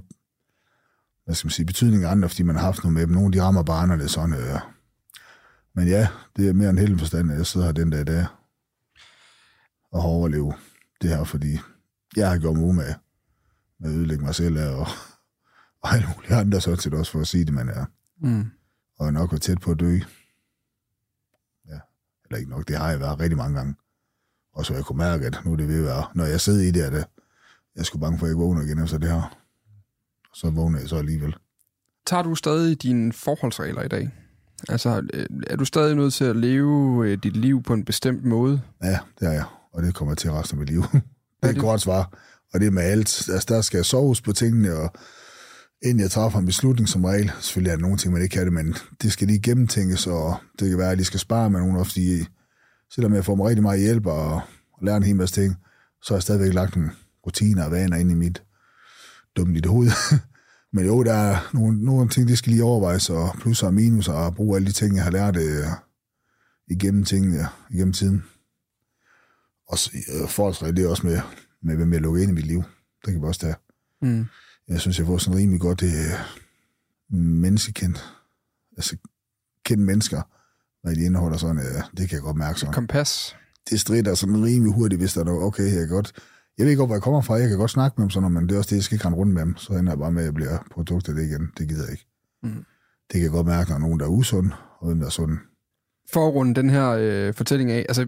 hvad 1.25 1.35
skal 1.35 1.47
man 1.47 1.51
sige, 1.51 1.67
betydning 1.67 2.05
af 2.05 2.11
andre, 2.11 2.29
fordi 2.29 2.43
man 2.43 2.57
har 2.57 2.63
haft 2.63 2.85
noget 2.85 2.95
med 2.95 3.07
dem. 3.07 3.11
Nogle 3.11 3.33
de 3.33 3.43
rammer 3.43 3.63
bare 3.63 3.83
anderledes 3.83 4.11
sådan. 4.11 4.35
Øh. 4.35 4.61
Men 5.75 5.89
ja, 5.89 6.09
det 6.37 6.49
er 6.49 6.53
mere 6.53 6.71
en 6.71 6.79
heldig 6.79 6.99
forstand, 6.99 7.33
at 7.33 7.39
jeg 7.39 7.47
sidder 7.47 7.67
her 7.67 7.73
den 7.73 7.91
dag 7.91 8.07
der 8.07 8.43
og 9.93 10.03
har 10.03 10.09
overlevet 10.09 10.55
det 11.03 11.11
her, 11.11 11.25
fordi 11.25 11.59
jeg 12.17 12.31
har 12.31 12.39
gjort 12.39 12.57
mig 12.57 12.65
umage 12.65 12.97
med 13.81 13.91
at 13.91 13.97
ødelægge 13.97 14.25
mig 14.25 14.35
selv 14.35 14.59
og, 14.61 14.87
og 15.83 15.93
alle 15.95 16.09
mulige 16.15 16.35
andre 16.35 16.61
sådan 16.61 16.79
set 16.79 16.95
også 16.95 17.13
for 17.13 17.21
at 17.21 17.27
sige 17.27 17.45
det, 17.45 17.55
man 17.55 17.69
er. 17.69 17.85
Mm. 18.21 18.51
Og 18.99 19.05
jeg 19.05 19.13
nok 19.13 19.33
været 19.33 19.43
tæt 19.43 19.61
på 19.61 19.71
at 19.71 19.81
dø. 19.81 19.99
Ja, 21.69 21.79
eller 22.25 22.39
ikke 22.39 22.51
nok, 22.51 22.69
det 22.69 22.77
har 22.77 22.91
jeg 22.91 23.01
været 23.01 23.21
rigtig 23.21 23.37
mange 23.37 23.57
gange. 23.57 23.75
Og 24.55 24.67
så 24.67 24.75
jeg 24.75 24.85
kunne 24.85 24.99
mærke, 24.99 25.27
at 25.27 25.41
nu 25.45 25.53
er 25.53 25.57
det 25.57 25.69
ved 25.69 25.79
at 25.79 25.85
være, 25.85 26.05
når 26.15 26.25
jeg 26.25 26.41
sidder 26.41 26.63
i 26.63 26.71
det, 26.71 26.83
at 26.83 27.09
jeg 27.77 27.87
skulle 27.87 28.01
bange 28.01 28.19
for, 28.19 28.27
at 28.27 28.31
jeg 28.31 28.39
vågner 28.39 28.63
igen 28.63 28.79
efter 28.79 28.99
det 28.99 29.09
her. 29.11 29.42
Så 30.35 30.51
vågner 30.51 30.79
jeg 30.79 30.89
så 30.89 30.97
alligevel. 30.97 31.35
Tager 32.07 32.23
du 32.23 32.35
stadig 32.35 32.83
dine 32.83 33.13
forholdsregler 33.13 33.83
i 33.83 33.89
dag? 33.89 34.11
Altså, 34.69 35.03
øh, 35.15 35.27
er 35.47 35.57
du 35.57 35.65
stadig 35.65 35.95
nødt 35.97 36.15
til 36.15 36.25
at 36.25 36.37
leve 36.37 37.09
øh, 37.09 37.19
dit 37.23 37.37
liv 37.37 37.63
på 37.63 37.75
en 37.75 37.85
bestemt 37.85 38.25
måde? 38.25 38.61
Ja, 38.83 38.99
det 39.21 39.29
er 39.29 39.33
jeg. 39.33 39.45
Og 39.73 39.83
det 39.83 39.95
kommer 39.95 40.15
til 40.15 40.33
resten 40.33 40.59
af 40.59 40.61
mit 40.61 40.71
liv. 40.71 40.83
det 40.93 41.03
er 41.43 41.49
et 41.49 41.59
godt 41.59 41.81
svar. 41.81 42.19
Og 42.55 42.61
det 42.61 42.67
er 42.67 42.71
med 42.71 42.83
alt. 42.83 43.29
Altså, 43.29 43.47
der 43.49 43.61
skal 43.61 43.79
jeg 43.79 43.85
soves 43.85 44.21
på 44.21 44.33
tingene, 44.33 44.75
og 44.75 44.93
inden 45.83 46.01
jeg 46.01 46.11
træffer 46.11 46.39
en 46.39 46.47
beslutning 46.47 46.89
som 46.89 47.05
regel, 47.05 47.33
selvfølgelig 47.41 47.71
er 47.71 47.77
der 47.77 47.83
nogle 47.83 47.97
ting, 47.97 48.13
man 48.13 48.23
ikke 48.23 48.33
kan 48.33 48.45
det, 48.45 48.53
men 48.53 48.75
det 49.03 49.13
skal 49.13 49.27
lige 49.27 49.41
gennemtænkes, 49.41 50.07
og 50.07 50.37
det 50.59 50.69
kan 50.69 50.79
være, 50.79 50.87
at 50.87 50.91
jeg 50.91 50.97
lige 50.97 51.07
skal 51.07 51.21
spare 51.21 51.51
med 51.51 51.61
nogen, 51.61 51.85
fordi 51.85 52.25
selvom 52.95 53.15
jeg 53.15 53.25
får 53.25 53.35
mig 53.35 53.47
rigtig 53.47 53.63
meget 53.63 53.81
hjælp 53.81 54.07
og, 54.07 54.35
og 54.73 54.83
lærer 54.83 54.97
en 54.97 55.03
hel 55.03 55.17
masse 55.17 55.43
ting, 55.43 55.57
så 56.03 56.15
har 56.15 56.17
jeg 56.17 56.23
stadigvæk 56.23 56.55
lagt 56.55 56.77
nogle 56.77 56.91
rutiner 57.27 57.65
og 57.65 57.71
vaner 57.71 57.97
ind 57.97 58.11
i 58.11 58.15
mit 58.15 58.43
dumme 59.37 59.55
lille 59.55 59.69
hoved. 59.69 59.91
men 60.75 60.87
jo, 60.87 61.03
der 61.03 61.15
er 61.15 61.51
nogle, 61.55 61.85
nogle 61.85 62.09
ting, 62.09 62.29
det 62.29 62.39
skal 62.39 62.53
lige 62.53 62.65
overvejes, 62.65 63.11
og 63.11 63.35
plus 63.41 63.63
og 63.63 63.75
minus, 63.75 64.09
og 64.09 64.35
bruge 64.35 64.57
alle 64.57 64.69
de 64.69 64.73
ting, 64.73 64.97
jeg 64.97 65.05
har 65.05 65.11
lært 65.11 65.37
øh, 65.37 65.67
igennem 66.69 67.05
tingene, 67.05 67.37
ja, 67.37 67.47
igennem 67.71 67.93
tiden. 67.93 68.25
Og 69.69 69.79
øh, 69.95 70.29
forholdsregel, 70.29 70.77
det 70.77 70.85
er 70.85 70.89
også 70.89 71.07
med, 71.07 71.21
med, 71.63 71.77
hvem 71.77 71.93
jeg 71.93 72.01
lukker 72.01 72.23
ind 72.23 72.31
i 72.31 72.35
mit 72.35 72.47
liv. 72.47 72.63
Det 73.05 73.13
kan 73.13 73.23
vi 73.23 73.27
også 73.27 73.41
tage. 73.41 73.55
Mm. 74.03 74.27
Jeg 74.69 74.81
synes, 74.81 74.99
jeg 74.99 75.07
får 75.07 75.19
sådan 75.19 75.39
rimelig 75.39 75.61
godt 75.61 75.81
det 75.81 75.93
øh, 75.93 77.19
menneskekendt. 77.19 78.15
Altså, 78.77 78.97
kendt 79.65 79.83
mennesker, 79.83 80.23
hvad 80.83 80.97
de 80.97 81.05
indeholder 81.05 81.37
sådan, 81.37 81.59
øh, 81.59 81.83
det 81.97 82.09
kan 82.09 82.17
jeg 82.17 82.23
godt 82.23 82.37
mærke 82.37 82.61
sådan. 82.61 82.75
Kompas. 82.75 83.37
Det 83.71 83.81
strider 83.81 84.15
sådan 84.15 84.45
rimelig 84.45 84.75
hurtigt, 84.75 85.01
hvis 85.01 85.13
der 85.13 85.21
er 85.21 85.25
noget, 85.25 85.43
okay, 85.43 85.63
jeg 85.63 85.73
kan 85.73 85.89
godt, 85.89 86.13
jeg 86.59 86.67
ved 86.67 86.77
godt, 86.77 86.89
hvor 86.89 86.95
jeg 86.95 87.03
kommer 87.03 87.21
fra, 87.21 87.35
jeg 87.35 87.49
kan 87.49 87.59
godt 87.59 87.71
snakke 87.71 87.95
med 87.99 88.03
dem 88.03 88.11
sådan 88.11 88.33
men 88.33 88.49
det 88.49 88.55
er 88.55 88.59
også 88.59 88.71
det, 88.71 88.77
jeg 88.77 88.85
skal 88.85 88.95
ikke 88.95 89.07
rende 89.07 89.19
rundt 89.19 89.35
med 89.35 89.43
dem, 89.43 89.57
så 89.57 89.73
ender 89.73 89.93
jeg 89.93 89.99
bare 89.99 90.13
med, 90.13 90.23
at 90.23 90.27
jeg 90.27 90.35
bliver 90.35 90.59
produkt 90.71 91.09
af 91.09 91.15
det 91.15 91.23
igen. 91.23 91.51
Det 91.59 91.69
gider 91.69 91.83
jeg 91.83 91.93
ikke. 91.93 92.07
Mm. 92.43 92.65
Det 93.09 93.13
kan 93.13 93.23
jeg 93.23 93.31
godt 93.31 93.47
mærke, 93.47 93.71
når 93.71 93.79
nogen, 93.79 94.01
der 94.01 94.07
er 94.07 94.11
usund, 94.11 94.51
og 94.81 94.87
hvem 94.87 94.99
der 94.99 95.07
er 95.07 95.11
sund 95.11 95.39
for 96.13 96.29
at 96.29 96.35
runde 96.35 96.55
den 96.55 96.71
her 96.71 96.89
øh, 96.89 97.35
fortælling 97.35 97.71
af, 97.71 97.87
altså 97.89 98.07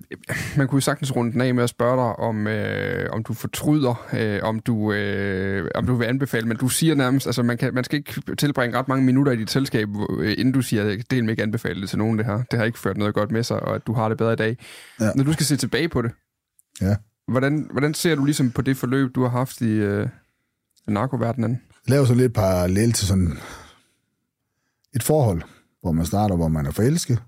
man 0.57 0.69
kunne 0.69 0.77
jo 0.77 0.81
sagtens 0.81 1.17
runde 1.17 1.33
den 1.33 1.41
af 1.41 1.55
med 1.55 1.65
at 1.65 1.71
spørge 1.71 1.97
dig, 1.97 2.17
om, 2.19 2.47
øh, 2.47 3.11
om 3.13 3.23
du 3.23 3.35
fortryder, 3.35 4.07
øh, 4.13 4.41
om, 4.43 4.61
du, 4.61 4.93
øh, 4.93 5.71
om 5.75 5.87
du 5.87 5.95
vil 5.95 6.07
anbefale, 6.07 6.49
men 6.49 6.57
du 6.57 6.69
siger 6.69 6.95
nærmest, 6.95 7.27
altså 7.27 7.43
man, 7.43 7.59
kan, 7.59 7.75
man 7.75 7.85
skal 7.85 7.99
ikke 7.99 8.37
tilbringe 8.39 8.79
ret 8.79 8.89
mange 8.89 9.05
minutter 9.05 9.33
i 9.33 9.37
dit 9.37 9.51
selskab, 9.51 9.89
øh, 10.19 10.35
inden 10.39 10.55
du 10.55 10.63
siger, 10.63 10.83
at 10.83 11.11
det 11.11 11.23
vil 11.23 11.31
ikke 11.31 11.43
anbefale 11.43 11.81
det 11.81 11.89
til 11.89 11.99
nogen 11.99 12.19
det 12.19 12.27
her. 12.27 12.43
Det 12.51 12.59
har 12.59 12.67
ikke 12.67 12.79
ført 12.79 12.97
noget 12.97 13.15
godt 13.15 13.31
med 13.31 13.43
sig, 13.43 13.61
og 13.61 13.75
at 13.75 13.87
du 13.87 13.93
har 13.93 14.09
det 14.09 14.19
bedre 14.19 14.33
i 14.33 14.37
dag. 14.37 14.57
Ja. 15.01 15.11
Når 15.15 15.25
du 15.25 15.33
skal 15.33 15.47
se 15.47 15.57
tilbage 15.57 15.89
på 15.89 16.03
det, 16.03 16.13
ja 16.81 16.97
hvordan, 17.29 17.69
hvordan 17.73 17.95
ser 17.95 18.15
du 18.15 18.25
ligesom 18.25 18.51
på 18.51 18.63
det 18.63 18.77
forløb, 18.77 19.15
du 19.15 19.23
har 19.23 19.29
haft 19.29 19.61
i 19.61 19.71
øh, 19.71 20.09
narkoverdenen? 20.87 21.61
Lav 21.89 22.07
så 22.07 22.15
lidt 22.15 22.35
parallel 22.35 22.93
til 22.93 23.07
sådan 23.07 23.39
et 24.95 25.03
forhold, 25.03 25.43
hvor 25.81 25.93
man 25.93 26.07
starter, 26.07 26.37
hvor 26.37 26.49
man 26.49 26.67
er 26.67 26.71
forelsket, 26.71 27.23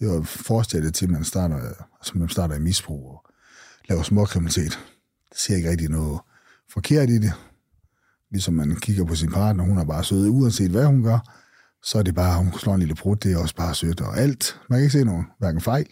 det 0.00 0.08
var 0.08 0.22
forestillet 0.22 0.94
til, 0.94 1.04
at 1.04 1.10
man 1.10 1.24
starter, 1.24 1.56
altså 2.00 2.12
man 2.14 2.28
starter 2.28 2.54
i 2.54 2.60
misbrug 2.60 3.10
og 3.10 3.24
laver 3.88 4.02
småkriminalitet. 4.02 4.78
Det 5.30 5.38
ser 5.38 5.56
ikke 5.56 5.70
rigtig 5.70 5.88
noget 5.88 6.20
forkert 6.72 7.10
i 7.10 7.18
det. 7.18 7.32
Ligesom 8.30 8.54
man 8.54 8.76
kigger 8.76 9.04
på 9.04 9.14
sin 9.14 9.32
partner, 9.32 9.64
hun 9.64 9.78
er 9.78 9.84
bare 9.84 10.04
sød, 10.04 10.28
uanset 10.28 10.70
hvad 10.70 10.86
hun 10.86 11.02
gør, 11.02 11.18
så 11.82 11.98
er 11.98 12.02
det 12.02 12.14
bare, 12.14 12.38
hun 12.38 12.52
slår 12.52 12.74
en 12.74 12.80
lille 12.80 12.94
brud, 12.94 13.16
det 13.16 13.32
er 13.32 13.38
også 13.38 13.54
bare 13.54 13.74
sødt 13.74 14.00
og 14.00 14.18
alt. 14.18 14.60
Man 14.70 14.78
kan 14.78 14.84
ikke 14.84 14.98
se 14.98 15.04
nogen, 15.04 15.26
hverken 15.38 15.60
fejl. 15.60 15.86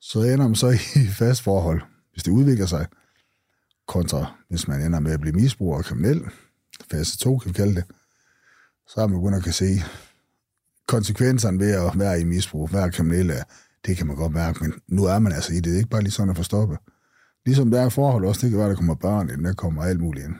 Så 0.00 0.20
ender 0.22 0.46
man 0.48 0.54
så 0.54 0.68
i 0.70 1.06
fast 1.20 1.42
forhold, 1.42 1.82
hvis 2.12 2.22
det 2.22 2.32
udvikler 2.32 2.66
sig, 2.66 2.86
kontra 3.86 4.32
hvis 4.48 4.68
man 4.68 4.80
ender 4.80 5.00
med 5.00 5.12
at 5.12 5.20
blive 5.20 5.34
misbruger 5.34 5.78
og 5.78 5.84
kriminel, 5.84 6.24
fase 6.90 7.18
2 7.18 7.38
kan 7.38 7.48
vi 7.48 7.52
kalde 7.52 7.74
det, 7.74 7.84
så 8.88 9.00
er 9.00 9.06
man 9.06 9.20
begyndt 9.20 9.36
at 9.36 9.44
kan 9.44 9.52
se, 9.52 9.82
konsekvenserne 10.88 11.58
ved 11.58 11.72
at 11.72 11.98
være 11.98 12.20
i 12.20 12.24
misbrug, 12.24 12.72
være 12.72 12.92
kriminel, 12.92 13.32
det 13.86 13.96
kan 13.96 14.06
man 14.06 14.16
godt 14.16 14.32
mærke, 14.32 14.64
men 14.64 14.72
nu 14.88 15.04
er 15.04 15.18
man 15.18 15.32
altså 15.32 15.52
i 15.52 15.56
det. 15.56 15.64
Det 15.64 15.72
er 15.72 15.76
ikke 15.76 15.90
bare 15.90 16.02
lige 16.02 16.10
sådan 16.10 16.30
at 16.30 16.36
forstoppe. 16.36 16.78
Ligesom 17.46 17.70
der 17.70 17.80
er 17.80 17.88
forhold 17.88 18.24
også, 18.24 18.40
det 18.40 18.50
kan 18.50 18.58
være, 18.58 18.68
der 18.68 18.74
kommer 18.74 18.94
børn 18.94 19.30
ind, 19.30 19.44
der 19.44 19.54
kommer 19.54 19.82
alt 19.82 20.00
muligt 20.00 20.26
ind. 20.26 20.34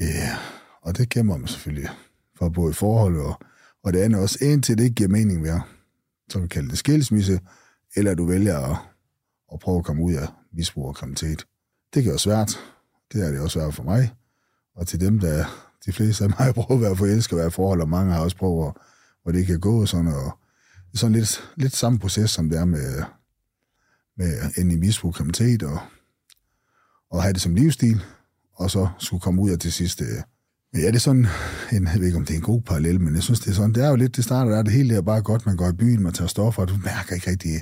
Ja, 0.00 0.36
og 0.82 0.98
det 0.98 1.08
kæmper 1.08 1.36
man 1.36 1.48
selvfølgelig 1.48 1.90
for 2.38 2.48
både 2.48 2.74
forhold 2.74 3.16
og, 3.16 3.40
og 3.84 3.92
det 3.92 3.98
andet 3.98 4.20
også, 4.20 4.38
indtil 4.40 4.78
det 4.78 4.84
ikke 4.84 4.94
giver 4.94 5.08
mening 5.08 5.40
mere. 5.40 5.62
Så 6.30 6.40
vi 6.40 6.48
kalder 6.48 6.68
det 6.68 6.78
skilsmisse, 6.78 7.40
eller 7.96 8.14
du 8.14 8.26
vælger 8.26 8.58
at, 8.58 8.76
at 9.52 9.60
prøve 9.60 9.78
at 9.78 9.84
komme 9.84 10.02
ud 10.02 10.14
af 10.14 10.28
misbrug 10.52 10.86
og 10.86 10.94
kriminalitet. 10.94 11.46
Det 11.94 12.02
kan 12.02 12.10
være 12.10 12.18
svært. 12.18 12.58
Det 13.12 13.26
er 13.26 13.30
det 13.30 13.40
også 13.40 13.60
svært 13.60 13.74
for 13.74 13.82
mig. 13.82 14.14
Og 14.74 14.86
til 14.86 15.00
dem, 15.00 15.18
der 15.18 15.44
de 15.86 15.92
fleste 15.92 16.24
af 16.24 16.30
mig 16.30 16.38
har 16.46 16.52
prøvet 16.52 16.80
at 16.80 16.82
være 16.82 16.96
forelsket 16.96 17.32
og 17.32 17.42
være 17.42 17.50
forhold, 17.50 17.80
og 17.80 17.88
mange 17.88 18.12
har 18.12 18.20
også 18.20 18.36
prøvet 18.36 18.74
hvor 19.22 19.32
det 19.32 19.46
kan 19.46 19.60
gå 19.60 19.86
sådan, 19.86 20.06
og 20.06 20.38
sådan 20.94 21.12
lidt, 21.12 21.50
lidt 21.56 21.76
samme 21.76 21.98
proces, 21.98 22.30
som 22.30 22.50
det 22.50 22.58
er 22.58 22.64
med, 22.64 23.02
med 24.16 24.40
en 24.58 24.70
i 24.70 24.76
misbrug 24.76 25.14
kriminalitet, 25.14 25.62
og, 25.62 25.78
og 27.10 27.22
have 27.22 27.32
det 27.32 27.40
som 27.40 27.54
livsstil, 27.54 28.02
og 28.54 28.70
så 28.70 28.88
skulle 28.98 29.20
komme 29.20 29.42
ud 29.42 29.50
af 29.50 29.58
til 29.58 29.72
sidst. 29.72 30.02
Men 30.72 30.80
ja, 30.82 30.86
det 30.86 30.94
er 30.94 30.98
sådan, 30.98 31.26
en, 31.72 31.86
jeg 31.86 31.98
ved 31.98 32.06
ikke, 32.06 32.18
om 32.18 32.24
det 32.24 32.34
er 32.34 32.38
en 32.38 32.44
god 32.44 32.60
parallel, 32.60 33.00
men 33.00 33.14
jeg 33.14 33.22
synes, 33.22 33.40
det 33.40 33.50
er 33.50 33.54
sådan, 33.54 33.72
det 33.72 33.84
er 33.84 33.88
jo 33.88 33.96
lidt, 33.96 34.16
det 34.16 34.24
starter 34.24 34.50
der, 34.50 34.62
det 34.62 34.72
hele 34.72 34.94
er 34.94 35.02
bare 35.02 35.22
godt, 35.22 35.46
man 35.46 35.56
går 35.56 35.68
i 35.68 35.72
byen, 35.72 36.02
man 36.02 36.12
tager 36.12 36.28
stoffer, 36.28 36.62
og 36.62 36.68
du 36.68 36.76
mærker 36.84 37.14
ikke 37.14 37.30
rigtig, 37.30 37.60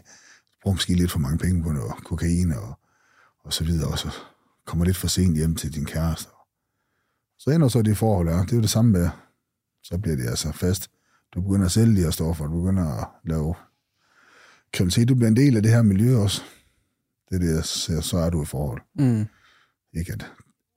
bruger 0.67 0.75
måske 0.75 0.95
lidt 0.95 1.11
for 1.11 1.19
mange 1.19 1.39
penge 1.39 1.63
på 1.63 1.73
noget 1.73 2.05
kokain 2.05 2.53
og, 2.53 2.79
og 3.45 3.53
så 3.53 3.65
videre, 3.65 3.91
og 3.91 3.99
så 3.99 4.09
kommer 4.65 4.85
lidt 4.85 4.97
for 4.97 5.09
sent 5.09 5.37
hjem 5.37 5.55
til 5.55 5.75
din 5.75 5.85
kæreste. 5.85 6.31
Så 7.39 7.51
ender 7.51 7.69
så 7.69 7.83
det 7.83 7.97
forhold 7.97 8.29
er, 8.29 8.43
det 8.43 8.53
er 8.53 8.57
jo 8.57 8.63
det 8.63 8.71
samme 8.71 8.93
med, 8.93 9.09
så 9.83 9.99
bliver 9.99 10.17
det 10.17 10.27
altså 10.27 10.53
fast 10.53 10.91
du 11.35 11.41
begynder 11.41 11.67
at 11.67 11.73
sælge 11.73 11.97
de 11.97 12.03
her 12.03 12.11
stoffer, 12.11 12.47
du 12.47 12.63
begynder 12.63 13.03
at 13.03 13.07
lave 13.25 13.55
kriminalitet, 14.73 15.09
du 15.09 15.15
bliver 15.15 15.29
en 15.29 15.37
del 15.37 15.57
af 15.57 15.63
det 15.63 15.73
her 15.73 15.83
miljø 15.83 16.17
også. 16.17 16.43
Det 17.29 17.35
er 17.35 17.39
det, 17.41 17.55
jeg 17.55 17.65
ser, 17.65 18.01
så 18.01 18.19
er 18.19 18.31
du 18.31 18.43
i 18.43 18.47
forhold. 18.47 18.81
Mm. 18.99 19.27
Ikke, 19.97 20.13
at, 20.13 20.27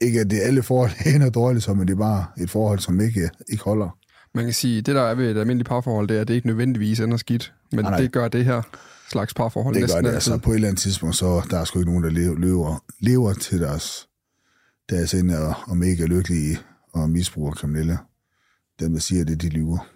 ikke 0.01 0.20
at 0.20 0.30
det 0.30 0.43
er 0.43 0.47
alle 0.47 0.63
forhold 0.63 0.91
er 1.26 1.30
dårligt, 1.30 1.63
så, 1.63 1.74
men 1.74 1.88
det 1.88 1.93
er 1.93 1.97
bare 1.97 2.26
et 2.38 2.49
forhold, 2.49 2.80
som 2.80 3.01
ikke, 3.01 3.30
ikke 3.49 3.63
holder. 3.63 3.97
Man 4.34 4.43
kan 4.43 4.53
sige, 4.53 4.82
det 4.82 4.95
der 4.95 5.01
er 5.01 5.16
ved 5.16 5.32
et 5.32 5.38
almindeligt 5.38 5.70
parforhold, 5.70 6.07
det 6.07 6.18
er, 6.18 6.22
at 6.22 6.28
det 6.28 6.34
ikke 6.34 6.47
nødvendigvis 6.47 6.99
ender 6.99 7.18
skidt, 7.18 7.53
men 7.72 7.80
nej, 7.80 7.91
nej. 7.91 8.01
det 8.01 8.11
gør 8.11 8.28
det 8.28 8.45
her 8.45 8.61
slags 9.10 9.34
parforhold 9.34 9.76
det 9.76 9.89
gør 9.89 10.01
det, 10.01 10.10
altså 10.10 10.38
på 10.38 10.51
et 10.51 10.55
eller 10.55 10.68
andet 10.68 10.82
tidspunkt, 10.82 11.16
så 11.16 11.47
der 11.49 11.60
er 11.60 11.66
sgu 11.66 11.80
ikke 11.80 11.91
nogen, 11.91 12.03
der 12.03 12.10
lever, 12.39 12.86
lever 12.99 13.34
til 13.34 13.62
deres, 13.62 14.07
deres 14.89 15.14
ende 15.14 15.39
og, 15.47 15.53
og 15.68 15.78
mega 15.78 16.05
lykkelige 16.05 16.60
og 16.93 17.10
misbruger 17.10 17.51
kriminelle. 17.51 17.97
Dem, 18.80 18.93
der 18.93 18.99
siger 18.99 19.26
det, 19.26 19.41
de 19.41 19.49
lyver. 19.49 19.89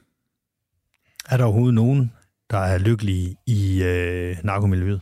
Er 1.29 1.37
der 1.37 1.43
overhovedet 1.43 1.73
nogen, 1.73 2.11
der 2.49 2.57
er 2.57 2.77
lykkelige 2.77 3.37
i 3.45 3.83
øh, 3.83 4.37
narkomiljøet? 4.43 5.01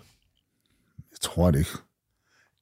Jeg 0.97 1.20
tror 1.22 1.51
det 1.51 1.59
ikke. 1.59 1.72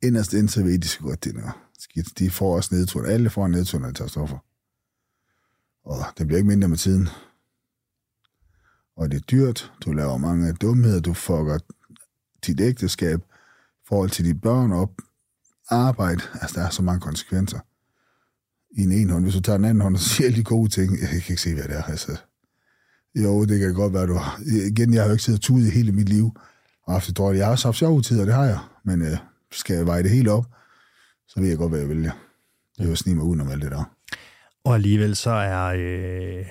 Inderst 0.04 0.34
ind, 0.34 0.50
så 0.50 0.64
ved 0.64 0.80
de 0.80 0.88
så 0.88 1.00
godt, 1.00 1.24
det 1.24 1.36
er 1.36 1.70
skidt. 1.80 2.20
De 2.20 2.30
får 2.30 2.56
også 2.56 2.76
nedtur. 2.76 3.06
Alle 3.06 3.30
får 3.30 3.46
en 3.46 3.52
nedtur, 3.52 3.80
når 3.80 3.88
de 3.88 3.94
tager 3.94 4.08
stoffer. 4.08 4.38
Og 5.86 5.98
det 6.18 6.28
bliver 6.28 6.38
ikke 6.38 6.48
mindre 6.48 6.68
med 6.68 6.78
tiden. 6.78 7.10
Og 9.00 9.12
det 9.12 9.18
er 9.18 9.26
dyrt. 9.32 9.72
Du 9.86 9.92
laver 9.92 10.18
mange 10.18 10.54
dumheder. 10.54 11.00
Du 11.00 11.14
fucker 11.14 11.60
dit 12.46 12.60
ægteskab, 12.62 13.20
forhold 13.88 14.10
til 14.10 14.26
dine 14.26 14.40
børn 14.40 14.72
op, 14.72 14.92
arbejde. 15.70 16.22
Altså, 16.42 16.60
der 16.60 16.66
er 16.66 16.70
så 16.70 16.82
mange 16.82 17.02
konsekvenser 17.02 17.60
i 18.72 18.82
en 18.82 18.92
ene 18.92 19.12
hånd. 19.12 19.24
Hvis 19.24 19.36
du 19.36 19.42
tager 19.42 19.58
den 19.58 19.66
anden 19.66 19.82
hånd 19.82 19.98
så 19.98 20.10
siger 20.10 20.28
alle 20.28 20.38
de 20.38 20.44
gode 20.44 20.70
ting, 20.70 20.92
jeg 21.02 21.10
kan 21.10 21.18
ikke 21.18 21.38
se, 21.38 21.54
hvad 21.54 21.64
det 21.64 21.78
er. 21.78 21.84
Altså, 21.84 22.18
jo, 23.16 23.46
det 23.46 23.60
kan 23.60 23.74
godt 23.74 23.94
være, 23.94 24.08
du 24.08 24.14
har... 24.14 24.42
Igen, 24.68 24.94
jeg 24.94 25.02
har 25.02 25.08
jo 25.08 25.12
ikke 25.12 25.24
siddet 25.24 25.42
tudet 25.42 25.68
i 25.68 25.70
hele 25.70 25.92
mit 25.92 26.10
liv 26.10 26.32
og 26.84 26.94
haft 26.94 27.08
det 27.08 27.18
dårligt. 27.18 27.40
Jeg 27.40 27.46
har 27.46 27.52
også 27.52 27.68
haft 27.68 27.78
sjove 27.78 28.02
tider, 28.02 28.26
det 28.26 28.34
har 28.34 28.46
jeg. 28.46 28.60
Men 28.84 29.02
øh, 29.02 29.18
skal 29.52 29.76
jeg 29.76 29.86
veje 29.86 30.04
det 30.04 30.12
helt 30.12 30.28
op, 30.28 30.46
så 31.28 31.40
ved 31.40 31.50
jeg 31.50 31.58
godt, 31.58 31.72
hvad 31.72 31.80
jeg 31.80 31.90
vælger. 31.90 32.12
Det 32.78 32.86
er 32.86 32.90
jo 32.90 32.96
snige 32.96 33.16
mig 33.16 33.26
udenom 33.26 33.50
alt 33.50 33.62
det 33.62 33.72
der. 33.72 33.96
Og 34.64 34.76
alligevel 34.76 35.16
så 35.16 35.32
er 35.32 35.74
øh, 35.78 36.46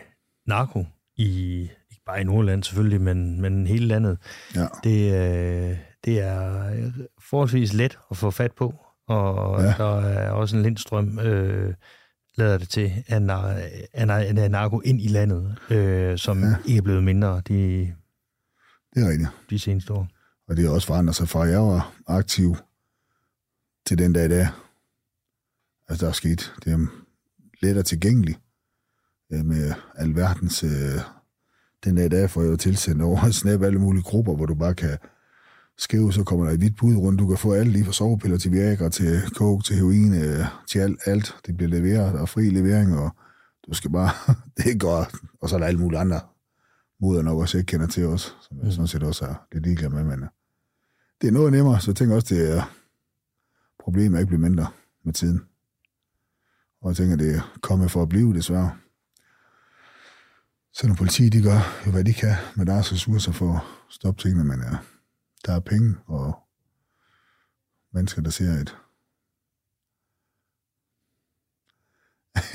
narko 0.46 0.84
i, 1.16 1.70
bare 2.08 2.20
i 2.20 2.24
Nordland 2.24 2.62
selvfølgelig, 2.62 3.00
men, 3.00 3.40
men 3.40 3.66
hele 3.66 3.86
landet, 3.86 4.18
ja. 4.54 4.66
det, 4.84 5.14
øh, 5.14 5.76
det 6.04 6.20
er 6.20 6.70
forholdsvis 7.30 7.72
let 7.72 7.98
at 8.10 8.16
få 8.16 8.30
fat 8.30 8.52
på, 8.52 8.74
og 9.08 9.62
ja. 9.62 9.74
der 9.78 10.00
er 10.00 10.30
også 10.30 10.56
en 10.56 10.62
lindstrøm, 10.62 11.18
øh, 11.18 11.74
lader 12.36 12.58
det 12.58 12.68
til, 12.68 13.04
af, 13.08 13.20
af, 13.92 14.34
af 14.38 14.50
narko 14.50 14.80
ind 14.80 15.00
i 15.00 15.08
landet, 15.08 15.56
øh, 15.70 16.18
som 16.18 16.42
ja. 16.42 16.54
ikke 16.64 16.78
er 16.78 16.82
blevet 16.82 17.04
mindre 17.04 17.42
de, 17.48 17.92
det 18.94 19.04
er 19.04 19.08
rigtigt. 19.08 19.30
de 19.50 19.58
seneste 19.58 19.92
år. 19.92 20.08
Og 20.48 20.56
det 20.56 20.66
er 20.66 20.70
også 20.70 20.86
forandret 20.86 21.16
sig 21.16 21.28
fra, 21.28 21.44
at 21.44 21.50
jeg 21.50 21.60
var 21.60 21.92
aktiv 22.06 22.56
til 23.86 23.98
den 23.98 24.12
dag 24.12 24.24
i 24.24 24.28
dag. 24.28 24.48
Altså, 25.88 26.06
der 26.06 26.10
er 26.10 26.14
sket. 26.14 26.54
Det 26.64 26.72
er 26.72 26.86
lettere 27.62 27.84
tilgængeligt 27.84 28.38
med 29.30 29.72
alverdens... 29.96 30.64
Øh, 30.64 31.00
den 31.84 31.96
dag 31.96 32.06
i 32.06 32.08
dag 32.08 32.30
får 32.30 32.42
jeg 32.42 32.50
jo 32.50 32.56
tilsendt 32.56 33.02
over 33.02 33.30
snap 33.30 33.62
alle 33.62 33.78
mulige 33.78 34.02
grupper, 34.02 34.36
hvor 34.36 34.46
du 34.46 34.54
bare 34.54 34.74
kan 34.74 34.98
skrive, 35.78 36.12
så 36.12 36.24
kommer 36.24 36.44
der 36.44 36.52
et 36.52 36.58
hvidt 36.58 36.76
bud 36.76 36.96
rundt. 36.96 37.20
Du 37.20 37.26
kan 37.26 37.38
få 37.38 37.52
alt 37.52 37.68
lige 37.68 37.84
fra 37.84 37.92
sovepiller 37.92 38.38
til 38.38 38.52
Viagra, 38.52 38.88
til 38.88 39.20
coke, 39.34 39.64
til 39.64 39.76
heroin, 39.76 40.14
øh, 40.14 40.44
til 40.70 40.78
alt, 40.78 41.00
alt. 41.06 41.36
Det 41.46 41.56
bliver 41.56 41.70
leveret, 41.70 42.14
der 42.14 42.22
er 42.22 42.26
fri 42.26 42.50
levering, 42.50 42.98
og 42.98 43.10
du 43.68 43.74
skal 43.74 43.90
bare... 43.90 44.10
det 44.56 44.72
er 44.72 44.78
godt. 44.78 45.14
Og 45.40 45.48
så 45.48 45.56
er 45.56 45.60
der 45.60 45.66
alle 45.66 45.80
mulige 45.80 46.00
andre 46.00 46.20
moder 47.00 47.22
nok 47.22 47.38
også 47.38 47.58
ikke 47.58 47.66
kender 47.66 47.86
til 47.86 48.06
os, 48.06 48.36
som 48.40 48.58
jeg 48.58 48.64
mm. 48.64 48.72
sådan 48.72 48.86
set 48.86 49.02
også 49.02 49.24
er 49.24 49.34
lidt 49.52 49.64
ligeglad 49.64 49.90
med, 49.90 50.04
men 50.04 50.22
øh, 50.22 50.28
det 51.20 51.28
er 51.28 51.32
noget 51.32 51.52
nemmere, 51.52 51.80
så 51.80 51.90
jeg 51.90 51.96
tænker 51.96 52.14
også, 52.14 52.34
det 52.34 52.56
er 52.56 52.62
problemet 53.84 54.18
ikke 54.18 54.28
bliver 54.28 54.40
mindre 54.40 54.66
med 55.04 55.12
tiden. 55.12 55.40
Og 56.82 56.88
jeg 56.88 56.96
tænker, 56.96 57.16
det 57.16 57.36
er 57.36 57.58
kommet 57.62 57.90
for 57.90 58.02
at 58.02 58.08
blive, 58.08 58.34
desværre. 58.34 58.72
Så 60.80 60.88
når 60.88 60.94
politiet, 60.94 61.32
de 61.32 61.42
gør 61.42 61.82
jo, 61.86 61.90
hvad 61.90 62.04
de 62.04 62.12
kan 62.12 62.34
med 62.56 62.66
deres 62.66 62.92
ressourcer 62.92 63.32
for 63.32 63.54
at 63.54 63.62
stoppe 63.90 64.22
tingene, 64.22 64.44
men 64.44 64.60
ja, 64.60 64.76
der 65.46 65.52
er 65.52 65.60
penge 65.60 65.96
og 66.06 66.38
mennesker, 67.94 68.22
der 68.22 68.30
ser 68.30 68.50
et 68.50 68.76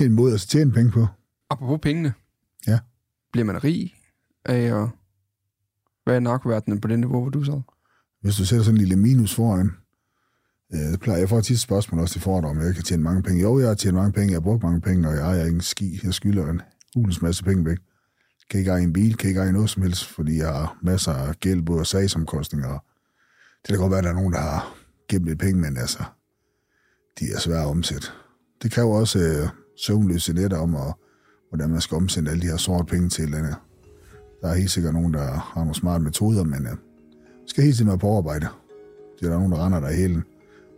en 0.06 0.12
måde 0.12 0.34
at 0.34 0.40
tjene 0.40 0.72
penge 0.72 0.90
på. 0.90 1.06
Apropos 1.50 1.80
pengene. 1.82 2.14
Ja. 2.66 2.78
Bliver 3.32 3.44
man 3.44 3.64
rig 3.64 3.94
af 4.44 4.82
at 4.82 4.88
være 6.06 6.16
i 6.16 6.20
narkoverdenen 6.20 6.80
på 6.80 6.88
det 6.88 6.98
niveau, 6.98 7.20
hvor 7.20 7.30
du 7.30 7.44
så? 7.44 7.60
Hvis 8.20 8.36
du 8.36 8.44
sætter 8.44 8.64
sådan 8.64 8.74
en 8.74 8.78
lille 8.78 8.96
minus 8.96 9.34
foran, 9.34 9.70
øh, 10.72 10.80
det 10.80 11.00
plejer 11.00 11.18
jeg 11.18 11.28
får 11.28 11.40
tit 11.40 11.60
spørgsmål 11.60 12.00
også 12.00 12.12
til 12.12 12.22
foredrag, 12.22 12.50
om 12.50 12.60
jeg 12.60 12.74
kan 12.74 12.84
tjene 12.84 13.02
mange 13.02 13.22
penge. 13.22 13.42
Jo, 13.42 13.58
jeg 13.58 13.68
har 13.68 13.74
tjent 13.74 13.94
mange 13.94 14.12
penge, 14.12 14.30
jeg 14.30 14.36
har 14.36 14.40
brugt 14.40 14.62
mange 14.62 14.80
penge, 14.80 15.08
og 15.08 15.14
jeg 15.14 15.22
ejer 15.22 15.44
ingen 15.44 15.60
ski. 15.60 16.00
Jeg 16.02 16.14
skylder 16.14 16.50
en 16.50 16.62
hulens 16.94 17.22
masse 17.22 17.44
penge 17.44 17.64
væk. 17.64 17.78
Kan 18.50 18.60
ikke 18.60 18.70
eje 18.70 18.82
en 18.82 18.92
bil, 18.92 19.16
kan 19.16 19.28
ikke 19.28 19.40
eje 19.40 19.52
noget 19.52 19.70
som 19.70 19.82
helst, 19.82 20.06
fordi 20.06 20.38
jeg 20.38 20.48
har 20.48 20.78
masser 20.82 21.12
af 21.12 21.34
gæld, 21.40 21.62
både 21.62 21.84
sagsomkostninger. 21.84 22.78
Det 23.62 23.68
kan 23.68 23.78
godt 23.78 23.90
være, 23.90 23.98
at 23.98 24.04
der 24.04 24.10
er 24.10 24.14
nogen, 24.14 24.32
der 24.32 24.40
har 24.40 24.76
gemt 25.08 25.24
lidt 25.24 25.38
penge, 25.38 25.60
men 25.60 25.76
altså, 25.76 26.04
de 27.20 27.24
er 27.34 27.38
svære 27.38 27.62
at 27.62 27.66
omsætte. 27.66 28.06
Det 28.62 28.78
jo 28.78 28.90
også 28.90 29.18
øh, 29.18 29.48
søvnløse 29.86 30.32
netter 30.32 30.58
om, 30.58 30.74
og, 30.74 30.98
hvordan 31.48 31.70
man 31.70 31.80
skal 31.80 31.96
omsætte 31.96 32.30
alle 32.30 32.42
de 32.42 32.46
her 32.46 32.56
sorte 32.56 32.84
penge 32.84 33.08
til 33.08 33.22
et 33.22 33.26
eller 33.26 33.38
andet. 33.38 33.56
Der 34.42 34.48
er 34.48 34.54
helt 34.54 34.70
sikkert 34.70 34.94
nogen, 34.94 35.14
der 35.14 35.32
har 35.32 35.60
nogle 35.60 35.74
smarte 35.74 36.04
metoder, 36.04 36.44
men 36.44 36.66
øh, 36.66 36.76
skal 37.46 37.64
helt 37.64 37.76
tiden 37.76 37.88
være 37.88 37.98
på 37.98 38.16
arbejde. 38.16 38.48
Det 39.20 39.26
er 39.26 39.30
der 39.30 39.38
nogen, 39.38 39.52
der 39.52 39.66
render 39.66 39.80
der 39.80 39.88
i 39.88 39.96
hælen, 39.96 40.24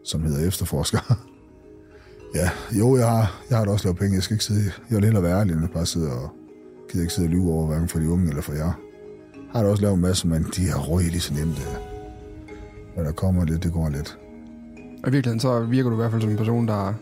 som 0.05 0.23
hedder 0.23 0.47
efterforsker. 0.47 1.27
ja, 2.39 2.51
jo, 2.79 2.97
jeg 2.97 3.11
har, 3.11 3.43
jeg 3.51 3.59
har 3.59 3.65
da 3.65 3.71
også 3.71 3.85
lavet 3.85 3.99
penge. 3.99 4.15
Jeg 4.15 4.23
skal 4.23 4.35
ikke 4.35 4.45
sidde, 4.45 4.73
jeg 4.91 4.97
vil 4.97 5.05
hellere 5.05 5.23
være 5.23 5.41
ærlig, 5.41 5.55
end 5.55 5.65
at 5.65 5.71
bare 5.71 5.87
sidde 5.87 6.13
og 6.13 6.31
gider 6.93 7.03
ikke 7.03 7.15
sidde 7.15 7.27
og 7.27 7.31
lyve 7.31 7.53
over, 7.53 7.67
hverken 7.67 7.89
for 7.89 7.99
de 7.99 8.11
unge 8.11 8.29
eller 8.29 8.43
for 8.43 8.53
jer. 8.53 8.73
Har 9.53 9.63
da 9.63 9.69
også 9.69 9.83
lavet 9.83 9.95
en 9.95 10.01
masse, 10.03 10.29
men 10.29 10.47
de 10.57 10.69
har 10.69 10.79
røget 10.79 11.11
lige 11.11 11.21
så 11.21 11.35
nemt. 11.35 11.69
Når 12.97 13.03
der 13.03 13.13
kommer 13.13 13.45
lidt, 13.45 13.63
det 13.63 13.73
går 13.73 13.89
lidt. 13.89 14.19
Og 15.03 15.09
i 15.09 15.13
virkeligheden 15.13 15.41
så 15.41 15.61
virker 15.61 15.91
du 15.91 15.97
i 15.97 16.01
hvert 16.01 16.11
fald 16.11 16.23
som 16.23 16.31
en 16.31 16.37
person, 16.37 16.69
der... 16.69 16.95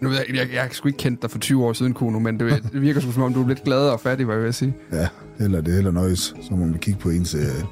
Nu 0.00 0.10
jeg, 0.10 0.24
jeg, 0.34 0.48
jeg, 0.54 0.68
sgu 0.72 0.88
ikke 0.88 0.98
kendt 0.98 1.22
dig 1.22 1.30
for 1.30 1.38
20 1.38 1.64
år 1.64 1.72
siden, 1.72 1.94
Kuno, 1.94 2.18
men 2.18 2.40
det, 2.40 2.62
det 2.72 2.82
virker 2.82 3.00
som 3.00 3.22
om, 3.22 3.34
du 3.34 3.42
er 3.42 3.48
lidt 3.48 3.64
gladere 3.64 3.92
og 3.92 4.00
fattig, 4.00 4.26
hvad 4.26 4.34
jeg 4.34 4.44
vil 4.44 4.54
sige. 4.54 4.74
Ja, 4.92 5.08
heller 5.38 5.60
det 5.60 5.74
heller 5.74 5.90
nøjes. 5.90 6.20
Så 6.20 6.48
må 6.50 6.56
man 6.56 6.74
kigge 6.74 7.00
på 7.00 7.10
ens 7.10 7.34
øh, 7.34 7.64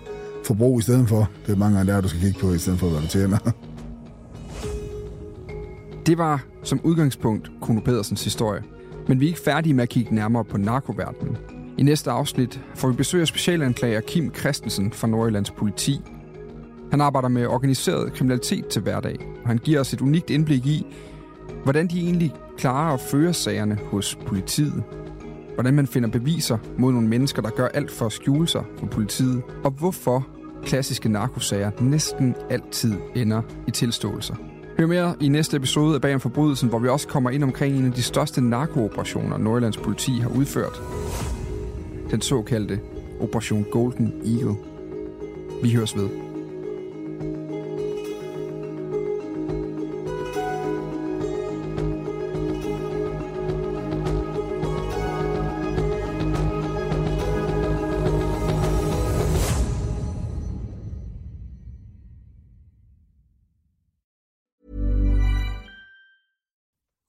forbrug 0.45 0.79
i 0.79 0.83
stedet 0.83 1.09
for. 1.09 1.31
Det 1.47 1.53
er 1.53 1.57
mange 1.57 1.77
gange 1.77 1.93
der, 1.93 2.01
du 2.01 2.09
skal 2.09 2.21
kigge 2.21 2.41
på, 2.41 2.53
i 2.53 2.59
stedet 2.59 2.79
for, 2.79 2.89
hvad 2.89 3.01
du 3.01 3.07
tjener. 3.07 3.39
Det 6.07 6.19
var 6.19 6.45
som 6.63 6.81
udgangspunkt 6.85 7.51
Kuno 7.61 7.81
Pedersens 7.81 8.25
historie. 8.25 8.63
Men 9.09 9.21
vi 9.21 9.25
er 9.25 9.29
ikke 9.29 9.41
færdige 9.41 9.75
med 9.75 9.83
at 9.83 9.89
kigge 9.89 10.15
nærmere 10.15 10.45
på 10.45 10.59
narkoverdenen. 10.59 11.37
I 11.79 11.83
næste 11.83 12.11
afsnit 12.11 12.61
får 12.75 12.89
vi 12.89 12.97
besøg 12.97 13.21
af 13.21 13.27
specialanklager 13.27 14.01
Kim 14.01 14.35
Christensen 14.35 14.93
fra 14.93 15.09
Nordjyllands 15.09 15.51
politi. 15.51 16.01
Han 16.91 17.01
arbejder 17.01 17.29
med 17.29 17.47
organiseret 17.47 18.13
kriminalitet 18.13 18.67
til 18.67 18.83
hverdag, 18.83 19.17
og 19.43 19.49
han 19.49 19.59
giver 19.59 19.81
os 19.81 19.93
et 19.93 20.01
unikt 20.01 20.31
indblik 20.31 20.67
i, 20.67 20.87
hvordan 21.65 21.87
de 21.87 22.01
egentlig 22.01 22.35
klarer 22.59 22.95
at 22.95 23.01
føre 23.01 23.33
sagerne 23.33 23.79
hos 23.85 24.19
politiet. 24.27 24.83
Hvordan 25.55 25.75
man 25.75 25.87
finder 25.87 26.09
beviser 26.09 26.59
mod 26.79 26.93
nogle 26.93 27.09
mennesker, 27.09 27.43
der 27.43 27.51
gør 27.51 27.69
alt 27.69 27.91
for 27.91 28.07
at 28.07 28.13
skjule 28.13 28.49
sig 28.49 28.65
for 28.79 28.87
politiet. 28.87 29.43
Og 29.65 29.71
hvorfor 29.71 30.27
klassiske 30.65 31.09
narkosager 31.09 31.71
næsten 31.81 32.35
altid 32.51 32.95
ender 33.15 33.43
i 33.67 33.71
tilståelser. 33.71 34.35
Hør 34.79 34.87
mere 34.87 35.15
i 35.21 35.29
næste 35.29 35.57
episode 35.57 35.95
af 35.95 36.01
Bag 36.01 36.15
om 36.15 36.21
Forbrydelsen, 36.21 36.69
hvor 36.69 36.79
vi 36.79 36.89
også 36.89 37.09
kommer 37.09 37.31
ind 37.31 37.45
omkring 37.45 37.77
en 37.77 37.87
af 37.87 37.93
de 37.93 38.03
største 38.03 38.41
narkooperationer, 38.41 39.39
Nordjyllands 39.39 39.77
politi 39.77 40.19
har 40.19 40.29
udført. 40.29 40.83
Den 42.11 42.21
såkaldte 42.21 42.81
Operation 43.21 43.65
Golden 43.71 44.13
Eagle. 44.25 44.57
Vi 45.63 45.75
høres 45.75 45.97
ved. 45.97 46.28